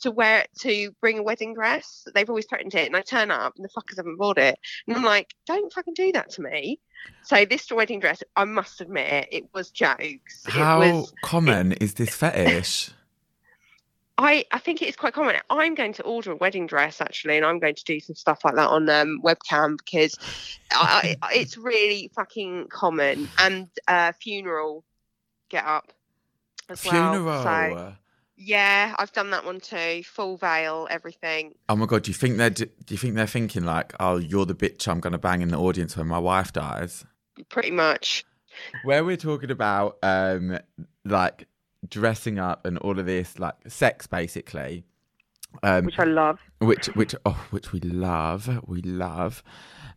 to 0.02 0.10
wear 0.10 0.46
to 0.60 0.90
bring 1.00 1.18
a 1.18 1.22
wedding 1.22 1.54
dress. 1.54 2.06
They've 2.14 2.28
always 2.28 2.46
threatened 2.46 2.74
it, 2.74 2.86
and 2.86 2.96
I 2.96 3.02
turn 3.02 3.30
up 3.30 3.54
and 3.56 3.64
the 3.64 3.68
fuckers 3.68 3.96
haven't 3.96 4.16
bought 4.16 4.38
it, 4.38 4.58
and 4.86 4.96
I'm 4.96 5.02
like, 5.02 5.34
don't 5.46 5.72
fucking 5.72 5.94
do 5.94 6.12
that 6.12 6.30
to 6.30 6.42
me. 6.42 6.80
So 7.24 7.44
this 7.44 7.70
wedding 7.70 8.00
dress, 8.00 8.22
I 8.36 8.44
must 8.44 8.80
admit, 8.80 9.28
it 9.32 9.48
was 9.52 9.70
jokes. 9.70 10.44
How 10.46 10.80
was, 10.80 11.12
common 11.22 11.72
it, 11.72 11.82
is 11.82 11.94
this 11.94 12.14
fetish? 12.14 12.90
I, 14.18 14.44
I 14.52 14.58
think 14.58 14.82
it's 14.82 14.96
quite 14.96 15.14
common. 15.14 15.36
I'm 15.50 15.74
going 15.74 15.94
to 15.94 16.02
order 16.04 16.32
a 16.32 16.36
wedding 16.36 16.66
dress 16.66 17.00
actually, 17.00 17.38
and 17.38 17.46
I'm 17.46 17.58
going 17.58 17.74
to 17.74 17.84
do 17.84 17.98
some 17.98 18.14
stuff 18.14 18.44
like 18.44 18.54
that 18.54 18.68
on 18.68 18.88
um, 18.88 19.20
webcam 19.24 19.78
because 19.78 20.16
I, 20.70 21.16
I, 21.22 21.32
it's 21.34 21.56
really 21.56 22.10
fucking 22.14 22.68
common. 22.68 23.28
And 23.38 23.68
uh, 23.88 24.12
funeral 24.20 24.84
get 25.48 25.64
up 25.64 25.92
as 26.68 26.80
Funeral. 26.80 27.24
well. 27.24 27.42
So, 27.42 27.94
yeah, 28.44 28.94
I've 28.98 29.12
done 29.12 29.30
that 29.30 29.44
one 29.44 29.60
too. 29.60 30.02
Full 30.04 30.36
veil, 30.36 30.88
everything. 30.90 31.54
Oh 31.68 31.76
my 31.76 31.86
god, 31.86 32.02
do 32.02 32.10
you 32.10 32.14
think 32.14 32.36
they're 32.36 32.50
do 32.50 32.66
you 32.88 32.96
think 32.96 33.14
they're 33.14 33.26
thinking 33.26 33.64
like, 33.64 33.92
oh, 34.00 34.16
you're 34.16 34.46
the 34.46 34.54
bitch 34.54 34.88
I'm 34.88 35.00
gonna 35.00 35.18
bang 35.18 35.42
in 35.42 35.48
the 35.48 35.58
audience 35.58 35.96
when 35.96 36.08
my 36.08 36.18
wife 36.18 36.52
dies? 36.52 37.04
Pretty 37.48 37.70
much. 37.70 38.24
Where 38.84 39.04
we're 39.04 39.16
talking 39.16 39.50
about 39.50 39.98
um 40.02 40.58
like 41.04 41.46
dressing 41.88 42.38
up 42.38 42.66
and 42.66 42.78
all 42.78 42.98
of 42.98 43.06
this, 43.06 43.38
like 43.38 43.54
sex 43.68 44.06
basically. 44.06 44.84
Um, 45.62 45.84
which 45.84 45.98
I 45.98 46.04
love. 46.04 46.40
Which 46.58 46.86
which 46.86 47.14
oh 47.24 47.46
which 47.50 47.72
we 47.72 47.80
love. 47.80 48.60
We 48.66 48.82
love. 48.82 49.42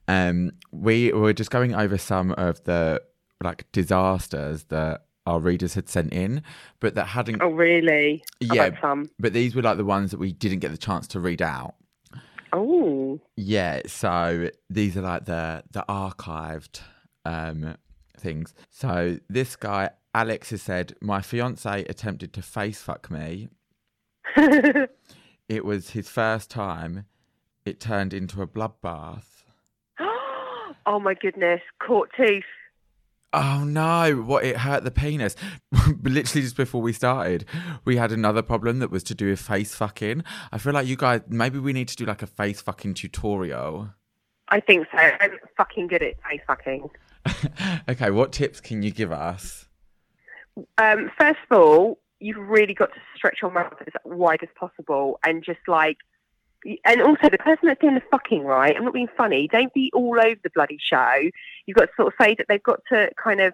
Um 0.08 0.52
we 0.72 1.12
were 1.12 1.34
just 1.34 1.50
going 1.50 1.74
over 1.74 1.98
some 1.98 2.32
of 2.34 2.64
the 2.66 3.02
like 3.44 3.66
disasters 3.72 4.66
that 4.66 5.05
our 5.26 5.40
readers 5.40 5.74
had 5.74 5.90
sent 5.90 6.14
in, 6.14 6.44
but 6.80 6.96
that 6.96 7.08
hadn't. 7.08 7.42
Oh, 7.42 7.50
really? 7.50 8.24
Yeah. 8.40 8.70
But 9.20 9.34
these 9.34 9.56
were 9.56 9.62
like 9.62 9.78
the 9.78 9.86
ones 9.86 10.12
that 10.12 10.20
we 10.20 10.34
didn't 10.34 10.60
get 10.60 10.72
the 10.72 10.78
chance 10.78 11.08
to 11.10 11.20
read 11.20 11.42
out. 11.42 11.76
Oh. 12.54 13.20
Yeah. 13.36 13.82
So 13.88 14.50
these 14.70 14.96
are 14.98 15.02
like 15.02 15.26
the 15.26 15.64
the 15.72 15.84
archived 15.90 16.82
um, 17.26 17.76
things. 18.18 18.54
So 18.70 19.18
this 19.30 19.56
guy 19.56 19.90
Alex 20.16 20.52
has 20.52 20.62
said, 20.62 20.96
my 21.02 21.22
fiance 21.22 21.84
attempted 21.90 22.32
to 22.34 22.42
face 22.42 22.82
fuck 22.82 23.12
me. 23.12 23.50
it 24.38 25.66
was 25.66 25.90
his 25.90 26.08
first 26.08 26.50
time. 26.50 27.06
It 27.66 27.82
turned 27.82 28.14
into 28.14 28.42
a 28.42 28.48
bloodbath. 28.48 29.44
oh 30.00 31.00
my 31.02 31.16
goodness! 31.16 31.60
Caught 31.86 32.12
tooth. 32.16 32.44
Oh 33.38 33.66
no, 33.66 34.24
what 34.26 34.46
it 34.46 34.56
hurt 34.56 34.86
the 34.86 34.92
penis. 34.92 35.36
Literally 36.04 36.42
just 36.42 36.56
before 36.56 36.82
we 36.82 36.94
started, 36.94 37.44
we 37.84 37.98
had 37.98 38.14
another 38.14 38.42
problem 38.42 38.80
that 38.80 38.90
was 38.90 39.04
to 39.04 39.14
do 39.14 39.30
with 39.30 39.42
face 39.42 39.76
fucking. 39.76 40.24
I 40.54 40.58
feel 40.58 40.72
like 40.72 40.88
you 40.88 40.96
guys 40.96 41.20
maybe 41.28 41.60
we 41.60 41.74
need 41.74 41.90
to 41.90 41.98
do 41.98 42.06
like 42.06 42.22
a 42.22 42.28
face 42.28 42.62
fucking 42.62 42.94
tutorial. 42.94 43.90
I 44.48 44.62
think 44.62 44.88
so. 44.90 44.98
I'm 44.98 45.32
fucking 45.58 45.88
good 45.88 46.02
at 46.02 46.14
face 46.24 46.40
fucking. 46.48 46.90
okay, 47.90 48.10
what 48.10 48.32
tips 48.32 48.62
can 48.62 48.82
you 48.84 48.92
give 48.92 49.12
us? 49.12 49.68
Um, 50.78 51.12
first 51.18 51.40
of 51.52 51.58
all, 51.58 52.00
you've 52.22 52.48
really 52.48 52.74
got 52.74 52.94
to 52.94 53.00
stretch 53.18 53.40
your 53.42 53.52
mouth 53.52 53.74
as 53.86 53.94
wide 54.06 54.44
as 54.44 54.50
possible 54.58 55.20
and 55.26 55.44
just 55.44 55.60
like 55.68 55.98
and 56.84 57.02
also 57.02 57.30
the 57.30 57.38
person 57.38 57.68
that's 57.68 57.80
doing 57.80 57.96
the 57.96 58.02
fucking 58.12 58.44
right, 58.44 58.76
I'm 58.76 58.84
not 58.86 58.94
being 58.94 59.10
funny, 59.16 59.48
don't 59.48 59.74
be 59.74 59.92
all 59.94 60.20
over 60.20 60.40
the 60.44 60.50
bloody 60.50 60.80
show. 60.82 61.16
You've 61.66 61.78
got 61.78 61.86
to 61.86 61.92
sort 61.96 62.08
of 62.08 62.14
say 62.20 62.36
that 62.36 62.48
they've 62.48 62.62
got 62.64 62.82
to 62.92 63.10
kind 63.22 63.42
of 63.42 63.54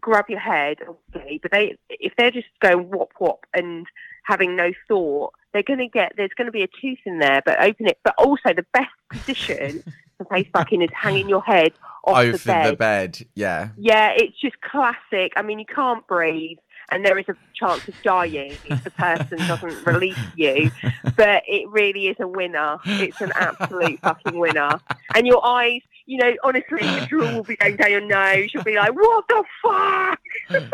grab 0.00 0.26
your 0.28 0.38
head, 0.38 0.78
obviously, 0.88 1.38
but 1.42 1.50
they 1.50 1.76
if 1.88 2.12
they're 2.16 2.30
just 2.30 2.48
going 2.60 2.90
whop 2.90 3.12
whop 3.18 3.46
and 3.54 3.86
having 4.24 4.56
no 4.56 4.72
thought, 4.88 5.34
they're 5.52 5.62
going 5.62 5.78
to 5.78 5.88
get 5.88 6.12
there's 6.16 6.30
going 6.36 6.46
to 6.46 6.52
be 6.52 6.62
a 6.62 6.68
tooth 6.80 6.98
in 7.04 7.18
there. 7.18 7.42
But 7.44 7.62
open 7.62 7.86
it. 7.86 7.98
But 8.02 8.14
also 8.18 8.54
the 8.54 8.66
best 8.72 8.90
position 9.10 9.82
for 10.18 10.24
face 10.24 10.48
fucking 10.52 10.82
is 10.82 10.90
hanging 10.92 11.28
your 11.28 11.42
head 11.42 11.72
off 12.04 12.18
Over 12.18 12.38
the 12.38 12.44
bed. 12.44 12.72
the 12.72 12.76
bed, 12.76 13.18
yeah. 13.34 13.68
Yeah, 13.76 14.12
it's 14.16 14.38
just 14.40 14.60
classic. 14.60 15.32
I 15.36 15.42
mean, 15.42 15.58
you 15.58 15.66
can't 15.66 16.06
breathe 16.06 16.58
and 16.90 17.04
there 17.04 17.18
is 17.18 17.26
a 17.28 17.34
chance 17.54 17.82
of 17.88 17.94
dying 18.02 18.58
if 18.64 18.82
the 18.84 18.90
person 18.90 19.44
doesn't 19.46 19.84
release 19.86 20.18
you. 20.34 20.70
But 21.16 21.42
it 21.46 21.68
really 21.68 22.06
is 22.08 22.16
a 22.20 22.26
winner. 22.28 22.78
It's 22.98 23.20
an 23.20 23.30
absolute 23.36 24.00
fucking 24.02 24.38
winner. 24.38 24.80
And 25.14 25.26
your 25.26 25.44
eyes, 25.46 25.80
you 26.06 26.18
know, 26.18 26.32
honestly, 26.44 26.92
the 26.94 27.02
drool 27.08 27.32
will 27.32 27.44
be 27.44 27.56
going 27.56 27.76
down 27.76 27.90
your 27.90 28.00
nose. 28.06 28.50
You'll 28.54 28.62
be 28.62 28.76
like, 28.76 28.94
what 28.94 29.24
the 29.28 29.44
fuck? 29.62 30.18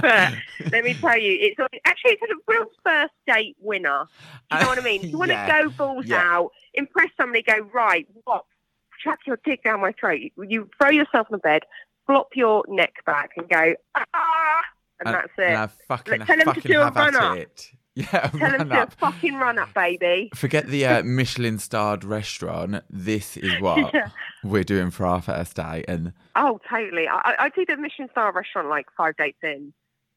but 0.00 0.32
let 0.72 0.84
me 0.84 0.94
tell 1.00 1.18
you, 1.18 1.36
it's 1.40 1.58
actually 1.84 2.12
it's 2.12 2.22
a 2.22 2.36
real 2.52 2.66
first 2.84 3.12
date 3.26 3.56
winner. 3.60 4.04
Do 4.50 4.56
you 4.56 4.62
know 4.62 4.68
what 4.68 4.78
I 4.78 4.82
mean? 4.82 5.04
If 5.04 5.10
You 5.12 5.18
want 5.18 5.30
Yeah. 5.46 5.46
to 5.46 5.52
go 5.64 5.70
balls 5.78 6.04
Yeah. 6.08 6.22
out, 6.22 6.50
impress 6.74 7.08
somebody, 7.16 7.42
go, 7.42 7.58
right, 7.72 8.06
what? 8.24 8.44
Chuck 9.02 9.18
your 9.26 9.38
dick 9.44 9.64
down 9.64 9.80
my 9.80 9.92
throat. 9.98 10.20
You 10.36 10.68
throw 10.80 10.90
yourself 10.90 11.26
on 11.30 11.32
the 11.32 11.38
bed, 11.38 11.62
flop 12.06 12.28
your 12.34 12.64
neck 12.68 12.92
back, 13.06 13.30
and 13.36 13.48
go, 13.48 13.74
ah, 13.96 14.60
and 15.06 15.14
that's 15.14 15.32
it. 15.38 15.44
And 15.50 15.70
fucking, 15.88 16.20
Tell 16.26 16.38
him 16.40 16.54
to 16.54 16.60
do 16.60 16.80
a 16.80 16.86
at 16.86 16.94
run-up. 16.94 17.36
it. 17.38 17.70
Yeah, 17.94 18.06
Tell 18.28 18.30
him 18.30 18.40
run 18.40 18.68
to 18.70 18.80
up. 18.80 18.94
fucking 18.94 19.34
run 19.34 19.58
up, 19.58 19.74
baby. 19.74 20.30
Forget 20.34 20.66
the 20.68 20.86
uh, 20.86 21.02
Michelin 21.04 21.58
starred 21.58 22.04
restaurant. 22.04 22.82
This 22.88 23.36
is 23.36 23.60
what 23.60 23.92
Yeah. 23.94 24.08
we're 24.42 24.64
doing 24.64 24.90
for 24.90 25.04
our 25.04 25.20
first 25.20 25.56
day. 25.56 25.84
And 25.86 26.14
Oh, 26.34 26.58
totally. 26.70 27.06
I, 27.06 27.16
I- 27.38 27.44
I 27.44 27.48
did 27.50 27.68
a 27.68 27.76
Michelin 27.76 28.08
star 28.10 28.32
restaurant 28.32 28.70
like 28.70 28.86
five 28.96 29.14
dates 29.18 29.36
in. 29.42 29.74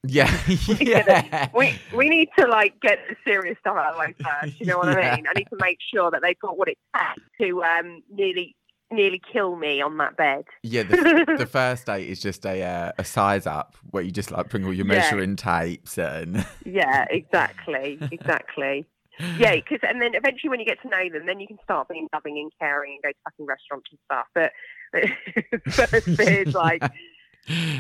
yeah, 0.08 0.32
yeah. 0.80 1.50
We 1.54 1.78
we 1.94 2.08
need 2.10 2.30
to 2.38 2.48
like 2.48 2.80
get 2.80 3.00
the 3.10 3.16
serious 3.26 3.58
stuff 3.60 3.76
out 3.76 3.88
of 3.88 3.96
the 3.96 4.00
way 4.00 4.14
first. 4.42 4.60
You 4.60 4.68
know 4.68 4.78
what 4.78 4.88
Yeah. 4.98 5.12
I 5.12 5.16
mean? 5.18 5.26
I 5.28 5.34
need 5.38 5.48
to 5.50 5.58
make 5.60 5.80
sure 5.94 6.12
that 6.12 6.22
they've 6.22 6.40
got 6.40 6.58
what 6.58 6.68
it 6.70 6.78
takes 6.96 7.28
to 7.42 7.64
um 7.64 8.04
nearly 8.10 8.56
nearly 8.92 9.22
kill 9.32 9.56
me 9.56 9.82
on 9.82 9.98
that 9.98 10.16
bed. 10.18 10.46
Yeah, 10.64 10.84
the, 10.84 11.36
the 11.38 11.46
first 11.46 11.86
date 11.86 12.08
is 12.10 12.20
just 12.22 12.46
a 12.46 12.62
uh, 12.64 12.92
a 12.98 13.04
size 13.04 13.46
up 13.48 13.76
where 13.92 14.04
you 14.04 14.12
just 14.12 14.32
like 14.32 14.50
bring 14.50 14.66
all 14.66 14.74
your 14.74 14.86
Yeah. 14.86 15.00
measuring 15.00 15.36
tapes 15.36 15.98
and 15.98 16.46
Yeah, 16.66 17.06
exactly, 17.10 17.98
exactly. 18.12 18.86
Yeah, 19.38 19.56
because 19.56 19.80
and 19.84 20.02
then 20.02 20.14
eventually 20.14 20.50
when 20.50 20.60
you 20.60 20.66
get 20.66 20.82
to 20.82 20.90
know 20.90 21.10
them, 21.10 21.26
then 21.26 21.40
you 21.40 21.48
can 21.48 21.58
start 21.64 21.88
being 21.88 22.08
loving 22.14 22.38
and 22.38 22.52
caring 22.60 22.94
and 22.94 23.04
go 23.04 23.10
to 23.12 23.16
fucking 23.24 23.46
restaurants 23.46 23.90
and 23.92 24.00
stuff. 24.06 24.28
But 24.34 24.52
first 25.72 26.18
bit 26.18 26.48
is 26.48 26.54
like 26.54 26.82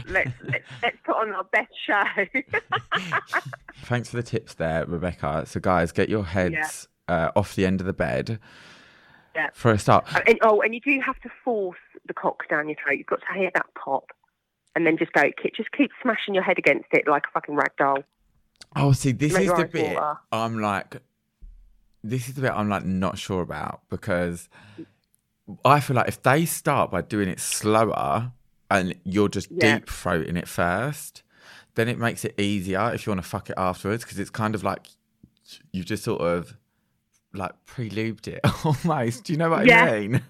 let's, 0.08 0.32
let's 0.44 0.66
let's 0.82 0.98
put 1.06 1.16
on 1.18 1.32
our 1.34 1.44
best 1.44 1.74
show. 1.86 2.26
Thanks 3.84 4.10
for 4.10 4.16
the 4.16 4.24
tips 4.24 4.54
there, 4.54 4.86
Rebecca. 4.86 5.44
So 5.46 5.60
guys, 5.60 5.92
get 5.92 6.08
your 6.10 6.24
heads 6.26 6.88
uh, 7.08 7.32
off 7.36 7.56
the 7.56 7.66
end 7.66 7.82
of 7.82 7.88
the 7.88 7.94
bed. 7.94 8.40
Yeah. 9.36 9.50
For 9.54 9.72
a 9.72 9.78
start. 9.80 10.08
and, 10.28 10.40
oh, 10.44 10.62
and 10.62 10.74
you 10.74 10.80
do 10.82 11.00
have 11.06 11.20
to 11.22 11.30
force 11.44 11.78
the 12.08 12.14
cock 12.14 12.48
down 12.50 12.70
your 12.70 12.78
throat. 12.82 12.98
You've 12.98 13.08
got 13.08 13.20
to 13.22 13.38
hear 13.38 13.52
that 13.54 13.66
pop, 13.76 14.12
and 14.76 14.86
then 14.86 14.98
just 14.98 15.12
go. 15.14 15.24
Just 15.56 15.72
keep 15.72 15.92
smashing 16.02 16.34
your 16.34 16.44
head 16.44 16.58
against 16.58 16.88
it 16.92 17.08
like 17.08 17.24
a 17.28 17.32
fucking 17.32 17.56
rag 17.56 17.72
doll. 17.78 18.04
Oh, 18.76 18.92
see, 18.94 19.12
this 19.12 19.34
Make 19.34 19.48
is 19.48 19.54
the 19.54 19.66
bit 19.66 19.96
water. 19.96 20.18
I'm 20.32 20.60
like, 20.60 20.98
this 22.04 22.28
is 22.30 22.36
the 22.36 22.42
bit 22.42 22.52
I'm 22.52 22.70
like 22.70 22.86
not 22.86 23.18
sure 23.18 23.42
about 23.42 23.82
because 23.90 24.48
I 25.64 25.80
feel 25.80 25.96
like 25.96 26.08
if 26.08 26.22
they 26.24 26.46
start 26.46 26.92
by 26.92 27.02
doing 27.02 27.28
it 27.30 27.40
slower 27.40 28.32
and 28.72 28.96
you're 29.04 29.30
just 29.30 29.50
Yeah. 29.52 29.76
deep 29.80 29.88
throating 29.88 30.38
it 30.38 30.48
first, 30.48 31.24
then 31.76 31.88
it 31.88 31.98
makes 32.00 32.24
it 32.26 32.40
easier 32.40 32.92
if 32.94 33.06
you 33.06 33.12
want 33.12 33.22
to 33.24 33.28
fuck 33.30 33.50
it 33.50 33.56
afterwards 33.58 34.04
because 34.04 34.20
it's 34.20 34.30
kind 34.30 34.56
of 34.56 34.64
like 34.64 34.88
you've 35.72 35.86
just 35.86 36.04
sort 36.04 36.22
of 36.22 36.58
like 37.36 37.54
pre-lubed 37.66 38.28
it 38.28 38.42
almost. 38.66 39.26
Do 39.26 39.34
you 39.34 39.38
know 39.38 39.50
what 39.50 39.66
Yeah. 39.66 39.86
I 39.86 40.00
mean? 40.00 40.22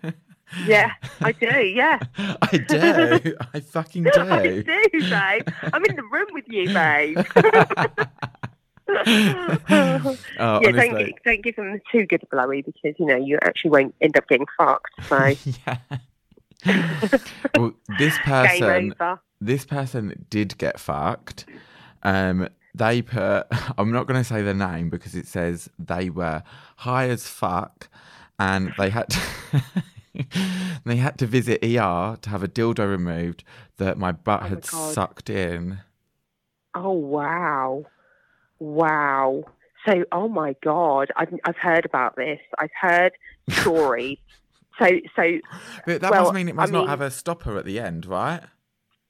Yeah, 0.68 0.92
I 1.22 1.32
do. 1.32 1.48
Yeah, 1.48 2.00
I 2.18 2.58
do. 2.58 3.36
I 3.54 3.60
fucking 3.60 4.04
do. 4.04 4.12
I 4.16 4.42
do. 4.44 4.64
babe. 4.64 5.48
I'm 5.74 5.84
in 5.86 5.96
the 5.96 6.04
room 6.04 6.28
with 6.34 6.46
you, 6.48 6.68
babe. 6.68 7.18
oh, 8.88 10.18
yeah, 10.38 10.60
don't, 10.62 10.78
honestly. 10.78 11.16
don't 11.26 11.44
give 11.44 11.56
them 11.56 11.82
too 11.92 12.06
good 12.06 12.22
a 12.24 12.28
blowy 12.28 12.62
because 12.62 12.94
you 13.00 13.06
know 13.06 13.16
you 13.16 13.40
actually 13.42 13.72
won't 13.72 13.96
end 14.02 14.16
up 14.18 14.28
getting 14.28 14.46
fucked. 14.58 14.92
So 15.08 15.34
yeah. 15.66 15.78
well, 17.58 17.74
this 17.98 18.18
person, 18.20 18.94
this 19.42 19.66
person 19.66 20.26
did 20.30 20.58
get 20.58 20.80
fucked. 20.80 21.46
Um, 22.04 22.48
they 22.78 23.02
put. 23.02 23.48
I'm 23.78 23.92
not 23.92 24.08
going 24.08 24.20
to 24.20 24.24
say 24.24 24.42
their 24.42 24.54
name 24.54 24.90
because 24.90 25.16
it 25.16 25.28
says 25.28 25.70
they 25.80 26.10
were 26.10 26.44
high 26.78 27.10
as 27.10 27.28
fuck, 27.28 27.88
and 28.40 28.74
they 28.78 28.90
had. 28.90 29.10
To, 29.10 29.64
they 30.86 30.96
had 30.96 31.18
to 31.20 31.26
visit 31.28 31.64
ER 31.64 32.18
to 32.22 32.30
have 32.30 32.42
a 32.44 32.48
dildo 32.48 32.88
removed 32.90 33.44
that 33.78 33.98
my 33.98 34.12
butt 34.14 34.44
Oh 34.44 34.48
had 34.48 34.62
God. 34.68 34.94
sucked 34.94 35.30
in. 35.30 35.80
Oh 36.74 36.92
wow, 36.92 37.86
wow. 38.60 39.44
So, 39.88 40.04
oh 40.12 40.28
my 40.28 40.56
god, 40.64 41.12
I've 41.16 41.34
I've 41.44 41.58
heard 41.58 41.86
about 41.86 42.16
this. 42.16 42.40
I've 42.58 42.72
heard 42.80 43.12
stories. 43.50 44.18
so, 44.80 44.90
so 45.16 45.40
But 45.86 46.02
that 46.02 46.12
Well, 46.12 46.24
must 46.24 46.34
mean 46.34 46.50
it 46.50 46.56
must 46.56 46.70
I 46.72 46.74
not 46.74 46.80
mean- 46.82 46.88
have 46.90 47.02
a 47.02 47.12
stopper 47.12 47.58
at 47.58 47.66
the 47.66 47.80
end, 47.80 48.06
right? 48.06 48.42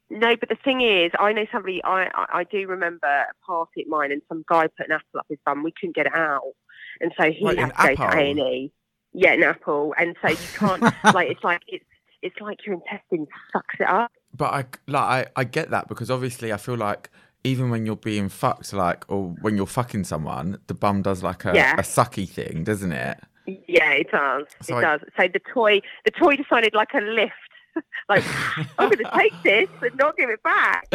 No, 0.09 0.35
but 0.35 0.49
the 0.49 0.57
thing 0.63 0.81
is, 0.81 1.11
I 1.19 1.33
know 1.33 1.45
somebody. 1.51 1.83
I 1.83 2.05
I, 2.13 2.25
I 2.39 2.43
do 2.43 2.67
remember 2.67 3.07
a 3.07 3.45
party 3.45 3.81
at 3.81 3.87
mine, 3.87 4.11
and 4.11 4.21
some 4.29 4.43
guy 4.47 4.67
put 4.67 4.87
an 4.87 4.91
apple 4.93 5.19
up 5.19 5.25
his 5.29 5.39
bum. 5.45 5.63
We 5.63 5.71
couldn't 5.79 5.95
get 5.95 6.05
it 6.07 6.13
out, 6.15 6.53
and 7.01 7.11
so 7.17 7.31
he 7.31 7.43
Wait, 7.45 7.57
had 7.57 7.69
an 7.69 7.75
to 7.75 7.75
go 7.75 7.95
to 7.95 8.03
apple? 8.03 8.19
A 8.19 8.29
and 8.31 8.39
E. 8.39 8.71
Yeah, 9.13 9.33
an 9.33 9.43
apple, 9.43 9.95
and 9.97 10.15
so 10.21 10.29
you 10.29 10.37
can't 10.55 10.81
like 11.13 11.29
it's 11.29 11.43
like 11.43 11.61
it's 11.67 11.85
it's 12.21 12.35
like 12.41 12.65
your 12.65 12.75
intestine 12.75 13.27
sucks 13.53 13.75
it 13.79 13.87
up. 13.87 14.11
But 14.35 14.53
I 14.53 14.65
like 14.87 15.27
I, 15.35 15.41
I 15.41 15.43
get 15.45 15.69
that 15.71 15.87
because 15.87 16.11
obviously 16.11 16.51
I 16.53 16.57
feel 16.57 16.75
like 16.75 17.09
even 17.43 17.69
when 17.69 17.85
you're 17.85 17.95
being 17.95 18.27
fucked, 18.29 18.73
like 18.73 19.05
or 19.07 19.29
when 19.41 19.55
you're 19.55 19.67
fucking 19.67 20.03
someone, 20.03 20.59
the 20.67 20.73
bum 20.73 21.01
does 21.03 21.23
like 21.23 21.45
a, 21.45 21.53
Yeah. 21.53 21.73
a 21.77 21.83
sucky 21.83 22.27
thing, 22.27 22.63
doesn't 22.63 22.91
it? 22.91 23.19
Yeah, 23.67 23.91
it 23.91 24.09
does. 24.11 24.45
So 24.63 24.75
it 24.77 24.79
I- 24.79 24.97
does. 24.97 25.01
So 25.17 25.27
the 25.31 25.39
toy, 25.53 25.81
the 26.03 26.11
toy 26.11 26.35
decided 26.35 26.73
like 26.73 26.93
a 26.95 27.01
lift. 27.01 27.33
like 28.09 28.23
I'm 28.77 28.89
going 28.89 28.97
to 28.97 29.11
take 29.15 29.33
this 29.43 29.69
and 29.81 29.95
not 29.97 30.17
give 30.17 30.29
it 30.29 30.43
back. 30.43 30.87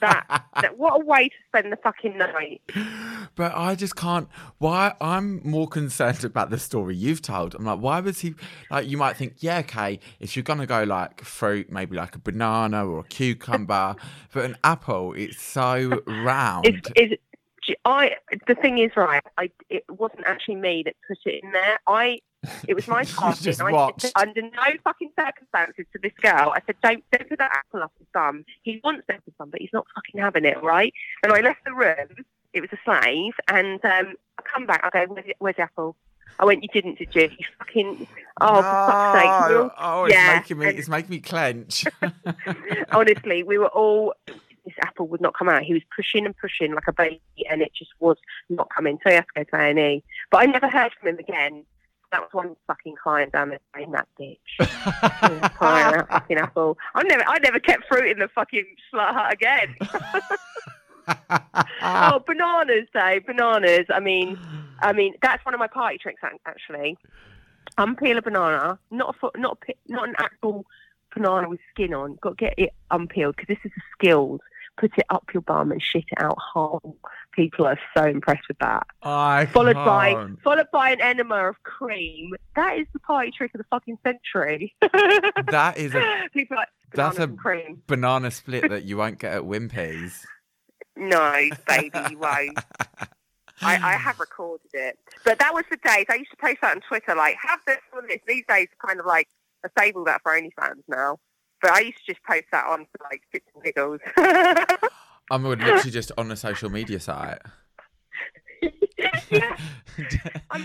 That, 0.00 0.44
that 0.60 0.78
what 0.78 1.00
a 1.00 1.04
way 1.04 1.28
to 1.28 1.34
spend 1.46 1.72
the 1.72 1.76
fucking 1.76 2.18
night. 2.18 2.60
But 3.36 3.52
I 3.54 3.74
just 3.76 3.94
can't. 3.94 4.28
Why? 4.58 4.94
I'm 5.00 5.40
more 5.48 5.68
concerned 5.68 6.24
about 6.24 6.50
the 6.50 6.58
story 6.58 6.96
you've 6.96 7.22
told. 7.22 7.54
I'm 7.54 7.64
like, 7.64 7.78
why 7.78 8.00
was 8.00 8.20
he? 8.20 8.34
Like, 8.70 8.88
you 8.88 8.96
might 8.96 9.16
think, 9.16 9.36
yeah, 9.38 9.58
okay, 9.58 10.00
if 10.18 10.34
you're 10.36 10.42
gonna 10.42 10.66
go 10.66 10.82
like 10.82 11.22
fruit, 11.22 11.70
maybe 11.70 11.96
like 11.96 12.14
a 12.16 12.18
banana 12.18 12.86
or 12.86 13.00
a 13.00 13.04
cucumber, 13.04 13.94
but 14.32 14.44
an 14.44 14.56
apple, 14.64 15.12
it's 15.12 15.40
so 15.40 16.02
round. 16.06 16.66
Is 16.66 17.12
is 17.12 17.18
I? 17.84 18.16
The 18.46 18.54
thing 18.54 18.78
is, 18.78 18.92
right? 18.96 19.22
I 19.38 19.50
it 19.68 19.84
wasn't 19.88 20.24
actually 20.26 20.56
me 20.56 20.82
that 20.84 20.94
put 21.06 21.18
it 21.24 21.42
in 21.44 21.52
there. 21.52 21.78
I. 21.86 22.20
It 22.68 22.74
was 22.74 22.86
my 22.86 23.00
You 23.02 23.06
just 23.40 23.60
and 23.60 23.74
I 23.76 23.92
said, 23.98 24.12
under 24.14 24.42
no 24.42 24.50
fucking 24.84 25.10
circumstances 25.18 25.84
to 25.92 25.98
this 26.00 26.12
girl. 26.22 26.52
I 26.54 26.60
said, 26.64 26.76
don't, 26.80 27.02
don't 27.10 27.28
put 27.28 27.38
that 27.38 27.50
apple 27.52 27.82
up 27.82 27.90
his 27.98 28.06
bum. 28.14 28.44
He 28.62 28.80
wants 28.84 29.02
that 29.08 29.16
up 29.16 29.22
his 29.24 29.34
bum, 29.36 29.50
but 29.50 29.60
he's 29.60 29.72
not 29.72 29.84
fucking 29.96 30.20
having 30.20 30.44
it, 30.44 30.62
right? 30.62 30.92
And 31.24 31.32
I 31.32 31.40
left 31.40 31.64
the 31.64 31.72
room. 31.74 32.24
It 32.52 32.60
was 32.60 32.70
a 32.72 32.78
slave, 32.84 33.34
and 33.48 33.84
um, 33.84 34.14
I 34.38 34.42
come 34.54 34.64
back. 34.64 34.80
I 34.84 34.90
go, 35.06 35.12
where's, 35.12 35.26
the- 35.26 35.34
where's 35.40 35.56
the 35.56 35.62
apple? 35.62 35.96
I 36.38 36.44
went, 36.44 36.62
you 36.62 36.68
didn't, 36.68 36.98
did 36.98 37.14
you? 37.14 37.22
You 37.22 37.46
fucking. 37.58 38.06
Oh, 38.40 38.56
for 38.56 38.62
fuck's 38.62 39.18
sake. 39.20 39.50
No. 39.50 39.62
all- 39.62 40.00
Oh, 40.02 40.04
it's 40.04 40.14
yeah, 40.14 40.36
making 40.38 40.58
me. 40.58 40.66
and- 40.68 40.78
It's 40.78 40.88
making 40.88 41.10
me 41.10 41.20
clench. 41.20 41.84
honestly, 42.92 43.42
we 43.42 43.58
were 43.58 43.68
all. 43.68 44.14
This 44.66 44.74
apple 44.82 45.06
would 45.08 45.20
not 45.20 45.34
come 45.38 45.48
out. 45.48 45.62
He 45.62 45.72
was 45.72 45.82
pushing 45.94 46.26
and 46.26 46.36
pushing 46.36 46.74
like 46.74 46.88
a 46.88 46.92
baby, 46.92 47.20
and 47.48 47.62
it 47.62 47.72
just 47.72 47.92
was 48.00 48.16
not 48.48 48.68
coming. 48.74 48.98
So 49.02 49.10
he 49.10 49.14
had 49.14 49.26
to 49.34 49.44
go 49.44 49.46
to 49.56 49.56
A 49.56 49.70
and 49.70 49.78
E. 49.78 50.02
But 50.30 50.42
I 50.42 50.46
never 50.46 50.68
heard 50.68 50.92
from 50.98 51.10
him 51.10 51.18
again. 51.18 51.64
That 52.12 52.20
was 52.20 52.30
one 52.32 52.56
fucking 52.66 52.96
client 53.02 53.32
down 53.32 53.50
there 53.50 53.82
in 53.82 53.92
that. 53.92 54.08
Crying 55.54 55.94
out 55.96 56.08
fucking 56.08 56.38
apple. 56.38 56.78
I 56.94 57.02
never, 57.04 57.24
I 57.26 57.38
never 57.38 57.60
kept 57.60 57.86
fruit 57.86 58.10
in 58.10 58.18
the 58.18 58.28
fucking 58.28 58.66
slut 58.92 59.14
hut 59.14 59.32
again. 59.32 59.76
oh, 61.82 62.22
bananas 62.26 62.88
though, 62.92 63.20
bananas. 63.26 63.86
I 63.90 64.00
mean, 64.00 64.38
I 64.80 64.92
mean 64.92 65.14
that's 65.22 65.44
one 65.44 65.54
of 65.54 65.60
my 65.60 65.66
party 65.66 65.98
tricks 65.98 66.22
ac- 66.24 66.38
actually. 66.46 66.96
Unpeel 67.78 68.18
a 68.18 68.22
banana, 68.22 68.78
not 68.90 69.14
a 69.14 69.18
foot, 69.18 69.38
not 69.38 69.58
a, 69.68 69.74
not 69.92 70.08
an 70.08 70.14
actual 70.18 70.64
banana 71.14 71.48
with 71.48 71.60
skin 71.72 71.94
on. 71.94 72.16
Got 72.20 72.38
to 72.38 72.44
get 72.44 72.54
it 72.56 72.70
unpeeled 72.90 73.36
because 73.36 73.48
this 73.48 73.58
is 73.64 73.72
a 73.76 73.82
skills. 73.92 74.40
Put 74.78 74.92
it 74.98 75.06
up 75.08 75.24
your 75.32 75.40
bum 75.40 75.72
and 75.72 75.82
shit 75.82 76.04
it 76.12 76.20
out 76.22 76.36
whole. 76.38 76.98
People 77.32 77.66
are 77.66 77.78
so 77.96 78.04
impressed 78.04 78.46
with 78.48 78.58
that. 78.58 78.86
I 79.02 79.46
Followed 79.46 79.74
by 79.74 80.12
can't. 80.14 80.42
followed 80.42 80.66
by 80.72 80.90
an 80.90 81.00
enema 81.00 81.48
of 81.48 81.62
cream. 81.62 82.34
That 82.56 82.76
is 82.78 82.86
the 82.92 82.98
party 83.00 83.30
trick 83.30 83.52
of 83.54 83.58
the 83.58 83.64
fucking 83.70 83.98
century. 84.04 84.74
That 85.50 85.74
is 85.78 85.94
a 85.94 86.24
People 86.32 86.56
are 86.56 86.60
like 86.60 86.68
That's 86.92 87.18
a- 87.18 87.28
cream. 87.28 87.82
banana 87.86 88.30
split 88.30 88.68
that 88.70 88.84
you 88.84 88.96
won't 88.98 89.18
get 89.18 89.32
at 89.32 89.42
Wimpy's. 89.42 90.26
No, 90.96 91.48
baby, 91.68 91.98
you 92.10 92.18
won't. 92.18 92.58
I, 93.62 93.76
I 93.76 93.92
have 93.96 94.18
recorded 94.20 94.68
it. 94.74 94.98
But 95.24 95.38
that 95.38 95.52
was 95.54 95.64
the 95.70 95.76
days. 95.78 96.06
I 96.10 96.16
used 96.16 96.30
to 96.30 96.36
post 96.38 96.58
that 96.62 96.74
on 96.76 96.82
Twitter, 96.82 97.14
like, 97.14 97.36
have 97.42 97.60
this 97.66 97.78
or 97.92 98.02
this. 98.06 98.18
These 98.26 98.44
days, 98.48 98.68
kind 98.86 99.00
of 99.00 99.06
like, 99.06 99.28
a 99.64 99.70
stable 99.78 100.04
that 100.04 100.20
for 100.22 100.32
OnlyFans 100.38 100.82
now. 100.88 101.18
But 101.66 101.74
I 101.74 101.80
used 101.80 101.98
to 102.06 102.12
just 102.12 102.22
post 102.22 102.44
that 102.52 102.64
on 102.64 102.86
for 102.92 103.04
like 103.10 103.22
shits 103.34 103.40
and 103.52 103.64
giggles. 103.64 103.98
I'm 105.32 105.42
literally 105.42 105.90
just 105.90 106.12
on 106.16 106.30
a 106.30 106.36
social 106.36 106.70
media 106.70 107.00
site. 107.00 107.40
yeah, 109.32 109.56
I'm 110.52 110.64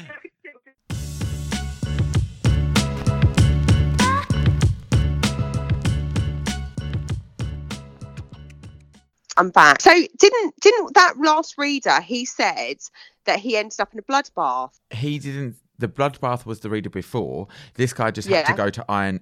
I'm 9.38 9.50
back. 9.50 9.82
So 9.82 9.90
didn't 10.20 10.54
didn't 10.62 10.94
that 10.94 11.16
last 11.18 11.58
reader 11.58 12.00
he 12.00 12.26
said 12.26 12.78
that 13.26 13.40
he 13.40 13.58
ended 13.58 13.80
up 13.80 13.92
in 13.92 13.98
a 13.98 14.04
bloodbath? 14.04 14.80
he 14.92 15.18
didn't. 15.18 15.56
The 15.80 15.88
bloodbath 15.88 16.46
was 16.46 16.60
the 16.60 16.70
reader 16.70 16.92
before. 16.92 17.48
This 17.74 17.92
guy 17.92 18.12
just 18.12 18.28
had 18.28 18.46
to 18.46 18.54
go 18.54 18.70
to 18.70 18.86
iron. 18.88 19.22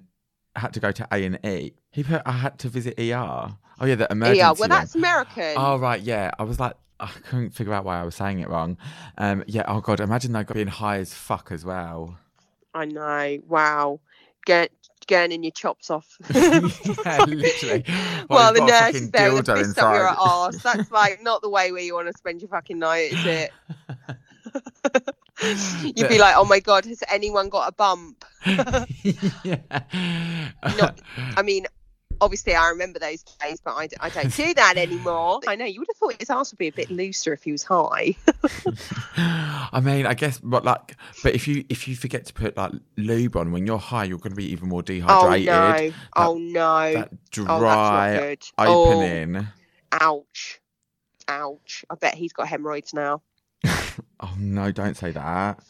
Had 0.56 0.74
to 0.74 0.80
go 0.80 0.90
to 0.92 1.06
A 1.12 1.24
and 1.24 1.38
E. 1.44 1.74
He 1.90 2.02
put. 2.02 2.22
I 2.26 2.32
had 2.32 2.58
to 2.60 2.68
visit 2.68 2.98
ER. 2.98 3.48
Oh 3.80 3.86
yeah, 3.86 3.94
the 3.94 4.08
emergency. 4.10 4.38
Yeah, 4.38 4.52
well 4.52 4.68
that's 4.68 4.94
American. 4.94 5.54
Oh 5.56 5.78
right, 5.78 6.00
yeah. 6.00 6.30
I 6.38 6.42
was 6.42 6.60
like, 6.60 6.74
I 6.98 7.06
couldn't 7.06 7.50
figure 7.50 7.72
out 7.72 7.84
why 7.84 8.00
I 8.00 8.04
was 8.04 8.14
saying 8.14 8.40
it 8.40 8.48
wrong. 8.48 8.76
Um, 9.16 9.44
yeah. 9.46 9.64
Oh 9.66 9.80
god, 9.80 10.00
imagine 10.00 10.32
guy 10.32 10.42
being 10.42 10.66
high 10.66 10.98
as 10.98 11.14
fuck 11.14 11.50
as 11.50 11.64
well. 11.64 12.18
I 12.74 12.84
know. 12.84 13.38
Wow. 13.48 14.00
Get 14.44 14.70
getting 15.06 15.42
your 15.42 15.52
chops 15.52 15.90
off. 15.90 16.16
yeah, 16.34 17.24
literally. 17.24 17.84
Well, 17.86 18.26
Well, 18.28 18.54
the 18.54 18.60
nurse 18.66 18.94
is 18.94 19.10
there 19.10 19.32
with 19.32 19.48
a 19.48 19.56
fist 19.56 19.78
up 19.78 19.94
your 19.94 20.06
arse. 20.06 20.62
That's 20.62 20.90
like 20.90 21.22
not 21.22 21.42
the 21.42 21.48
way 21.48 21.72
where 21.72 21.82
you 21.82 21.94
want 21.94 22.08
to 22.08 22.16
spend 22.16 22.40
your 22.40 22.48
fucking 22.48 22.78
night, 22.78 23.12
is 23.12 23.26
it? 23.26 23.50
You'd 25.82 26.08
be 26.08 26.18
like, 26.18 26.36
oh 26.36 26.44
my 26.44 26.60
god, 26.60 26.84
has 26.84 27.02
anyone 27.08 27.48
got 27.48 27.68
a 27.68 27.72
bump? 27.72 28.24
yeah. 28.46 29.56
Not- 30.62 31.00
I 31.36 31.42
mean, 31.42 31.66
obviously 32.20 32.54
I 32.54 32.68
remember 32.68 32.98
those 32.98 33.22
days, 33.22 33.60
but 33.60 33.74
I 34.00 34.08
don't 34.10 34.34
do 34.34 34.54
that 34.54 34.76
anymore. 34.76 35.40
I 35.46 35.56
know 35.56 35.64
you 35.64 35.80
would 35.80 35.88
have 35.88 35.96
thought 35.96 36.16
his 36.18 36.30
ass 36.30 36.52
would 36.52 36.58
be 36.58 36.68
a 36.68 36.72
bit 36.72 36.90
looser 36.90 37.32
if 37.32 37.42
he 37.42 37.52
was 37.52 37.62
high. 37.62 38.16
I 39.16 39.80
mean, 39.82 40.06
I 40.06 40.14
guess, 40.14 40.38
but 40.38 40.64
like, 40.64 40.96
but 41.22 41.34
if 41.34 41.48
you 41.48 41.64
if 41.68 41.88
you 41.88 41.96
forget 41.96 42.26
to 42.26 42.32
put 42.32 42.56
like 42.56 42.72
lube 42.96 43.36
on 43.36 43.52
when 43.52 43.66
you're 43.66 43.78
high, 43.78 44.04
you're 44.04 44.18
going 44.18 44.32
to 44.32 44.36
be 44.36 44.50
even 44.52 44.68
more 44.68 44.80
oh 44.80 44.82
dehydrated. 44.82 45.46
no! 45.46 45.92
oh 46.16 46.38
no! 46.38 46.92
That 46.92 47.08
oh, 47.12 47.14
that's 47.14 47.38
not 47.38 47.60
dry. 47.60 48.36
Oh, 48.58 48.92
opening. 48.92 49.46
ouch! 49.92 50.60
Ouch! 51.28 51.84
I 51.88 51.94
bet 51.94 52.14
he's 52.14 52.32
got 52.32 52.48
hemorrhoids 52.48 52.92
now. 52.92 53.22
Oh 54.22 54.34
no! 54.38 54.70
Don't 54.70 54.98
say 54.98 55.12
that. 55.12 55.60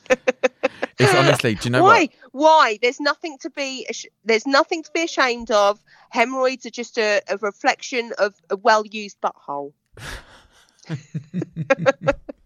it's 0.99 1.15
honestly. 1.15 1.55
Do 1.55 1.67
you 1.67 1.71
know 1.71 1.83
Why? 1.85 2.09
Why? 2.33 2.79
There's 2.83 2.99
nothing 2.99 3.39
to 3.43 3.51
be. 3.51 3.87
There's 4.25 4.45
nothing 4.45 4.83
to 4.83 4.91
be 4.93 5.05
ashamed 5.05 5.53
of. 5.53 5.79
Hemorrhoids 6.11 6.67
are 6.67 6.71
just 6.71 6.99
a, 6.99 7.23
a 7.29 7.37
reflection 7.37 8.13
of 8.19 8.35
a 8.51 8.57
well-used 8.57 9.21
butthole. 9.21 9.73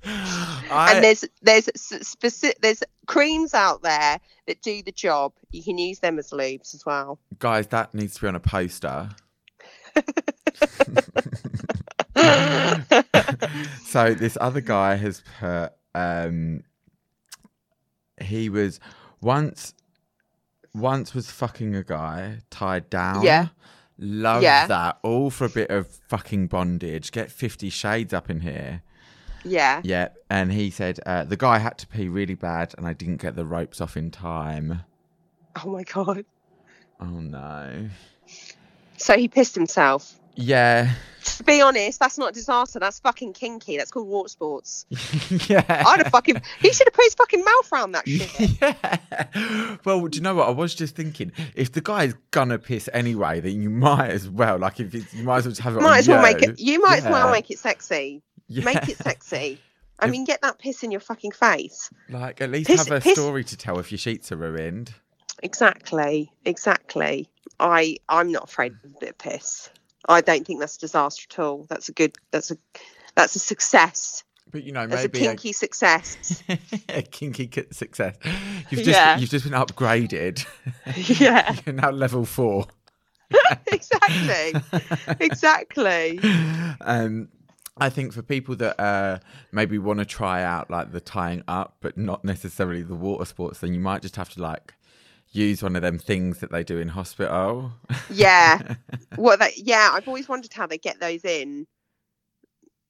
I, 0.04 0.92
and 0.92 1.02
there's 1.02 1.24
there's 1.40 1.70
specific 1.74 2.60
there's 2.60 2.82
creams 3.06 3.54
out 3.54 3.82
there 3.82 4.20
that 4.46 4.60
do 4.60 4.82
the 4.82 4.92
job. 4.92 5.32
You 5.50 5.62
can 5.62 5.78
use 5.78 6.00
them 6.00 6.18
as 6.18 6.30
lubes 6.30 6.74
as 6.74 6.84
well. 6.84 7.18
guys, 7.38 7.68
that 7.68 7.94
needs 7.94 8.16
to 8.16 8.20
be 8.20 8.28
on 8.28 8.36
a 8.36 8.40
poster. 8.40 9.08
so 13.84 14.14
this 14.14 14.36
other 14.40 14.60
guy 14.60 14.96
has 14.96 15.22
put 15.40 15.72
um 15.94 16.62
he 18.20 18.48
was 18.48 18.80
once 19.20 19.74
once 20.74 21.14
was 21.14 21.30
fucking 21.30 21.74
a 21.74 21.82
guy 21.84 22.38
tied 22.50 22.88
down 22.90 23.22
Yeah. 23.22 23.48
love 23.98 24.42
Yeah. 24.42 24.66
that 24.66 24.98
all 25.02 25.30
for 25.30 25.44
a 25.44 25.48
bit 25.48 25.70
of 25.70 25.86
fucking 26.08 26.48
bondage 26.48 27.12
get 27.12 27.30
50 27.30 27.70
shades 27.70 28.12
up 28.12 28.28
in 28.30 28.40
here 28.40 28.82
yeah. 29.44 29.80
yeah 29.84 30.08
and 30.30 30.52
he 30.52 30.70
said 30.70 30.98
uh, 31.06 31.24
the 31.24 31.36
guy 31.36 31.58
had 31.58 31.76
to 31.78 31.86
pee 31.86 32.08
really 32.08 32.34
bad 32.34 32.74
and 32.78 32.86
i 32.86 32.92
didn't 32.92 33.18
get 33.20 33.36
the 33.36 33.44
ropes 33.44 33.80
off 33.80 33.96
in 33.96 34.10
time 34.10 34.80
Oh 35.64 35.70
my 35.70 35.84
god. 35.84 36.24
oh 37.00 37.20
no 37.20 37.88
So 38.96 39.16
he 39.16 39.28
pissed 39.28 39.54
himself. 39.54 40.18
Yeah. 40.36 40.92
To 41.24 41.42
be 41.44 41.62
honest, 41.62 41.98
that's 42.00 42.18
not 42.18 42.30
a 42.30 42.32
disaster. 42.32 42.78
That's 42.78 43.00
fucking 43.00 43.32
kinky. 43.32 43.78
That's 43.78 43.90
called 43.90 44.08
water 44.08 44.28
sports. 44.28 44.84
yeah. 45.48 45.64
I'd 45.86 46.02
have 46.02 46.12
fucking. 46.12 46.42
He 46.60 46.70
should 46.72 46.86
have 46.86 46.92
put 46.92 47.04
his 47.04 47.14
fucking 47.14 47.42
mouth 47.42 47.72
around 47.72 47.92
that 47.92 48.06
shit. 48.06 48.60
yeah. 48.60 49.76
Well, 49.84 50.06
do 50.06 50.16
you 50.16 50.22
know 50.22 50.34
what? 50.34 50.48
I 50.48 50.50
was 50.50 50.74
just 50.74 50.94
thinking, 50.94 51.32
if 51.54 51.72
the 51.72 51.80
guy's 51.80 52.14
gonna 52.30 52.58
piss 52.58 52.90
anyway, 52.92 53.40
then 53.40 53.62
you 53.62 53.70
might 53.70 54.10
as 54.10 54.28
well. 54.28 54.58
Like, 54.58 54.80
if 54.80 54.94
it's, 54.94 55.14
you 55.14 55.24
might 55.24 55.38
as 55.38 55.44
well 55.46 55.50
just 55.52 55.62
have 55.62 55.76
it. 55.76 55.80
might 55.80 55.92
on 55.92 55.98
as 55.98 56.08
well 56.08 56.22
make 56.22 56.42
it. 56.42 56.60
You 56.60 56.82
might 56.82 56.98
as 56.98 57.04
well 57.04 57.30
make 57.30 57.50
it 57.50 57.58
sexy. 57.58 58.22
Yeah. 58.48 58.64
Make 58.64 58.86
it 58.88 58.98
sexy. 58.98 59.58
I 60.00 60.06
If- 60.06 60.10
mean, 60.10 60.24
get 60.24 60.42
that 60.42 60.58
piss 60.58 60.82
in 60.82 60.90
your 60.90 61.00
fucking 61.00 61.32
face. 61.32 61.88
Like, 62.10 62.42
at 62.42 62.50
least 62.50 62.68
Piss- 62.68 62.86
have 62.86 62.96
a 62.98 63.00
piss- 63.00 63.14
story 63.14 63.44
to 63.44 63.56
tell 63.56 63.78
if 63.78 63.90
your 63.90 63.98
sheets 63.98 64.30
are 64.30 64.36
ruined. 64.36 64.92
Exactly. 65.42 66.30
Exactly. 66.44 67.28
I 67.60 67.96
I'm 68.08 68.30
not 68.32 68.44
afraid 68.44 68.72
of 68.84 68.90
a 68.90 68.98
bit 69.00 69.10
of 69.10 69.18
piss. 69.18 69.70
I 70.08 70.20
don't 70.20 70.46
think 70.46 70.60
that's 70.60 70.76
a 70.76 70.80
disaster 70.80 71.26
at 71.30 71.38
all. 71.38 71.66
That's 71.68 71.88
a 71.88 71.92
good. 71.92 72.16
That's 72.30 72.50
a 72.50 72.56
that's 73.14 73.36
a 73.36 73.38
success. 73.38 74.24
But 74.50 74.62
you 74.64 74.72
know, 74.72 74.86
That's 74.86 75.02
maybe 75.02 75.26
a 75.26 75.28
kinky 75.30 75.52
success. 75.52 76.42
a 76.88 77.02
kinky 77.02 77.50
success. 77.72 78.16
You've 78.70 78.82
just 78.82 78.88
Yeah. 78.98 79.16
you've 79.18 79.30
just 79.30 79.44
been 79.44 79.54
upgraded. 79.54 80.46
yeah. 81.20 81.56
You're 81.66 81.74
now 81.74 81.90
level 81.90 82.24
four. 82.24 82.66
exactly. 83.66 84.54
Exactly. 85.20 86.20
um, 86.80 87.28
I 87.78 87.88
think 87.88 88.12
for 88.12 88.22
people 88.22 88.54
that 88.56 88.78
uh, 88.78 89.18
maybe 89.50 89.78
want 89.78 89.98
to 89.98 90.04
try 90.04 90.42
out 90.44 90.70
like 90.70 90.92
the 90.92 91.00
tying 91.00 91.42
up, 91.48 91.76
but 91.80 91.98
not 91.98 92.24
necessarily 92.24 92.82
the 92.82 92.94
water 92.94 93.24
sports, 93.24 93.58
then 93.60 93.74
you 93.74 93.80
might 93.80 94.02
just 94.02 94.14
have 94.16 94.28
to 94.34 94.42
like 94.42 94.74
use 95.34 95.62
one 95.62 95.76
of 95.76 95.82
them 95.82 95.98
things 95.98 96.38
that 96.38 96.50
they 96.52 96.64
do 96.64 96.78
in 96.78 96.88
hospital. 96.88 97.72
Yeah. 98.10 98.76
What 99.16 99.38
that? 99.38 99.58
Yeah. 99.58 99.90
I've 99.92 100.08
always 100.08 100.28
wondered 100.28 100.52
how 100.52 100.66
they 100.66 100.78
get 100.78 100.98
those 101.00 101.24
in. 101.24 101.66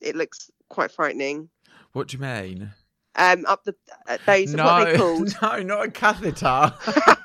It 0.01 0.17
looks 0.17 0.51
quite 0.71 0.91
frightening. 0.91 1.51
what 1.93 2.09
do 2.09 2.17
you 2.17 2.23
mean? 2.23 2.73
Um, 3.17 3.45
up 3.47 3.63
the 3.65 3.75
uh, 4.09 4.19
those 4.27 4.55
are 4.55 4.65
what 4.65 4.85
they 4.87 4.93
No, 4.93 4.99
called? 4.99 5.37
no, 5.43 5.63
not 5.63 5.87
a 5.87 5.91
catheter. 5.91 6.75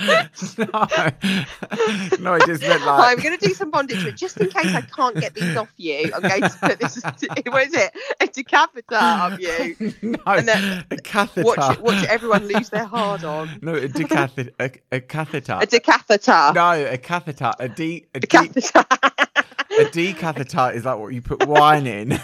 no, 0.00 0.16
no, 2.18 2.32
I 2.34 2.38
just 2.46 2.62
meant 2.62 2.82
I'm 2.86 3.18
going 3.18 3.36
to 3.36 3.46
do 3.46 3.52
some 3.54 3.70
bondage, 3.70 4.02
but 4.04 4.16
just 4.16 4.36
in 4.38 4.48
case 4.48 4.74
I 4.74 4.80
can't 4.80 5.16
get 5.16 5.34
these 5.34 5.56
off 5.56 5.70
you, 5.76 6.10
I'm 6.14 6.22
going 6.22 6.42
to 6.42 6.50
put 6.60 6.78
this. 6.78 7.00
What 7.50 7.66
is 7.66 7.74
it? 7.74 7.92
A 8.20 8.26
decapita 8.26 8.92
up 8.92 9.40
you. 9.40 9.92
no, 10.10 10.18
And 10.26 10.46
then 10.48 10.84
a 10.90 10.96
catheter. 10.96 11.44
Watch, 11.44 11.78
watch 11.80 12.04
everyone 12.04 12.46
lose 12.46 12.70
their 12.70 12.84
hard 12.84 13.24
on. 13.24 13.58
No, 13.62 13.74
a 13.74 13.88
decatheter. 13.88 14.52
A, 14.60 14.70
a 14.92 15.00
catheter. 15.00 15.58
A 15.60 15.66
decatheter. 15.66 16.54
no, 16.54 16.86
a 16.86 16.98
catheter. 16.98 17.52
A 17.58 17.68
d. 17.68 18.06
A, 18.14 18.18
A 18.18 18.20
d, 18.20 18.26
catheter. 18.26 18.84
a 18.90 19.84
decatheter 19.84 20.74
is 20.74 20.84
like 20.84 20.98
what 20.98 21.12
you 21.12 21.22
put 21.22 21.46
wine 21.46 21.86
in. 21.86 22.18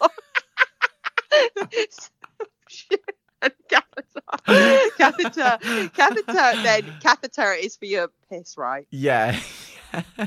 Oh, 0.00 0.08
and 3.42 3.52
catheter. 3.68 3.83
catheter. 4.46 5.58
Catheter. 5.94 6.62
Then 6.62 6.84
catheter 7.00 7.52
is 7.52 7.76
for 7.76 7.84
your 7.86 8.08
piss, 8.30 8.56
right? 8.56 8.86
yeah. 8.90 9.38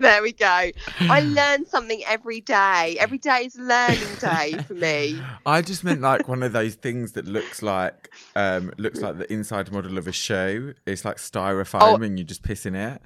there 0.00 0.22
we 0.22 0.32
go. 0.32 0.70
I 1.00 1.20
learn 1.20 1.66
something 1.66 2.02
every 2.06 2.40
day. 2.40 2.96
Every 2.98 3.18
day 3.18 3.44
is 3.44 3.58
learning 3.58 3.98
day 4.18 4.54
for 4.66 4.72
me. 4.72 5.20
I 5.44 5.60
just 5.60 5.84
meant 5.84 6.00
like 6.00 6.26
one 6.26 6.42
of 6.42 6.52
those 6.52 6.76
things 6.76 7.12
that 7.12 7.26
looks 7.26 7.60
like 7.60 8.10
um 8.34 8.72
looks 8.78 9.00
like 9.02 9.18
the 9.18 9.30
inside 9.30 9.70
model 9.72 9.98
of 9.98 10.06
a 10.08 10.12
shoe. 10.12 10.72
It's 10.86 11.04
like 11.04 11.16
styrofoam 11.18 11.80
Oh. 11.82 11.96
and 12.02 12.18
you 12.18 12.24
just 12.24 12.42
piss 12.42 12.64
in 12.64 12.74
it. 12.74 13.02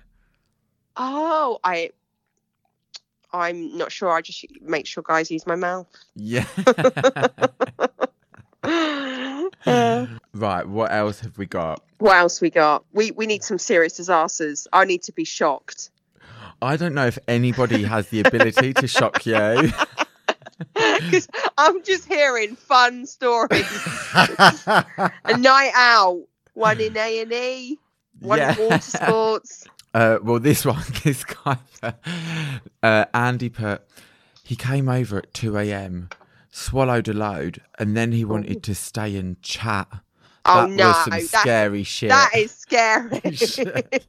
Oh, 0.97 1.59
I. 1.65 1.91
I'm 3.33 3.77
not 3.77 3.91
sure. 3.91 4.13
I 4.13 4.21
just 4.23 4.45
make 4.63 4.87
sure 4.87 5.03
guys 5.05 5.31
use 5.33 5.47
my 5.49 5.57
mouth. 5.57 5.89
Yeah. 6.15 6.47
Uh, 9.67 10.07
right, 10.35 10.67
what 10.67 10.93
else 10.93 11.21
have 11.21 11.37
we 11.39 11.47
got? 11.47 11.83
what 11.99 12.17
else 12.17 12.41
we 12.41 12.51
got? 12.51 12.85
We 12.93 13.11
we 13.13 13.27
need 13.27 13.43
some 13.43 13.59
serious 13.59 13.95
disasters. 13.95 14.67
I 14.73 14.85
need 14.85 15.03
to 15.05 15.13
be 15.13 15.25
shocked. 15.25 15.91
I 16.63 16.77
don't 16.77 16.95
know 16.95 17.07
if 17.07 17.19
anybody 17.29 17.83
has 17.83 18.09
the 18.09 18.21
ability 18.21 18.75
to 18.75 18.87
shock 18.87 19.27
you. 19.27 19.73
Because 20.75 21.29
I'm 21.59 21.83
just 21.83 22.07
hearing 22.07 22.57
fun 22.57 23.05
stories. 23.05 23.67
A 24.15 25.37
night 25.37 25.73
out, 25.75 26.23
one 26.55 26.81
in 26.81 26.97
A 26.97 27.21
and 27.21 27.33
E, 27.33 27.79
one 28.21 28.41
in 28.41 28.57
water 28.57 28.81
sports. 28.81 29.67
Uh, 29.95 30.19
well, 30.23 30.39
this 30.39 30.63
one, 30.67 30.83
this 31.05 31.25
guy, 31.25 31.57
uh, 32.83 33.05
Andy 33.15 33.49
put, 33.49 33.81
he 34.45 34.55
came 34.55 34.91
over 34.91 35.17
at 35.19 35.33
2 35.33 35.57
a.m., 35.57 36.11
swallowed 36.57 37.07
a 37.09 37.13
load, 37.13 37.61
and 37.79 37.97
then 37.97 38.13
he 38.13 38.25
oh. 38.25 38.29
wanted 38.29 38.63
to 38.65 38.75
stay 38.75 39.17
and 39.17 39.41
chat. 39.43 39.89
Oh 40.45 40.63
that 40.63 40.71
no, 40.71 40.89
was 40.89 40.97
some 41.05 41.11
that, 41.11 41.41
scary 41.41 41.83
shit. 41.83 42.09
that 42.09 42.31
is 42.37 42.53
scary. 42.53 43.21
Shit. 43.35 44.07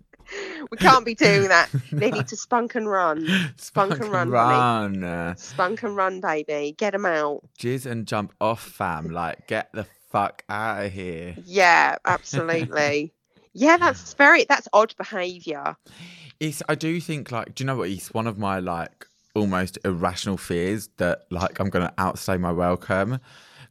we 0.70 0.78
can't 0.78 1.06
be 1.06 1.16
doing 1.16 1.48
that. 1.48 1.70
They 1.92 2.12
need 2.12 2.28
to 2.28 2.38
spunk 2.38 2.76
and 2.76 2.88
run. 2.88 3.28
Spunk 3.58 4.00
and 4.00 4.12
run, 4.12 4.30
run. 4.30 5.36
Spunk 5.38 5.84
and 5.84 5.96
run, 5.96 6.22
baby. 6.22 6.76
Get 6.78 6.92
them 6.92 7.06
out. 7.06 7.44
jizz 7.58 7.86
and 7.86 8.06
jump 8.06 8.34
off, 8.40 8.62
fam. 8.62 9.10
Like, 9.10 9.48
get 9.48 9.72
the 9.74 9.86
fuck 10.12 10.44
out 10.48 10.86
of 10.86 10.92
here. 10.92 11.36
Yeah, 11.44 11.98
absolutely. 12.06 13.14
yeah, 13.54 13.78
that's 13.78 14.14
very 14.14 14.46
that's 14.46 14.68
odd 14.74 14.94
behaviour. 14.98 15.76
It's. 16.40 16.62
I 16.70 16.76
do 16.76 17.02
think 17.02 17.32
like. 17.32 17.56
Do 17.56 17.64
you 17.64 17.66
know 17.66 17.78
what? 17.78 17.90
It's 17.90 18.14
one 18.14 18.28
of 18.28 18.38
my 18.38 18.60
like 18.60 19.07
almost 19.38 19.78
irrational 19.86 20.38
fears 20.38 20.90
that 20.98 21.26
like 21.32 21.60
I'm 21.60 21.70
gonna 21.70 21.94
outstay 21.98 22.38
my 22.38 22.52
welcome. 22.52 23.20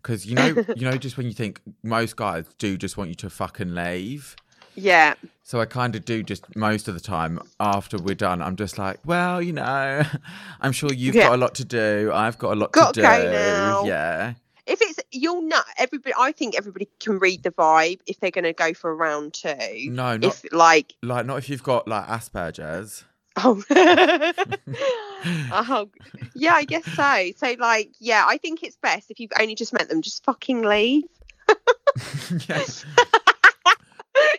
Because 0.03 0.25
you 0.27 0.35
know, 0.35 0.47
you 0.77 0.89
know, 0.89 0.97
just 0.97 1.17
when 1.17 1.27
you 1.27 1.33
think 1.33 1.61
most 1.83 2.17
guys 2.17 2.45
do 2.59 2.77
just 2.77 2.97
want 2.97 3.09
you 3.11 3.17
to 3.17 3.31
fucking 3.31 3.75
leave. 3.75 4.37
Yeah. 4.79 5.14
So 5.43 5.61
I 5.61 5.64
kind 5.64 5.97
of 5.97 6.05
do 6.05 6.23
just 6.23 6.55
most 6.55 6.87
of 6.87 6.95
the 6.95 7.01
time 7.01 7.41
after 7.61 7.97
we're 7.99 8.14
done. 8.14 8.43
I'm 8.43 8.57
just 8.57 8.79
like, 8.79 8.99
well, 9.07 9.41
you 9.41 9.53
know, 9.55 10.03
I'm 10.61 10.73
sure 10.73 10.93
you've 10.93 11.14
Yeah. 11.14 11.29
got 11.29 11.35
a 11.35 11.39
lot 11.39 11.55
to 11.57 11.64
do. 11.64 12.11
I've 12.12 12.37
got 12.39 12.53
a 12.53 12.57
lot 12.57 12.73
Got 12.73 12.95
to 12.95 13.01
to 13.03 13.07
do. 13.07 13.25
go 13.25 13.33
now. 13.33 13.85
Yeah. 13.85 14.35
If 14.67 14.83
it's 14.83 14.99
you'll 15.12 15.43
know 15.43 15.61
everybody 15.79 16.12
I 16.19 16.33
think 16.33 16.57
everybody 16.59 16.89
can 17.01 17.19
read 17.21 17.43
the 17.45 17.53
vibe 17.53 18.01
if 18.07 18.19
they're 18.21 18.33
gonna 18.33 18.53
go 18.53 18.75
for 18.75 18.91
a 18.91 18.95
round 18.95 19.33
two. 19.35 19.55
No, 19.91 20.17
not 20.17 20.25
If 20.25 20.45
like 20.53 20.95
like 21.03 21.25
not 21.25 21.39
if 21.39 21.49
you've 21.49 21.62
got 21.62 21.87
like 21.89 22.07
Asperger's. 22.07 23.05
Oh. 23.37 23.62
oh, 25.53 25.89
yeah, 26.34 26.55
I 26.55 26.64
guess 26.64 26.84
so. 26.84 27.30
So, 27.37 27.57
like, 27.59 27.91
yeah, 27.99 28.24
I 28.26 28.39
think 28.39 28.62
it's 28.62 28.76
best 28.76 29.11
if 29.11 29.20
you've 29.20 29.32
only 29.39 29.55
just 29.55 29.72
met 29.72 29.89
them, 29.89 30.03
just 30.03 30.24
fucking 30.24 30.62
leave. 30.62 31.05
yes. 32.49 32.84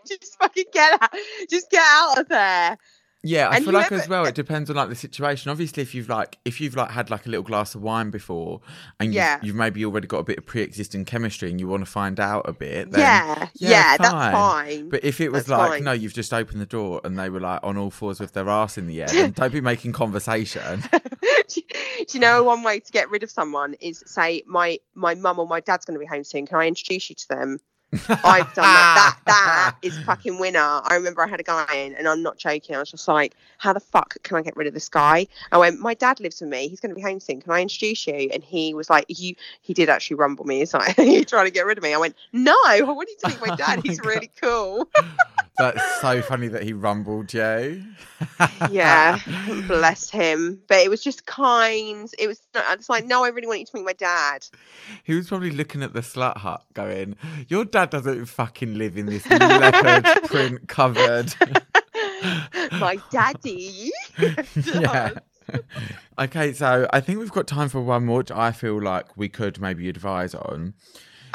just 0.07 0.37
fucking 0.39 0.65
get 0.73 1.01
out. 1.01 1.11
Just 1.49 1.69
get 1.69 1.83
out 1.85 2.19
of 2.19 2.27
there. 2.27 2.77
Yeah, 3.27 3.49
I 3.49 3.57
And 3.57 3.65
feel 3.65 3.73
like 3.73 3.87
whoever- 3.89 4.03
as 4.03 4.09
well. 4.09 4.25
Uh 4.25 4.29
it 4.29 4.35
depends 4.35 4.69
on 4.69 4.75
like 4.75 4.89
the 4.89 4.95
situation. 4.95 5.51
Obviously, 5.51 5.83
if 5.83 5.93
you've 5.93 6.09
like 6.09 6.37
if 6.45 6.61
you've 6.61 6.75
like 6.75 6.91
had 6.91 7.09
like 7.09 7.25
a 7.25 7.29
little 7.29 7.43
glass 7.43 7.75
of 7.75 7.81
wine 7.81 8.09
before, 8.09 8.61
and 8.99 9.07
you've, 9.09 9.15
Yeah. 9.15 9.39
you've 9.43 9.55
maybe 9.55 9.83
already 9.85 10.07
got 10.07 10.19
a 10.19 10.23
bit 10.23 10.37
of 10.37 10.45
pre-existing 10.45 11.05
chemistry, 11.05 11.49
and 11.49 11.59
you 11.59 11.67
want 11.67 11.83
to 11.85 11.91
find 11.91 12.19
out 12.19 12.47
a 12.47 12.53
bit, 12.53 12.91
then, 12.91 12.99
yeah, 13.01 13.47
yeah, 13.55 13.69
yeah, 13.69 13.97
fine. 13.97 14.11
that's 14.11 14.35
fine. 14.35 14.89
But 14.89 15.03
if 15.03 15.19
it 15.21 15.31
was 15.31 15.45
That's 15.45 15.59
like, 15.59 15.69
fine. 15.71 15.83
no, 15.83 15.91
you've 15.91 16.13
just 16.13 16.33
opened 16.33 16.61
the 16.61 16.65
door 16.65 17.01
and 17.03 17.17
they 17.19 17.29
were 17.29 17.39
like 17.41 17.59
on 17.63 17.77
all 17.77 17.91
fours 17.91 18.19
with 18.19 18.33
their 18.33 18.49
ass 18.49 18.77
in 18.77 18.87
the 18.87 19.01
air, 19.01 19.07
then 19.07 19.31
don't 19.31 19.51
be 19.53 19.61
making 19.71 19.91
conversation. 19.93 20.83
do, 20.91 20.99
do 21.97 22.05
you 22.13 22.19
know 22.19 22.43
one 22.43 22.63
way 22.63 22.79
to 22.79 22.91
get 22.91 23.09
rid 23.09 23.23
of 23.23 23.29
someone 23.31 23.73
is 23.81 24.03
say 24.07 24.43
my 24.47 24.79
my 24.95 25.15
mum 25.15 25.39
or 25.39 25.47
my 25.47 25.59
dad's 25.59 25.85
going 25.85 25.95
to 25.95 25.99
be 25.99 26.05
home 26.05 26.23
soon. 26.23 26.45
Can 26.47 26.57
I 26.59 26.67
introduce 26.67 27.09
you 27.09 27.15
to 27.15 27.27
them? 27.29 27.59
I've 27.93 28.53
done 28.53 28.63
that. 28.63 29.17
That 29.25 29.25
that 29.25 29.75
is 29.81 29.97
fucking 29.99 30.39
winner. 30.39 30.59
I 30.83 30.95
remember 30.95 31.21
I 31.21 31.27
had 31.27 31.39
a 31.39 31.43
guy 31.43 31.73
in, 31.75 31.95
and 31.95 32.07
I'm 32.07 32.21
not 32.21 32.37
joking. 32.37 32.75
I 32.75 32.79
was 32.79 32.91
just 32.91 33.07
like, 33.07 33.33
"How 33.57 33.73
the 33.73 33.79
fuck 33.79 34.15
can 34.23 34.37
I 34.37 34.41
get 34.41 34.55
rid 34.57 34.67
of 34.67 34.73
this 34.73 34.89
guy?" 34.89 35.27
I 35.51 35.57
went, 35.57 35.79
"My 35.79 35.93
dad 35.93 36.19
lives 36.19 36.41
with 36.41 36.49
me. 36.49 36.67
He's 36.67 36.79
going 36.79 36.89
to 36.89 36.95
be 36.95 37.01
home 37.01 37.19
soon. 37.19 37.41
Can 37.41 37.51
I 37.51 37.61
introduce 37.61 38.05
you?" 38.07 38.29
And 38.33 38.43
he 38.43 38.73
was 38.73 38.89
like, 38.89 39.05
"You." 39.07 39.35
He 39.61 39.73
did 39.73 39.89
actually 39.89 40.17
rumble 40.17 40.45
me. 40.45 40.59
He's 40.59 40.73
like, 40.73 40.97
are 40.99 41.03
"You're 41.03 41.23
trying 41.23 41.45
to 41.45 41.51
get 41.51 41.65
rid 41.65 41.77
of 41.77 41.83
me." 41.83 41.93
I 41.93 41.97
went, 41.97 42.15
"No, 42.33 42.55
I 42.65 42.81
want 42.81 43.09
you 43.09 43.15
to 43.21 43.29
meet 43.29 43.47
my 43.47 43.47
oh 43.53 43.55
dad. 43.55 43.73
Oh 43.73 43.75
my 43.77 43.81
He's 43.83 43.99
God. 43.99 44.07
really 44.07 44.31
cool." 44.41 44.89
That's 45.57 46.01
so 46.01 46.21
funny 46.21 46.47
that 46.49 46.63
he 46.63 46.73
rumbled 46.73 47.33
you. 47.33 47.83
yeah, 48.69 49.19
bless 49.67 50.09
him. 50.09 50.61
But 50.67 50.79
it 50.79 50.89
was 50.89 51.03
just 51.03 51.25
kind. 51.25 52.09
It 52.19 52.27
was. 52.27 52.41
It's 52.53 52.89
like, 52.89 53.05
no, 53.05 53.23
I 53.23 53.29
really 53.29 53.47
want 53.47 53.61
you 53.61 53.65
to 53.65 53.71
meet 53.75 53.85
my 53.85 53.93
dad. 53.93 54.45
He 55.03 55.15
was 55.15 55.27
probably 55.27 55.51
looking 55.51 55.81
at 55.81 55.93
the 55.93 56.01
slut 56.01 56.37
hut 56.37 56.63
going, 56.73 57.15
Your 57.47 57.65
dad 57.65 57.89
doesn't 57.89 58.25
fucking 58.25 58.75
live 58.75 58.97
in 58.97 59.07
this 59.07 59.27
leopard 59.29 60.23
print 60.25 60.67
covered. 60.67 61.33
my 62.73 62.99
daddy. 63.09 63.91
yeah. 64.75 65.11
okay, 66.19 66.53
so 66.53 66.87
I 66.91 66.99
think 66.99 67.19
we've 67.19 67.31
got 67.31 67.47
time 67.47 67.69
for 67.69 67.81
one 67.81 68.05
more, 68.05 68.19
which 68.19 68.31
I 68.31 68.51
feel 68.51 68.81
like 68.81 69.17
we 69.17 69.29
could 69.29 69.59
maybe 69.59 69.89
advise 69.89 70.35
on. 70.35 70.73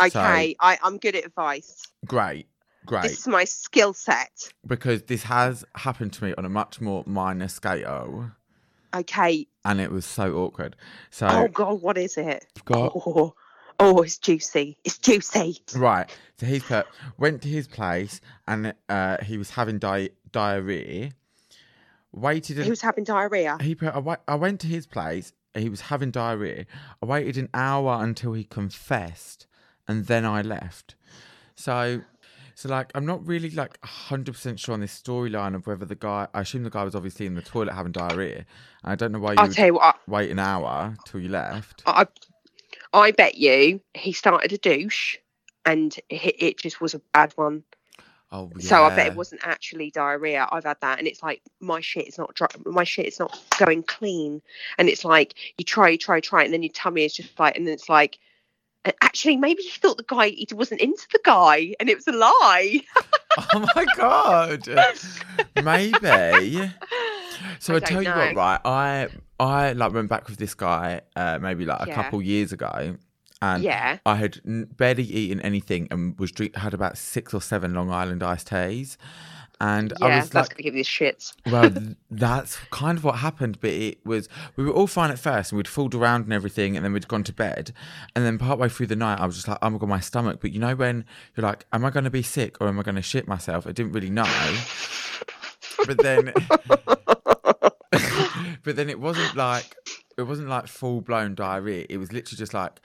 Okay, 0.00 0.56
I, 0.60 0.78
I'm 0.82 0.98
good 0.98 1.16
at 1.16 1.24
advice. 1.24 1.82
Great, 2.06 2.46
great. 2.86 3.02
This 3.02 3.20
is 3.20 3.28
my 3.28 3.44
skill 3.44 3.92
set. 3.92 4.52
Because 4.66 5.02
this 5.04 5.22
has 5.24 5.64
happened 5.76 6.12
to 6.14 6.24
me 6.24 6.34
on 6.36 6.44
a 6.44 6.48
much 6.48 6.80
more 6.80 7.04
minor 7.06 7.48
scale. 7.48 8.30
Okay. 8.94 9.46
and 9.64 9.80
it 9.80 9.90
was 9.90 10.04
so 10.04 10.34
awkward. 10.36 10.76
So 11.10 11.26
Oh 11.28 11.48
God, 11.48 11.80
what 11.80 11.96
is 11.96 12.16
it? 12.18 12.44
Got 12.66 12.92
Oh, 12.94 13.34
oh, 13.80 14.02
it's 14.02 14.18
juicy. 14.18 14.76
It's 14.84 14.98
juicy. 14.98 15.58
right. 15.74 16.14
So 16.38 16.46
he's 16.46 16.62
put 16.62 16.86
went 17.18 17.40
to 17.42 17.48
his 17.48 17.66
place 17.68 18.20
and 18.46 18.74
uh, 18.88 19.16
he 19.24 19.38
was 19.38 19.50
having 19.50 19.78
di- 19.78 20.10
diarrhea. 20.30 21.12
Waited. 22.12 22.58
He 22.58 22.68
was 22.68 22.82
having 22.82 23.04
diarrhea. 23.04 23.56
he 23.62 23.74
put 23.74 23.94
I 23.94 23.98
wa- 23.98 24.16
I 24.28 24.34
went 24.34 24.60
to 24.60 24.66
his 24.66 24.86
place. 24.86 25.32
He 25.54 25.68
was 25.70 25.82
having 25.82 26.10
diarrhea. 26.10 26.66
I 27.02 27.06
waited 27.06 27.38
an 27.38 27.48
hour 27.54 28.02
until 28.04 28.34
he 28.34 28.44
confessed, 28.44 29.46
and 29.88 30.06
then 30.06 30.24
I 30.26 30.42
left. 30.42 30.94
So, 31.54 32.02
so 32.54 32.68
like 32.68 32.90
I'm 32.94 33.06
not 33.06 33.26
really 33.26 33.50
like 33.50 33.78
100 33.82 34.32
percent 34.32 34.60
sure 34.60 34.74
on 34.74 34.80
this 34.80 35.00
storyline 35.00 35.54
of 35.54 35.66
whether 35.66 35.84
the 35.84 35.94
guy. 35.94 36.28
I 36.34 36.42
assume 36.42 36.62
the 36.62 36.70
guy 36.70 36.84
was 36.84 36.94
obviously 36.94 37.26
in 37.26 37.34
the 37.34 37.42
toilet 37.42 37.74
having 37.74 37.92
diarrhea. 37.92 38.44
And 38.84 38.92
I 38.92 38.94
don't 38.94 39.12
know 39.12 39.18
why 39.18 39.32
you 39.32 39.38
I'll 39.38 39.48
tell 39.48 39.66
you 39.66 39.74
what. 39.74 39.98
wait 40.06 40.30
an 40.30 40.38
hour 40.38 40.96
till 41.06 41.20
you 41.20 41.28
left. 41.28 41.82
I, 41.86 42.06
I, 42.92 42.98
I 42.98 43.10
bet 43.12 43.36
you 43.36 43.80
he 43.94 44.12
started 44.12 44.52
a 44.52 44.58
douche, 44.58 45.16
and 45.64 45.96
it, 46.08 46.36
it 46.38 46.58
just 46.58 46.80
was 46.80 46.94
a 46.94 47.00
bad 47.12 47.32
one. 47.36 47.64
Oh, 48.30 48.50
yeah. 48.56 48.66
So 48.66 48.84
I 48.84 48.96
bet 48.96 49.08
it 49.08 49.14
wasn't 49.14 49.42
actually 49.44 49.90
diarrhea. 49.90 50.48
I've 50.50 50.64
had 50.64 50.80
that, 50.80 50.98
and 50.98 51.06
it's 51.06 51.22
like 51.22 51.42
my 51.60 51.80
shit 51.80 52.08
is 52.08 52.16
not 52.16 52.34
dry. 52.34 52.48
My 52.64 52.84
shit 52.84 53.06
is 53.06 53.18
not 53.18 53.38
going 53.58 53.82
clean, 53.82 54.40
and 54.78 54.88
it's 54.88 55.04
like 55.04 55.34
you 55.58 55.64
try, 55.64 55.90
you 55.90 55.98
try, 55.98 56.20
try, 56.20 56.42
and 56.42 56.52
then 56.52 56.62
your 56.62 56.72
tummy 56.72 57.04
is 57.04 57.14
just 57.14 57.38
like, 57.38 57.56
and 57.56 57.66
then 57.66 57.74
it's 57.74 57.88
like. 57.88 58.18
And 58.84 58.94
Actually, 59.00 59.36
maybe 59.36 59.62
he 59.62 59.70
thought 59.70 59.96
the 59.98 60.04
guy 60.04 60.28
he 60.30 60.48
wasn't 60.52 60.80
into 60.80 61.06
the 61.12 61.20
guy, 61.24 61.74
and 61.78 61.88
it 61.88 61.96
was 61.96 62.06
a 62.08 62.12
lie. 62.12 62.80
Oh 63.54 63.66
my 63.74 63.86
god. 63.96 64.68
Maybe. 65.62 66.70
So 67.60 67.74
I 67.74 67.76
I, 67.76 67.80
tell 67.80 68.02
don't 68.02 68.04
you 68.04 68.10
what, 68.10 68.36
right? 68.36 68.60
I 68.64 69.08
I 69.40 69.72
like 69.72 69.92
went 69.92 70.08
back 70.08 70.28
with 70.28 70.38
this 70.38 70.54
guy 70.54 71.00
uh, 71.16 71.38
maybe 71.40 71.64
like 71.64 71.80
a 71.82 71.86
Yeah. 71.86 71.94
couple 71.94 72.20
years 72.22 72.52
ago, 72.52 72.96
and 73.40 73.62
yeah. 73.62 73.98
I 74.04 74.16
had 74.16 74.40
barely 74.76 75.04
eaten 75.04 75.40
anything 75.40 75.88
and 75.90 76.18
was 76.18 76.30
drink 76.30 76.56
had 76.56 76.74
about 76.74 76.98
six 76.98 77.32
or 77.32 77.40
seven 77.40 77.74
Long 77.74 77.90
Island 77.90 78.22
iced 78.22 78.48
teas, 78.48 78.98
and 79.62 79.92
Yeah, 80.00 80.06
I 80.06 80.16
was 80.16 80.28
that's 80.28 80.34
like, 80.34 80.50
gonna 80.56 80.62
give 80.64 80.74
you 80.74 80.84
shits. 80.84 81.32
well, 81.50 81.70
that's 82.10 82.56
kind 82.70 82.98
of 82.98 83.04
what 83.04 83.16
happened. 83.20 83.58
But 83.60 83.70
it 83.70 84.04
was 84.04 84.28
we 84.56 84.64
were 84.64 84.72
all 84.72 84.86
fine 84.86 85.10
at 85.10 85.18
first, 85.18 85.52
and 85.52 85.56
we'd 85.56 85.68
fooled 85.68 85.94
around 85.94 86.24
and 86.24 86.32
everything, 86.32 86.76
and 86.76 86.84
then 86.84 86.92
we'd 86.92 87.08
gone 87.08 87.24
to 87.24 87.32
bed, 87.32 87.72
and 88.14 88.26
then 88.26 88.38
partway 88.38 88.68
through 88.68 88.88
the 88.88 88.96
night, 88.96 89.20
I 89.20 89.24
was 89.24 89.36
just 89.36 89.48
like, 89.48 89.58
oh 89.62 89.70
my 89.70 89.78
god, 89.78 89.88
my 89.88 90.00
stomach. 90.00 90.40
But 90.42 90.52
you 90.52 90.58
know 90.58 90.74
when 90.74 91.04
you're 91.36 91.46
like, 91.46 91.64
am 91.72 91.84
I 91.84 91.90
going 91.90 92.04
to 92.04 92.10
be 92.10 92.22
sick 92.22 92.60
or 92.60 92.68
am 92.68 92.78
I 92.78 92.82
going 92.82 92.96
to 92.96 93.02
shit 93.02 93.26
myself? 93.28 93.66
I 93.66 93.72
didn't 93.72 93.92
really 93.92 94.10
know. 94.10 94.26
But 95.86 95.98
then, 95.98 96.32
but 98.62 98.76
then 98.76 98.90
it 98.90 99.00
wasn't 99.00 99.34
like 99.36 99.74
it 100.18 100.22
wasn't 100.22 100.48
like 100.48 100.66
full 100.66 101.00
blown 101.00 101.34
diarrhea. 101.34 101.86
It 101.88 101.98
was 101.98 102.12
literally 102.12 102.38
just 102.38 102.54
like. 102.54 102.80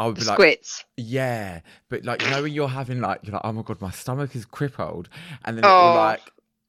I 0.00 0.06
would 0.06 0.16
be 0.16 0.24
like, 0.24 0.34
squits. 0.36 0.84
yeah, 0.96 1.60
but 1.90 2.04
like 2.04 2.22
you 2.22 2.30
know 2.30 2.42
when 2.42 2.52
you're 2.52 2.68
having 2.68 3.00
like 3.00 3.20
you're 3.22 3.34
like 3.34 3.42
oh 3.44 3.52
my 3.52 3.62
god 3.62 3.80
my 3.80 3.90
stomach 3.90 4.34
is 4.34 4.44
crippled, 4.46 5.08
and 5.44 5.56
then 5.58 5.64
it 5.64 5.68
will 5.68 5.74
Oh. 5.74 5.94
like 5.94 6.20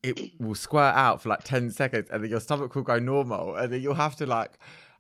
it 0.04 0.32
will 0.40 0.56
squirt 0.56 0.96
out 0.96 1.22
for 1.22 1.30
like 1.30 1.44
ten 1.44 1.72
seconds, 1.72 2.10
and 2.12 2.24
then 2.24 2.30
your 2.30 2.40
stomach 2.40 2.76
will 2.76 2.82
go 2.84 3.00
normal, 3.00 3.56
and 3.56 3.72
then 3.72 3.82
you'll 3.82 3.94
have 3.94 4.16
to 4.18 4.26
like, 4.26 4.52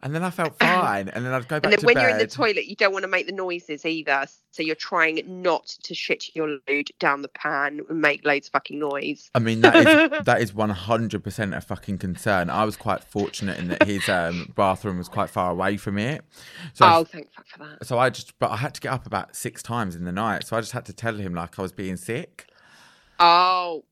and 0.04 0.16
then 0.16 0.24
I 0.24 0.30
felt 0.30 0.58
fine, 0.60 1.10
and 1.10 1.26
then 1.26 1.34
I'd 1.34 1.48
go 1.48 1.60
back 1.60 1.64
to 1.64 1.70
bed. 1.70 1.74
And 1.74 1.82
then 1.82 1.86
when 1.86 1.96
bed. 1.96 2.02
you're 2.02 2.12
in 2.12 2.18
the 2.18 2.28
toilet, 2.28 2.66
you 2.66 2.76
don't 2.76 2.92
want 2.94 3.04
to 3.04 3.10
make 3.10 3.26
the 3.28 3.34
noises 3.34 3.86
either. 3.86 4.26
So 4.52 4.64
you're 4.64 4.76
trying 4.76 5.24
not 5.28 5.68
to 5.84 5.94
shit 5.94 6.36
your 6.36 6.58
load 6.68 6.90
down 7.00 7.22
the 7.22 7.30
pan 7.30 7.82
and 7.90 8.02
make 8.02 8.26
loads 8.26 8.48
of 8.48 8.52
fucking 8.52 8.80
noise. 8.80 9.30
I 9.34 9.40
mean 9.40 9.62
that 9.62 9.76
is 9.76 9.86
that 10.26 10.42
is 10.42 10.54
one 10.54 10.70
hundred 10.72 11.24
percent 11.24 11.54
a 11.54 11.62
fucking 11.62 12.00
concern. 12.00 12.50
I 12.50 12.66
was 12.66 12.76
quite 12.76 13.04
fortunate 13.04 13.60
in 13.60 13.70
that 13.70 13.84
his 13.84 14.10
um, 14.10 14.52
bathroom 14.56 14.98
was 14.98 15.08
quite 15.08 15.30
far 15.30 15.52
away 15.52 15.78
from 15.78 15.98
it, 15.98 16.26
so 16.74 16.86
I 16.86 16.98
oh, 16.98 17.04
thank 17.06 17.32
fuck 17.32 17.48
for 17.48 17.60
that. 17.60 17.86
so 17.86 17.98
I 17.98 18.10
just 18.10 18.38
but 18.40 18.52
I 18.52 18.58
had 18.58 18.74
to 18.76 18.82
get 18.82 18.92
up 18.92 19.06
about 19.06 19.36
six 19.36 19.64
times 19.64 19.96
in 19.96 20.04
the 20.04 20.12
night, 20.12 20.46
so 20.46 20.58
I 20.58 20.60
just 20.60 20.74
had 20.74 20.86
to 20.86 20.94
tell 20.94 21.16
him 21.16 21.34
like 21.34 21.58
I 21.58 21.62
was 21.62 21.72
being 21.72 21.96
sick. 21.96 22.48
Oh, 23.20 23.86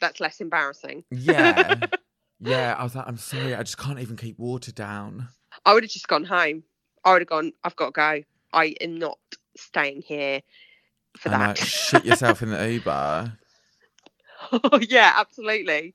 that's 0.00 0.20
less 0.20 0.40
embarrassing. 0.40 1.04
Yeah, 1.10 1.74
yeah. 2.40 2.74
I 2.76 2.82
was 2.82 2.96
like, 2.96 3.06
I'm 3.06 3.18
sorry, 3.18 3.54
I 3.54 3.62
just 3.62 3.78
can't 3.78 4.00
even 4.00 4.16
keep 4.16 4.38
water 4.38 4.72
down. 4.72 5.28
I 5.64 5.74
would 5.74 5.82
have 5.84 5.90
just 5.90 6.08
gone 6.08 6.24
home. 6.24 6.62
I 7.04 7.12
would 7.12 7.22
have 7.22 7.28
gone, 7.28 7.52
I've 7.64 7.76
got 7.76 7.86
to 7.86 7.92
go. 7.92 8.22
I 8.52 8.74
am 8.80 8.98
not 8.98 9.18
staying 9.56 10.02
here 10.02 10.40
for 11.16 11.28
and 11.30 11.40
that. 11.40 11.48
like 11.48 11.56
shit 11.58 12.04
yourself 12.04 12.42
in 12.42 12.50
the 12.50 12.72
Uber. 12.72 13.32
oh, 14.52 14.80
yeah, 14.88 15.12
absolutely. 15.16 15.94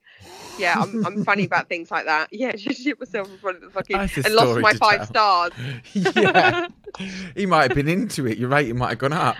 Yeah, 0.57 0.75
I'm, 0.79 1.05
I'm 1.05 1.23
funny 1.25 1.45
about 1.45 1.67
things 1.69 1.91
like 1.91 2.05
that. 2.05 2.29
Yeah, 2.31 2.51
just 2.55 2.83
shit 2.83 2.99
myself 2.99 3.29
in 3.29 3.37
front 3.37 3.57
of 3.57 3.63
the 3.63 3.69
fucking 3.69 3.95
and 3.97 4.35
lost 4.35 4.59
my 4.61 4.73
five 4.73 4.97
tell. 5.11 5.51
stars. 5.51 5.53
yeah, 5.93 6.67
he 7.35 7.45
might 7.45 7.63
have 7.63 7.75
been 7.75 7.87
into 7.89 8.25
it. 8.27 8.37
Your 8.37 8.49
rating 8.49 8.77
might 8.77 8.89
have 8.89 8.99
gone 8.99 9.13
up. 9.13 9.37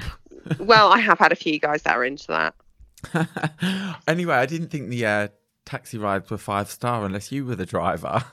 well, 0.60 0.92
I 0.92 1.00
have 1.00 1.20
had 1.20 1.32
a 1.32 1.36
few 1.36 1.60
guys 1.60 1.84
that 1.84 1.96
are 1.96 2.04
into 2.06 2.28
that. 2.28 2.56
anyway, 4.08 4.36
I 4.36 4.46
didn't 4.46 4.70
think 4.70 4.90
the 4.90 5.06
uh, 5.06 5.28
taxi 5.66 5.98
rides 5.98 6.30
were 6.30 6.38
five 6.38 6.70
star 6.70 7.06
unless 7.06 7.32
you 7.32 7.46
were 7.46 7.56
the 7.56 7.66
driver. 7.66 8.24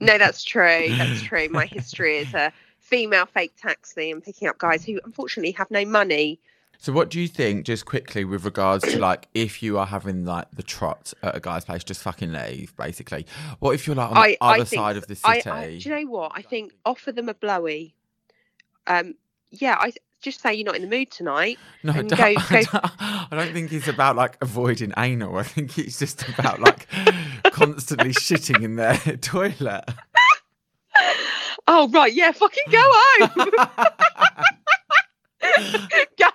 No, 0.00 0.18
that's 0.18 0.42
true. 0.44 0.86
That's 0.88 1.22
true. 1.22 1.48
My 1.50 1.66
history 1.66 2.18
is 2.18 2.32
a 2.34 2.52
female 2.78 3.26
fake 3.26 3.54
taxi 3.56 4.10
and 4.10 4.22
picking 4.22 4.48
up 4.48 4.58
guys 4.58 4.84
who 4.84 5.00
unfortunately 5.04 5.52
have 5.52 5.70
no 5.70 5.84
money. 5.84 6.38
so, 6.78 6.92
what 6.92 7.10
do 7.10 7.20
you 7.20 7.28
think, 7.28 7.64
just 7.64 7.86
quickly, 7.86 8.24
with 8.24 8.44
regards 8.44 8.84
to 8.84 8.98
like 8.98 9.28
if 9.34 9.62
you 9.62 9.78
are 9.78 9.86
having 9.86 10.24
like 10.24 10.50
the 10.52 10.62
trot 10.62 11.12
at 11.22 11.36
a 11.36 11.40
guy's 11.40 11.64
place, 11.64 11.84
just 11.84 12.02
fucking 12.02 12.32
leave, 12.32 12.74
basically? 12.76 13.26
What 13.58 13.72
if 13.74 13.86
you're 13.86 13.96
like 13.96 14.10
on 14.10 14.14
the 14.14 14.20
I, 14.20 14.36
I 14.40 14.54
other 14.56 14.64
side 14.64 14.96
of 14.96 15.06
the 15.06 15.16
city? 15.16 15.50
I, 15.50 15.78
do 15.78 15.88
you 15.88 15.94
know 15.94 16.10
what? 16.10 16.32
I 16.34 16.42
think 16.42 16.74
offer 16.84 17.12
them 17.12 17.28
a 17.28 17.34
blowy. 17.34 17.94
Um, 18.86 19.14
yeah, 19.50 19.76
I 19.78 19.92
just 20.24 20.40
say 20.40 20.54
you're 20.54 20.64
not 20.64 20.74
in 20.74 20.82
the 20.82 20.88
mood 20.88 21.10
tonight. 21.10 21.58
No, 21.82 21.92
I 21.92 21.98
and 21.98 22.08
don't, 22.08 22.18
go- 22.18 22.24
I, 22.50 22.62
don't, 22.62 23.02
I 23.32 23.36
don't 23.36 23.52
think 23.52 23.72
it's 23.72 23.86
about 23.86 24.16
like 24.16 24.38
avoiding 24.40 24.92
anal. 24.96 25.36
I 25.36 25.42
think 25.42 25.78
it's 25.78 25.98
just 25.98 26.26
about 26.30 26.60
like 26.60 26.88
constantly 27.52 28.10
shitting 28.10 28.62
in 28.64 28.76
their 28.76 28.96
toilet. 29.20 29.84
Oh 31.68 31.88
right, 31.90 32.12
yeah, 32.12 32.32
fucking 32.32 32.64
go 32.70 32.80
home. 32.82 33.28
go 36.18 36.26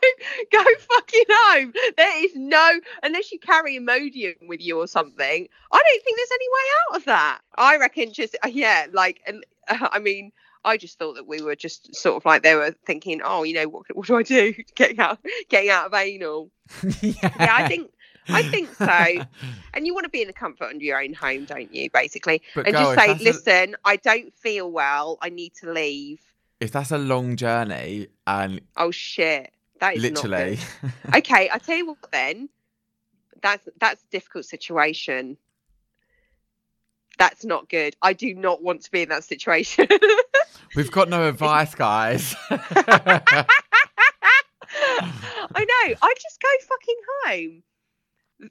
go 0.52 0.64
fucking 0.78 1.24
home. 1.30 1.74
There 1.98 2.26
is 2.26 2.32
no 2.36 2.80
unless 3.04 3.32
you 3.32 3.40
carry 3.40 3.80
Imodium 3.80 4.36
with 4.48 4.62
you 4.62 4.80
or 4.80 4.88
something. 4.88 5.48
I 5.72 5.78
don't 5.78 6.04
think 6.04 6.18
there's 6.18 6.32
any 6.32 6.48
way 6.48 6.62
out 6.92 6.98
of 6.98 7.06
that. 7.06 7.40
I 7.56 7.78
reckon 7.78 8.14
just 8.14 8.36
yeah, 8.48 8.86
like 8.94 9.22
and 9.26 9.44
uh, 9.68 9.90
I 9.92 10.00
mean. 10.00 10.32
I 10.66 10.78
just 10.78 11.00
thought 11.00 11.16
that 11.16 11.28
we 11.28 11.42
were 11.42 11.56
just 11.56 11.96
sort 11.96 12.18
of 12.18 12.26
like 12.26 12.44
they 12.44 12.56
were 12.56 12.76
thinking, 12.86 13.22
oh, 13.24 13.44
you 13.44 13.54
know, 13.54 13.68
what, 13.68 13.86
what 13.96 14.08
do 14.08 14.16
I 14.18 14.24
do? 14.24 14.54
Getting 14.76 15.00
out, 15.00 15.20
getting 15.50 15.70
out 15.70 15.86
of 15.88 15.94
anal. 15.94 16.52
yeah. 17.02 17.14
Yeah, 17.22 17.56
I 17.56 17.68
think, 17.68 17.92
I 18.28 18.44
think 18.44 18.74
so. 18.76 19.26
And 19.74 19.86
you 19.86 19.94
want 19.94 20.04
to 20.06 20.10
be 20.10 20.22
in 20.22 20.28
the 20.28 20.34
comfort 20.34 20.76
of 20.76 20.82
your 20.82 21.02
own 21.02 21.14
home, 21.14 21.46
don't 21.46 21.74
you? 21.74 21.90
Basically, 21.92 22.42
But 22.56 22.66
and 22.66 22.76
girl, 22.76 22.96
just 22.96 23.20
say, 23.20 23.24
listen, 23.24 23.76
I 23.86 23.96
don't 23.98 24.34
feel 24.34 24.70
well. 24.70 25.18
I 25.22 25.30
need 25.30 25.54
to 25.62 25.72
leave. 25.72 26.20
if 26.60 26.72
that's 26.72 26.92
a 26.92 26.98
long 26.98 27.36
journey 27.38 28.08
and 28.28 28.60
Oh 28.76 28.92
shit, 28.92 29.52
that 29.80 29.96
is 29.96 30.02
literally. 30.02 30.60
Okay, 31.16 31.50
I 31.54 31.58
tell 31.60 31.78
you 31.78 31.88
what. 31.88 32.12
Then 32.12 32.50
that's 33.42 33.70
that's 33.80 34.04
a 34.04 34.08
difficult 34.12 34.46
situation. 34.46 35.38
That's 37.20 37.44
not 37.44 37.68
good. 37.70 37.96
I 38.02 38.14
do 38.14 38.34
not 38.34 38.64
want 38.64 38.82
to 38.84 38.92
be 38.92 39.02
in 39.02 39.10
that 39.10 39.26
situation. 39.26 39.88
we've 40.76 40.90
got 40.90 41.10
no 41.10 41.28
advice, 41.28 41.76
guys. 41.76 42.34
I 42.50 43.46
know. 45.58 45.96
I 46.02 46.14
just 46.22 46.42
go 46.42 46.48
fucking 46.62 46.96
home. 47.26 47.64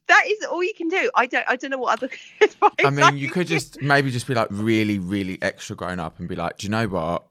That 0.07 0.25
is 0.27 0.45
all 0.45 0.63
you 0.63 0.75
can 0.77 0.89
do. 0.89 1.11
I 1.15 1.25
don't. 1.25 1.49
I 1.49 1.57
don't 1.57 1.71
know 1.71 1.79
what 1.79 1.95
other 1.95 2.11
advice. 2.43 2.71
I 2.85 2.91
mean, 2.91 3.17
you 3.17 3.29
can 3.29 3.35
could 3.35 3.47
give. 3.49 3.59
just 3.59 3.81
maybe 3.81 4.11
just 4.11 4.27
be 4.27 4.35
like 4.35 4.49
really, 4.51 4.99
really 4.99 5.39
extra 5.41 5.75
grown 5.75 5.99
up 5.99 6.19
and 6.19 6.29
be 6.29 6.37
like, 6.37 6.59
do 6.59 6.67
you 6.67 6.71
know 6.71 6.87
what? 6.89 7.27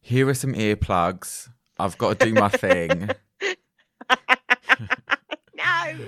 Here 0.00 0.26
are 0.26 0.34
some 0.34 0.54
earplugs. 0.54 1.50
I've 1.78 1.98
got 1.98 2.18
to 2.18 2.26
do 2.26 2.32
my 2.32 2.48
thing. 2.48 3.10
no. 5.54 5.98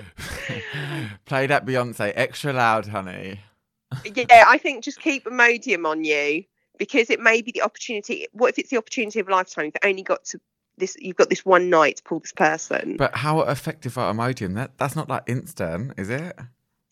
Play 1.25 1.45
that 1.45 1.67
Beyonce 1.67 2.11
extra 2.15 2.51
loud, 2.51 2.87
honey. 2.87 3.41
Yeah, 4.05 4.45
I 4.47 4.57
think 4.57 4.83
just 4.83 4.99
keep 4.99 5.25
Imodium 5.25 5.85
on 5.87 6.03
you 6.03 6.43
because 6.77 7.09
it 7.09 7.19
may 7.19 7.41
be 7.41 7.51
the 7.51 7.61
opportunity. 7.61 8.27
What 8.31 8.49
if 8.49 8.59
it's 8.59 8.69
the 8.69 8.77
opportunity 8.77 9.19
of 9.19 9.27
a 9.27 9.31
lifetime? 9.31 9.65
You've 9.65 9.75
only 9.83 10.03
got 10.03 10.23
to 10.25 10.39
this. 10.77 10.95
You've 10.99 11.17
got 11.17 11.29
this 11.29 11.45
one 11.45 11.69
night 11.69 11.97
to 11.97 12.03
pull 12.03 12.19
this 12.19 12.31
person. 12.33 12.97
But 12.97 13.15
how 13.15 13.41
effective 13.41 13.97
are 13.97 14.13
Imodium? 14.13 14.55
That 14.55 14.77
that's 14.77 14.95
not 14.95 15.09
like 15.09 15.23
instant, 15.27 15.93
is 15.97 16.09
it? 16.09 16.39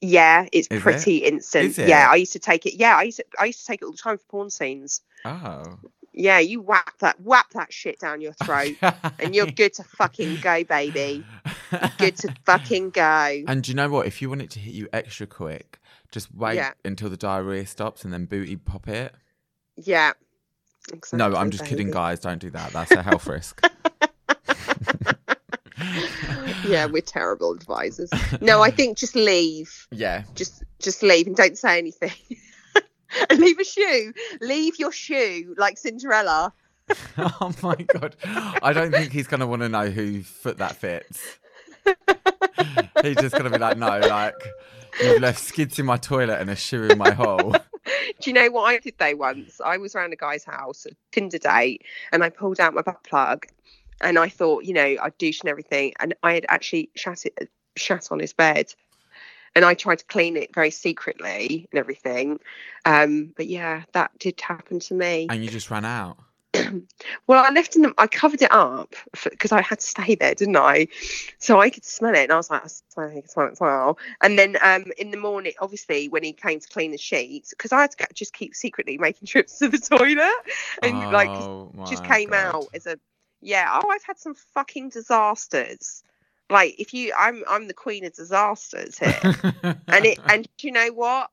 yeah, 0.01 0.47
it's 0.51 0.67
Is 0.69 0.77
it? 0.77 0.81
pretty 0.81 1.17
instant. 1.17 1.65
Is 1.65 1.79
it? 1.79 1.89
Yeah, 1.89 2.07
I 2.09 2.15
used 2.15 2.33
to 2.33 2.39
take 2.39 2.65
it. 2.65 2.75
Yeah, 2.75 2.95
I 2.95 3.03
used 3.03 3.17
to, 3.17 3.25
I 3.39 3.45
used 3.45 3.59
to 3.61 3.65
take 3.65 3.81
it 3.81 3.85
all 3.85 3.91
the 3.91 3.97
time 3.97 4.17
for 4.17 4.23
porn 4.29 4.49
scenes. 4.49 5.01
Oh. 5.25 5.79
Yeah, 6.13 6.39
you 6.39 6.61
whap 6.61 6.97
that 6.99 7.19
whap 7.21 7.51
that 7.51 7.71
shit 7.71 7.99
down 7.99 8.19
your 8.19 8.33
throat, 8.33 8.75
and 9.19 9.35
you're 9.35 9.45
good 9.45 9.73
to 9.75 9.83
fucking 9.83 10.37
go, 10.41 10.63
baby. 10.63 11.23
Good 11.97 12.17
to 12.17 12.33
fucking 12.45 12.89
go. 12.91 13.43
And 13.47 13.63
do 13.63 13.71
you 13.71 13.75
know 13.75 13.89
what? 13.89 14.07
If 14.07 14.21
you 14.21 14.29
want 14.29 14.41
it 14.41 14.49
to 14.51 14.59
hit 14.59 14.73
you 14.73 14.87
extra 14.91 15.27
quick, 15.27 15.79
just 16.11 16.33
wait 16.33 16.55
Yeah. 16.55 16.71
until 16.85 17.09
the 17.09 17.17
diarrhea 17.17 17.65
stops 17.65 18.03
and 18.03 18.13
then 18.13 18.25
booty 18.25 18.55
pop 18.55 18.87
it. 18.87 19.13
Yeah. 19.75 20.13
Exactly, 20.91 21.17
no, 21.17 21.35
I'm 21.37 21.51
just 21.51 21.63
baby. 21.63 21.69
kidding, 21.77 21.91
guys. 21.91 22.19
Don't 22.19 22.39
do 22.39 22.49
that. 22.51 22.71
That's 22.71 22.91
a 22.91 23.03
health 23.03 23.27
risk. 23.27 23.61
yeah, 26.67 26.85
we're 26.85 27.01
terrible 27.01 27.51
advisors. 27.53 28.09
No, 28.41 28.61
I 28.61 28.71
think 28.71 28.97
just 28.97 29.15
leave. 29.15 29.87
Yeah. 29.91 30.23
Just 30.35 30.63
just 30.79 31.03
leave 31.03 31.27
and 31.27 31.35
don't 31.35 31.57
say 31.57 31.77
anything. 31.77 32.11
and 33.29 33.39
leave 33.39 33.59
a 33.59 33.63
shoe. 33.63 34.13
Leave 34.41 34.77
your 34.79 34.91
shoe 34.91 35.53
like 35.57 35.77
Cinderella. 35.77 36.53
oh 37.17 37.53
my 37.61 37.75
god. 37.75 38.15
I 38.25 38.73
don't 38.73 38.91
think 38.91 39.11
he's 39.11 39.27
gonna 39.27 39.47
want 39.47 39.61
to 39.61 39.69
know 39.69 39.89
whose 39.89 40.25
foot 40.27 40.57
that 40.57 40.75
fits. 40.75 41.21
he's 43.03 43.15
just 43.17 43.35
gonna 43.35 43.49
be 43.49 43.57
like, 43.57 43.77
no, 43.77 43.99
like 43.99 44.35
you've 45.01 45.21
left 45.21 45.39
skids 45.39 45.79
in 45.79 45.85
my 45.85 45.97
toilet 45.97 46.39
and 46.39 46.49
a 46.49 46.55
shoe 46.55 46.83
in 46.83 46.97
my 46.97 47.11
hole. 47.11 47.51
Do 48.21 48.29
you 48.29 48.33
know 48.33 48.49
what 48.51 48.63
I 48.63 48.77
did 48.79 48.95
though 48.97 49.15
once? 49.15 49.61
I 49.63 49.77
was 49.77 49.95
around 49.95 50.13
a 50.13 50.17
guy's 50.17 50.43
house, 50.43 50.85
a 50.85 50.89
Tinder 51.11 51.37
date, 51.37 51.83
and 52.11 52.23
I 52.23 52.29
pulled 52.29 52.59
out 52.59 52.73
my 52.73 52.81
butt 52.81 53.03
plug 53.03 53.45
and 54.01 54.17
I 54.17 54.29
thought, 54.29 54.63
you 54.63 54.73
know, 54.73 54.97
I'd 55.01 55.17
douche 55.17 55.41
and 55.41 55.49
everything, 55.49 55.93
and 55.99 56.13
I 56.23 56.33
had 56.33 56.45
actually 56.49 56.89
shat 56.95 57.25
it, 57.25 57.49
shat 57.75 58.07
on 58.11 58.19
his 58.19 58.33
bed, 58.33 58.73
and 59.55 59.65
I 59.65 59.73
tried 59.73 59.99
to 59.99 60.05
clean 60.05 60.37
it 60.37 60.53
very 60.53 60.71
secretly 60.71 61.67
and 61.71 61.79
everything. 61.79 62.39
Um, 62.85 63.33
but 63.35 63.47
yeah, 63.47 63.83
that 63.93 64.11
did 64.19 64.39
happen 64.39 64.79
to 64.79 64.93
me. 64.93 65.27
And 65.29 65.43
you 65.43 65.49
just 65.49 65.69
ran 65.69 65.85
out. 65.85 66.17
well, 67.27 67.43
I 67.43 67.51
left 67.51 67.75
in 67.75 67.81
them. 67.81 67.93
I 67.97 68.07
covered 68.07 68.41
it 68.41 68.51
up 68.51 68.95
because 69.23 69.51
I 69.51 69.61
had 69.61 69.79
to 69.79 69.85
stay 69.85 70.15
there, 70.15 70.35
didn't 70.35 70.57
I? 70.57 70.87
So 71.37 71.59
I 71.59 71.69
could 71.69 71.85
smell 71.85 72.15
it, 72.15 72.23
and 72.23 72.31
I 72.31 72.37
was 72.37 72.49
like, 72.49 72.63
I 72.63 72.67
smell 72.67 73.09
it 73.09 73.25
as 73.25 73.59
well. 73.59 73.97
And 74.21 74.37
then 74.37 74.57
um, 74.61 74.85
in 74.97 75.11
the 75.11 75.17
morning, 75.17 75.53
obviously, 75.59 76.09
when 76.09 76.23
he 76.23 76.33
came 76.33 76.59
to 76.59 76.67
clean 76.67 76.91
the 76.91 76.97
sheets, 76.97 77.49
because 77.49 77.71
I 77.71 77.81
had 77.81 77.91
to 77.91 78.07
just 78.13 78.33
keep 78.33 78.55
secretly 78.55 78.97
making 78.97 79.27
trips 79.27 79.59
to 79.59 79.69
the 79.69 79.77
toilet, 79.77 80.33
and 80.83 80.95
oh, 80.95 81.09
like 81.11 81.89
just 81.89 82.03
came 82.05 82.29
God. 82.29 82.55
out 82.55 82.65
as 82.73 82.85
a 82.85 82.99
yeah. 83.41 83.79
Oh, 83.81 83.89
I've 83.89 84.03
had 84.03 84.17
some 84.17 84.35
fucking 84.53 84.89
disasters. 84.89 86.03
Like 86.49 86.75
if 86.79 86.93
you, 86.93 87.13
I'm 87.17 87.43
I'm 87.47 87.67
the 87.67 87.73
queen 87.73 88.05
of 88.05 88.13
disasters 88.13 88.97
here, 88.97 89.19
and 89.87 90.05
it 90.05 90.19
and 90.27 90.47
you 90.61 90.71
know 90.71 90.91
what? 90.91 91.29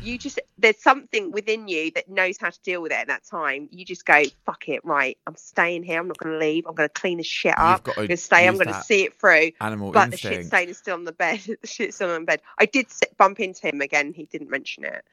you 0.00 0.18
just 0.18 0.40
there's 0.58 0.82
something 0.82 1.30
within 1.30 1.68
you 1.68 1.90
that 1.92 2.08
knows 2.08 2.38
how 2.38 2.50
to 2.50 2.60
deal 2.62 2.82
with 2.82 2.92
it 2.92 2.96
at 2.96 3.06
that 3.08 3.24
time. 3.24 3.68
You 3.70 3.84
just 3.84 4.04
go, 4.06 4.22
fuck 4.44 4.68
it, 4.68 4.84
right? 4.84 5.18
I'm 5.26 5.36
staying 5.36 5.82
here. 5.82 6.00
I'm 6.00 6.08
not 6.08 6.18
going 6.18 6.32
to 6.32 6.38
leave. 6.38 6.66
I'm 6.66 6.74
going 6.74 6.88
to 6.88 6.92
clean 6.92 7.18
the 7.18 7.24
shit 7.24 7.54
up. 7.56 7.86
I'm 7.86 7.94
going 7.94 8.08
to 8.08 8.16
stay. 8.16 8.46
I'm 8.46 8.54
going 8.54 8.68
to 8.68 8.82
see 8.82 9.04
it 9.04 9.18
through. 9.18 9.52
Animal 9.60 9.92
but 9.92 10.12
instinct. 10.12 10.22
the 10.22 10.28
shit 10.42 10.46
stain 10.46 10.68
is 10.68 10.78
still 10.78 10.94
on 10.94 11.04
the 11.04 11.12
bed. 11.12 11.40
the 11.60 11.66
shit's 11.66 11.96
still 11.96 12.10
on 12.10 12.22
the 12.22 12.26
bed. 12.26 12.40
I 12.58 12.66
did 12.66 12.90
sit, 12.90 13.16
bump 13.16 13.40
into 13.40 13.68
him 13.68 13.80
again. 13.80 14.12
He 14.12 14.24
didn't 14.24 14.50
mention 14.50 14.84
it. 14.84 15.04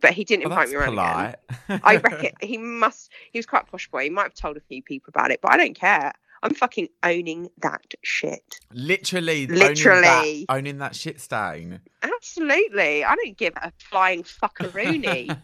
But 0.00 0.12
he 0.12 0.24
didn't 0.24 0.44
invite 0.44 0.70
me 0.70 0.76
around 0.76 0.90
polite. 0.90 1.36
again. 1.68 1.80
I 1.84 1.96
reckon 1.96 2.32
he 2.40 2.56
must. 2.56 3.10
He 3.32 3.38
was 3.38 3.46
quite 3.46 3.64
a 3.64 3.66
posh 3.66 3.90
boy. 3.90 4.04
He 4.04 4.10
might 4.10 4.22
have 4.22 4.34
told 4.34 4.56
a 4.56 4.60
few 4.60 4.82
people 4.82 5.10
about 5.14 5.30
it, 5.30 5.40
but 5.42 5.52
I 5.52 5.58
don't 5.58 5.74
care. 5.74 6.12
I'm 6.42 6.54
fucking 6.54 6.88
owning 7.02 7.50
that 7.60 7.94
shit. 8.02 8.60
Literally, 8.72 9.46
literally 9.46 10.08
owning 10.08 10.44
that, 10.46 10.54
owning 10.54 10.78
that 10.78 10.96
shit 10.96 11.20
stain. 11.20 11.80
Absolutely, 12.02 13.04
I 13.04 13.14
don't 13.14 13.36
give 13.36 13.54
a 13.56 13.72
flying 13.78 14.22
fuckaroony. 14.22 15.36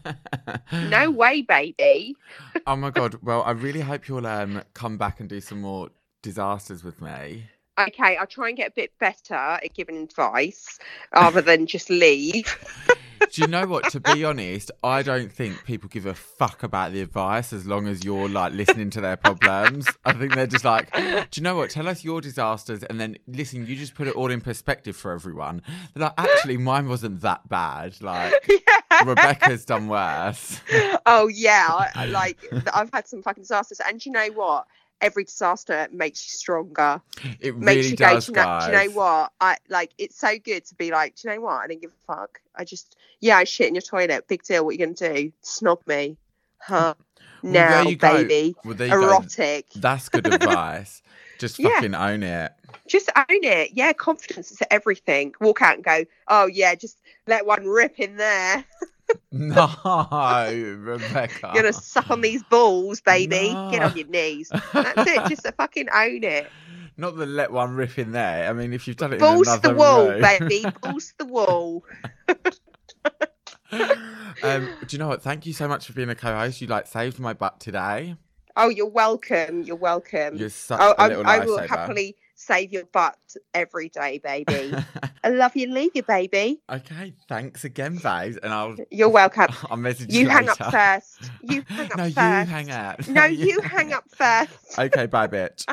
no 0.89 1.11
way, 1.11 1.41
baby. 1.41 2.15
oh 2.65 2.75
my 2.75 2.89
god. 2.89 3.15
Well, 3.21 3.43
I 3.43 3.51
really 3.51 3.81
hope 3.81 4.07
you'll 4.07 4.27
um 4.27 4.63
come 4.73 4.97
back 4.97 5.19
and 5.19 5.29
do 5.29 5.39
some 5.41 5.61
more 5.61 5.89
disasters 6.21 6.83
with 6.83 7.01
me. 7.01 7.45
Okay, 7.79 8.17
I'll 8.17 8.25
try 8.25 8.47
and 8.47 8.57
get 8.57 8.69
a 8.69 8.73
bit 8.75 8.91
better 8.99 9.35
at 9.35 9.73
giving 9.75 9.97
advice 9.97 10.79
rather 11.13 11.41
than 11.41 11.67
just 11.67 11.91
leave. 11.91 12.57
Do 13.31 13.41
you 13.41 13.47
know 13.47 13.65
what? 13.65 13.89
To 13.91 13.99
be 13.99 14.23
honest, 14.23 14.71
I 14.83 15.03
don't 15.03 15.31
think 15.31 15.63
people 15.65 15.89
give 15.89 16.05
a 16.05 16.13
fuck 16.13 16.63
about 16.63 16.91
the 16.91 17.01
advice 17.01 17.53
as 17.53 17.65
long 17.65 17.87
as 17.87 18.03
you're 18.03 18.29
like 18.29 18.53
listening 18.53 18.89
to 18.91 19.01
their 19.01 19.17
problems. 19.17 19.87
I 20.05 20.13
think 20.13 20.35
they're 20.35 20.47
just 20.47 20.65
like, 20.65 20.93
do 20.93 21.25
you 21.35 21.43
know 21.43 21.55
what? 21.55 21.69
Tell 21.69 21.87
us 21.87 22.03
your 22.03 22.21
disasters 22.21 22.83
and 22.83 22.99
then 22.99 23.17
listen, 23.27 23.65
you 23.65 23.75
just 23.75 23.95
put 23.95 24.07
it 24.07 24.15
all 24.15 24.31
in 24.31 24.41
perspective 24.41 24.95
for 24.95 25.11
everyone. 25.11 25.61
They're 25.93 26.03
like, 26.05 26.13
actually, 26.17 26.57
mine 26.57 26.87
wasn't 26.87 27.21
that 27.21 27.47
bad. 27.49 28.01
Like, 28.01 28.33
yeah. 28.49 29.03
Rebecca's 29.05 29.65
done 29.65 29.87
worse. 29.87 30.61
Oh, 31.09 31.27
yeah. 31.27 31.89
Like, 32.09 32.37
I've 32.73 32.89
had 32.91 33.07
some 33.07 33.21
fucking 33.21 33.43
disasters. 33.43 33.79
And 33.87 34.05
you 34.05 34.11
know 34.11 34.27
what? 34.33 34.67
Every 35.01 35.23
disaster 35.23 35.87
makes 35.91 36.25
you 36.25 36.37
stronger. 36.37 37.01
It 37.39 37.53
really 37.55 37.65
makes 37.65 37.89
you 37.91 37.97
does, 37.97 38.29
go, 38.29 38.33
do 38.33 38.39
you, 38.39 38.45
know, 38.45 38.59
do 38.59 38.65
you 38.65 38.89
know 38.89 38.95
what? 38.95 39.31
I 39.39 39.57
like 39.69 39.91
it's 39.97 40.19
so 40.19 40.37
good 40.37 40.65
to 40.65 40.75
be 40.75 40.91
like, 40.91 41.15
do 41.15 41.29
you 41.29 41.35
know 41.35 41.41
what? 41.41 41.53
I 41.63 41.67
didn't 41.67 41.81
give 41.81 41.91
a 41.91 42.15
fuck. 42.15 42.39
I 42.55 42.63
just 42.63 42.95
yeah, 43.19 43.37
I 43.37 43.43
shit 43.43 43.67
in 43.67 43.75
your 43.75 43.81
toilet. 43.81 44.27
Big 44.27 44.43
deal. 44.43 44.65
What 44.65 44.71
are 44.71 44.73
you 44.73 44.85
gonna 44.93 45.13
do? 45.13 45.31
Snob 45.41 45.81
me? 45.87 46.17
Huh? 46.59 46.95
Well, 47.43 47.53
now, 47.53 47.83
baby. 47.83 48.55
Well, 48.63 48.81
Erotic. 48.81 49.73
Go. 49.73 49.79
That's 49.79 50.09
good 50.09 50.25
advice. 50.33 51.01
Just 51.37 51.61
fucking 51.61 51.93
yeah. 51.93 52.07
own 52.07 52.23
it. 52.23 52.51
Just 52.87 53.09
own 53.15 53.25
it. 53.29 53.71
Yeah, 53.73 53.93
confidence 53.93 54.51
is 54.51 54.59
everything. 54.71 55.33
Walk 55.39 55.61
out 55.61 55.75
and 55.75 55.83
go, 55.83 56.05
oh 56.27 56.47
yeah, 56.47 56.73
just 56.75 56.97
let 57.27 57.45
one 57.45 57.65
rip 57.65 57.99
in 57.99 58.17
there. 58.17 58.65
no, 59.31 60.75
Rebecca. 60.79 61.51
You're 61.53 61.63
gonna 61.63 61.73
suck 61.73 62.09
on 62.09 62.21
these 62.21 62.43
balls, 62.43 63.01
baby. 63.01 63.53
No. 63.53 63.71
Get 63.71 63.83
on 63.83 63.97
your 63.97 64.07
knees. 64.07 64.49
That's 64.73 65.09
it. 65.09 65.29
Just 65.29 65.47
fucking 65.57 65.87
own 65.93 66.23
it. 66.23 66.49
Not 66.97 67.15
the 67.15 67.25
let 67.27 67.51
one 67.51 67.75
rip 67.75 67.99
in 67.99 68.11
there. 68.11 68.49
I 68.49 68.53
mean, 68.53 68.73
if 68.73 68.87
you've 68.87 68.97
done 68.97 69.13
it 69.13 69.19
balls 69.19 69.47
in 69.47 69.61
the 69.61 69.75
wall, 69.75 70.09
room. 70.09 70.21
baby. 70.21 70.65
Balls 70.81 71.13
the 71.19 71.25
wall. 71.25 71.83
um, 74.41 74.69
do 74.87 74.87
you 74.89 74.97
know 74.97 75.07
what? 75.07 75.21
Thank 75.21 75.45
you 75.45 75.53
so 75.53 75.67
much 75.67 75.85
for 75.85 75.93
being 75.93 76.09
a 76.09 76.15
co-host. 76.15 76.59
You 76.59 76.67
like 76.67 76.87
saved 76.87 77.19
my 77.19 77.33
butt 77.33 77.59
today. 77.59 78.15
Oh, 78.55 78.69
you're 78.69 78.89
welcome. 78.89 79.61
You're 79.61 79.75
welcome. 79.75 80.37
You're 80.37 80.49
such 80.49 80.79
oh, 80.81 80.95
a 80.97 81.07
little 81.07 81.27
I, 81.27 81.35
I 81.35 81.45
will 81.45 81.59
happily 81.59 82.15
save 82.37 82.71
your 82.71 82.85
butt 82.85 83.17
every 83.53 83.89
day, 83.89 84.19
baby. 84.23 84.73
I 85.23 85.29
love 85.29 85.55
you. 85.55 85.67
Leave 85.67 85.91
you, 85.93 86.03
baby. 86.03 86.61
Okay, 86.71 87.13
thanks 87.27 87.65
again, 87.65 87.97
babes. 87.97 88.37
And 88.37 88.53
I'll. 88.53 88.77
You're 88.89 89.09
welcome. 89.09 89.47
I'll 89.69 89.75
message 89.75 90.13
you. 90.13 90.21
You 90.21 90.29
hang 90.29 90.47
up 90.47 90.57
first. 90.57 91.29
You 91.41 91.63
hang 91.67 91.91
up 91.91 91.97
no, 91.97 92.03
first. 92.05 92.17
No, 92.17 92.39
you 92.39 92.45
hang 92.45 92.71
up. 92.71 93.07
No, 93.09 93.25
you, 93.25 93.45
you 93.47 93.61
hang 93.61 93.91
up 93.91 94.05
first. 94.09 94.79
Okay, 94.79 95.07
bye, 95.07 95.27
bitch. 95.27 95.65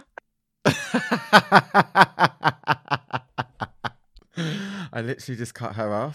I 4.93 5.01
literally 5.01 5.37
just 5.37 5.55
cut 5.55 5.77
her 5.77 5.93
off. 5.93 6.12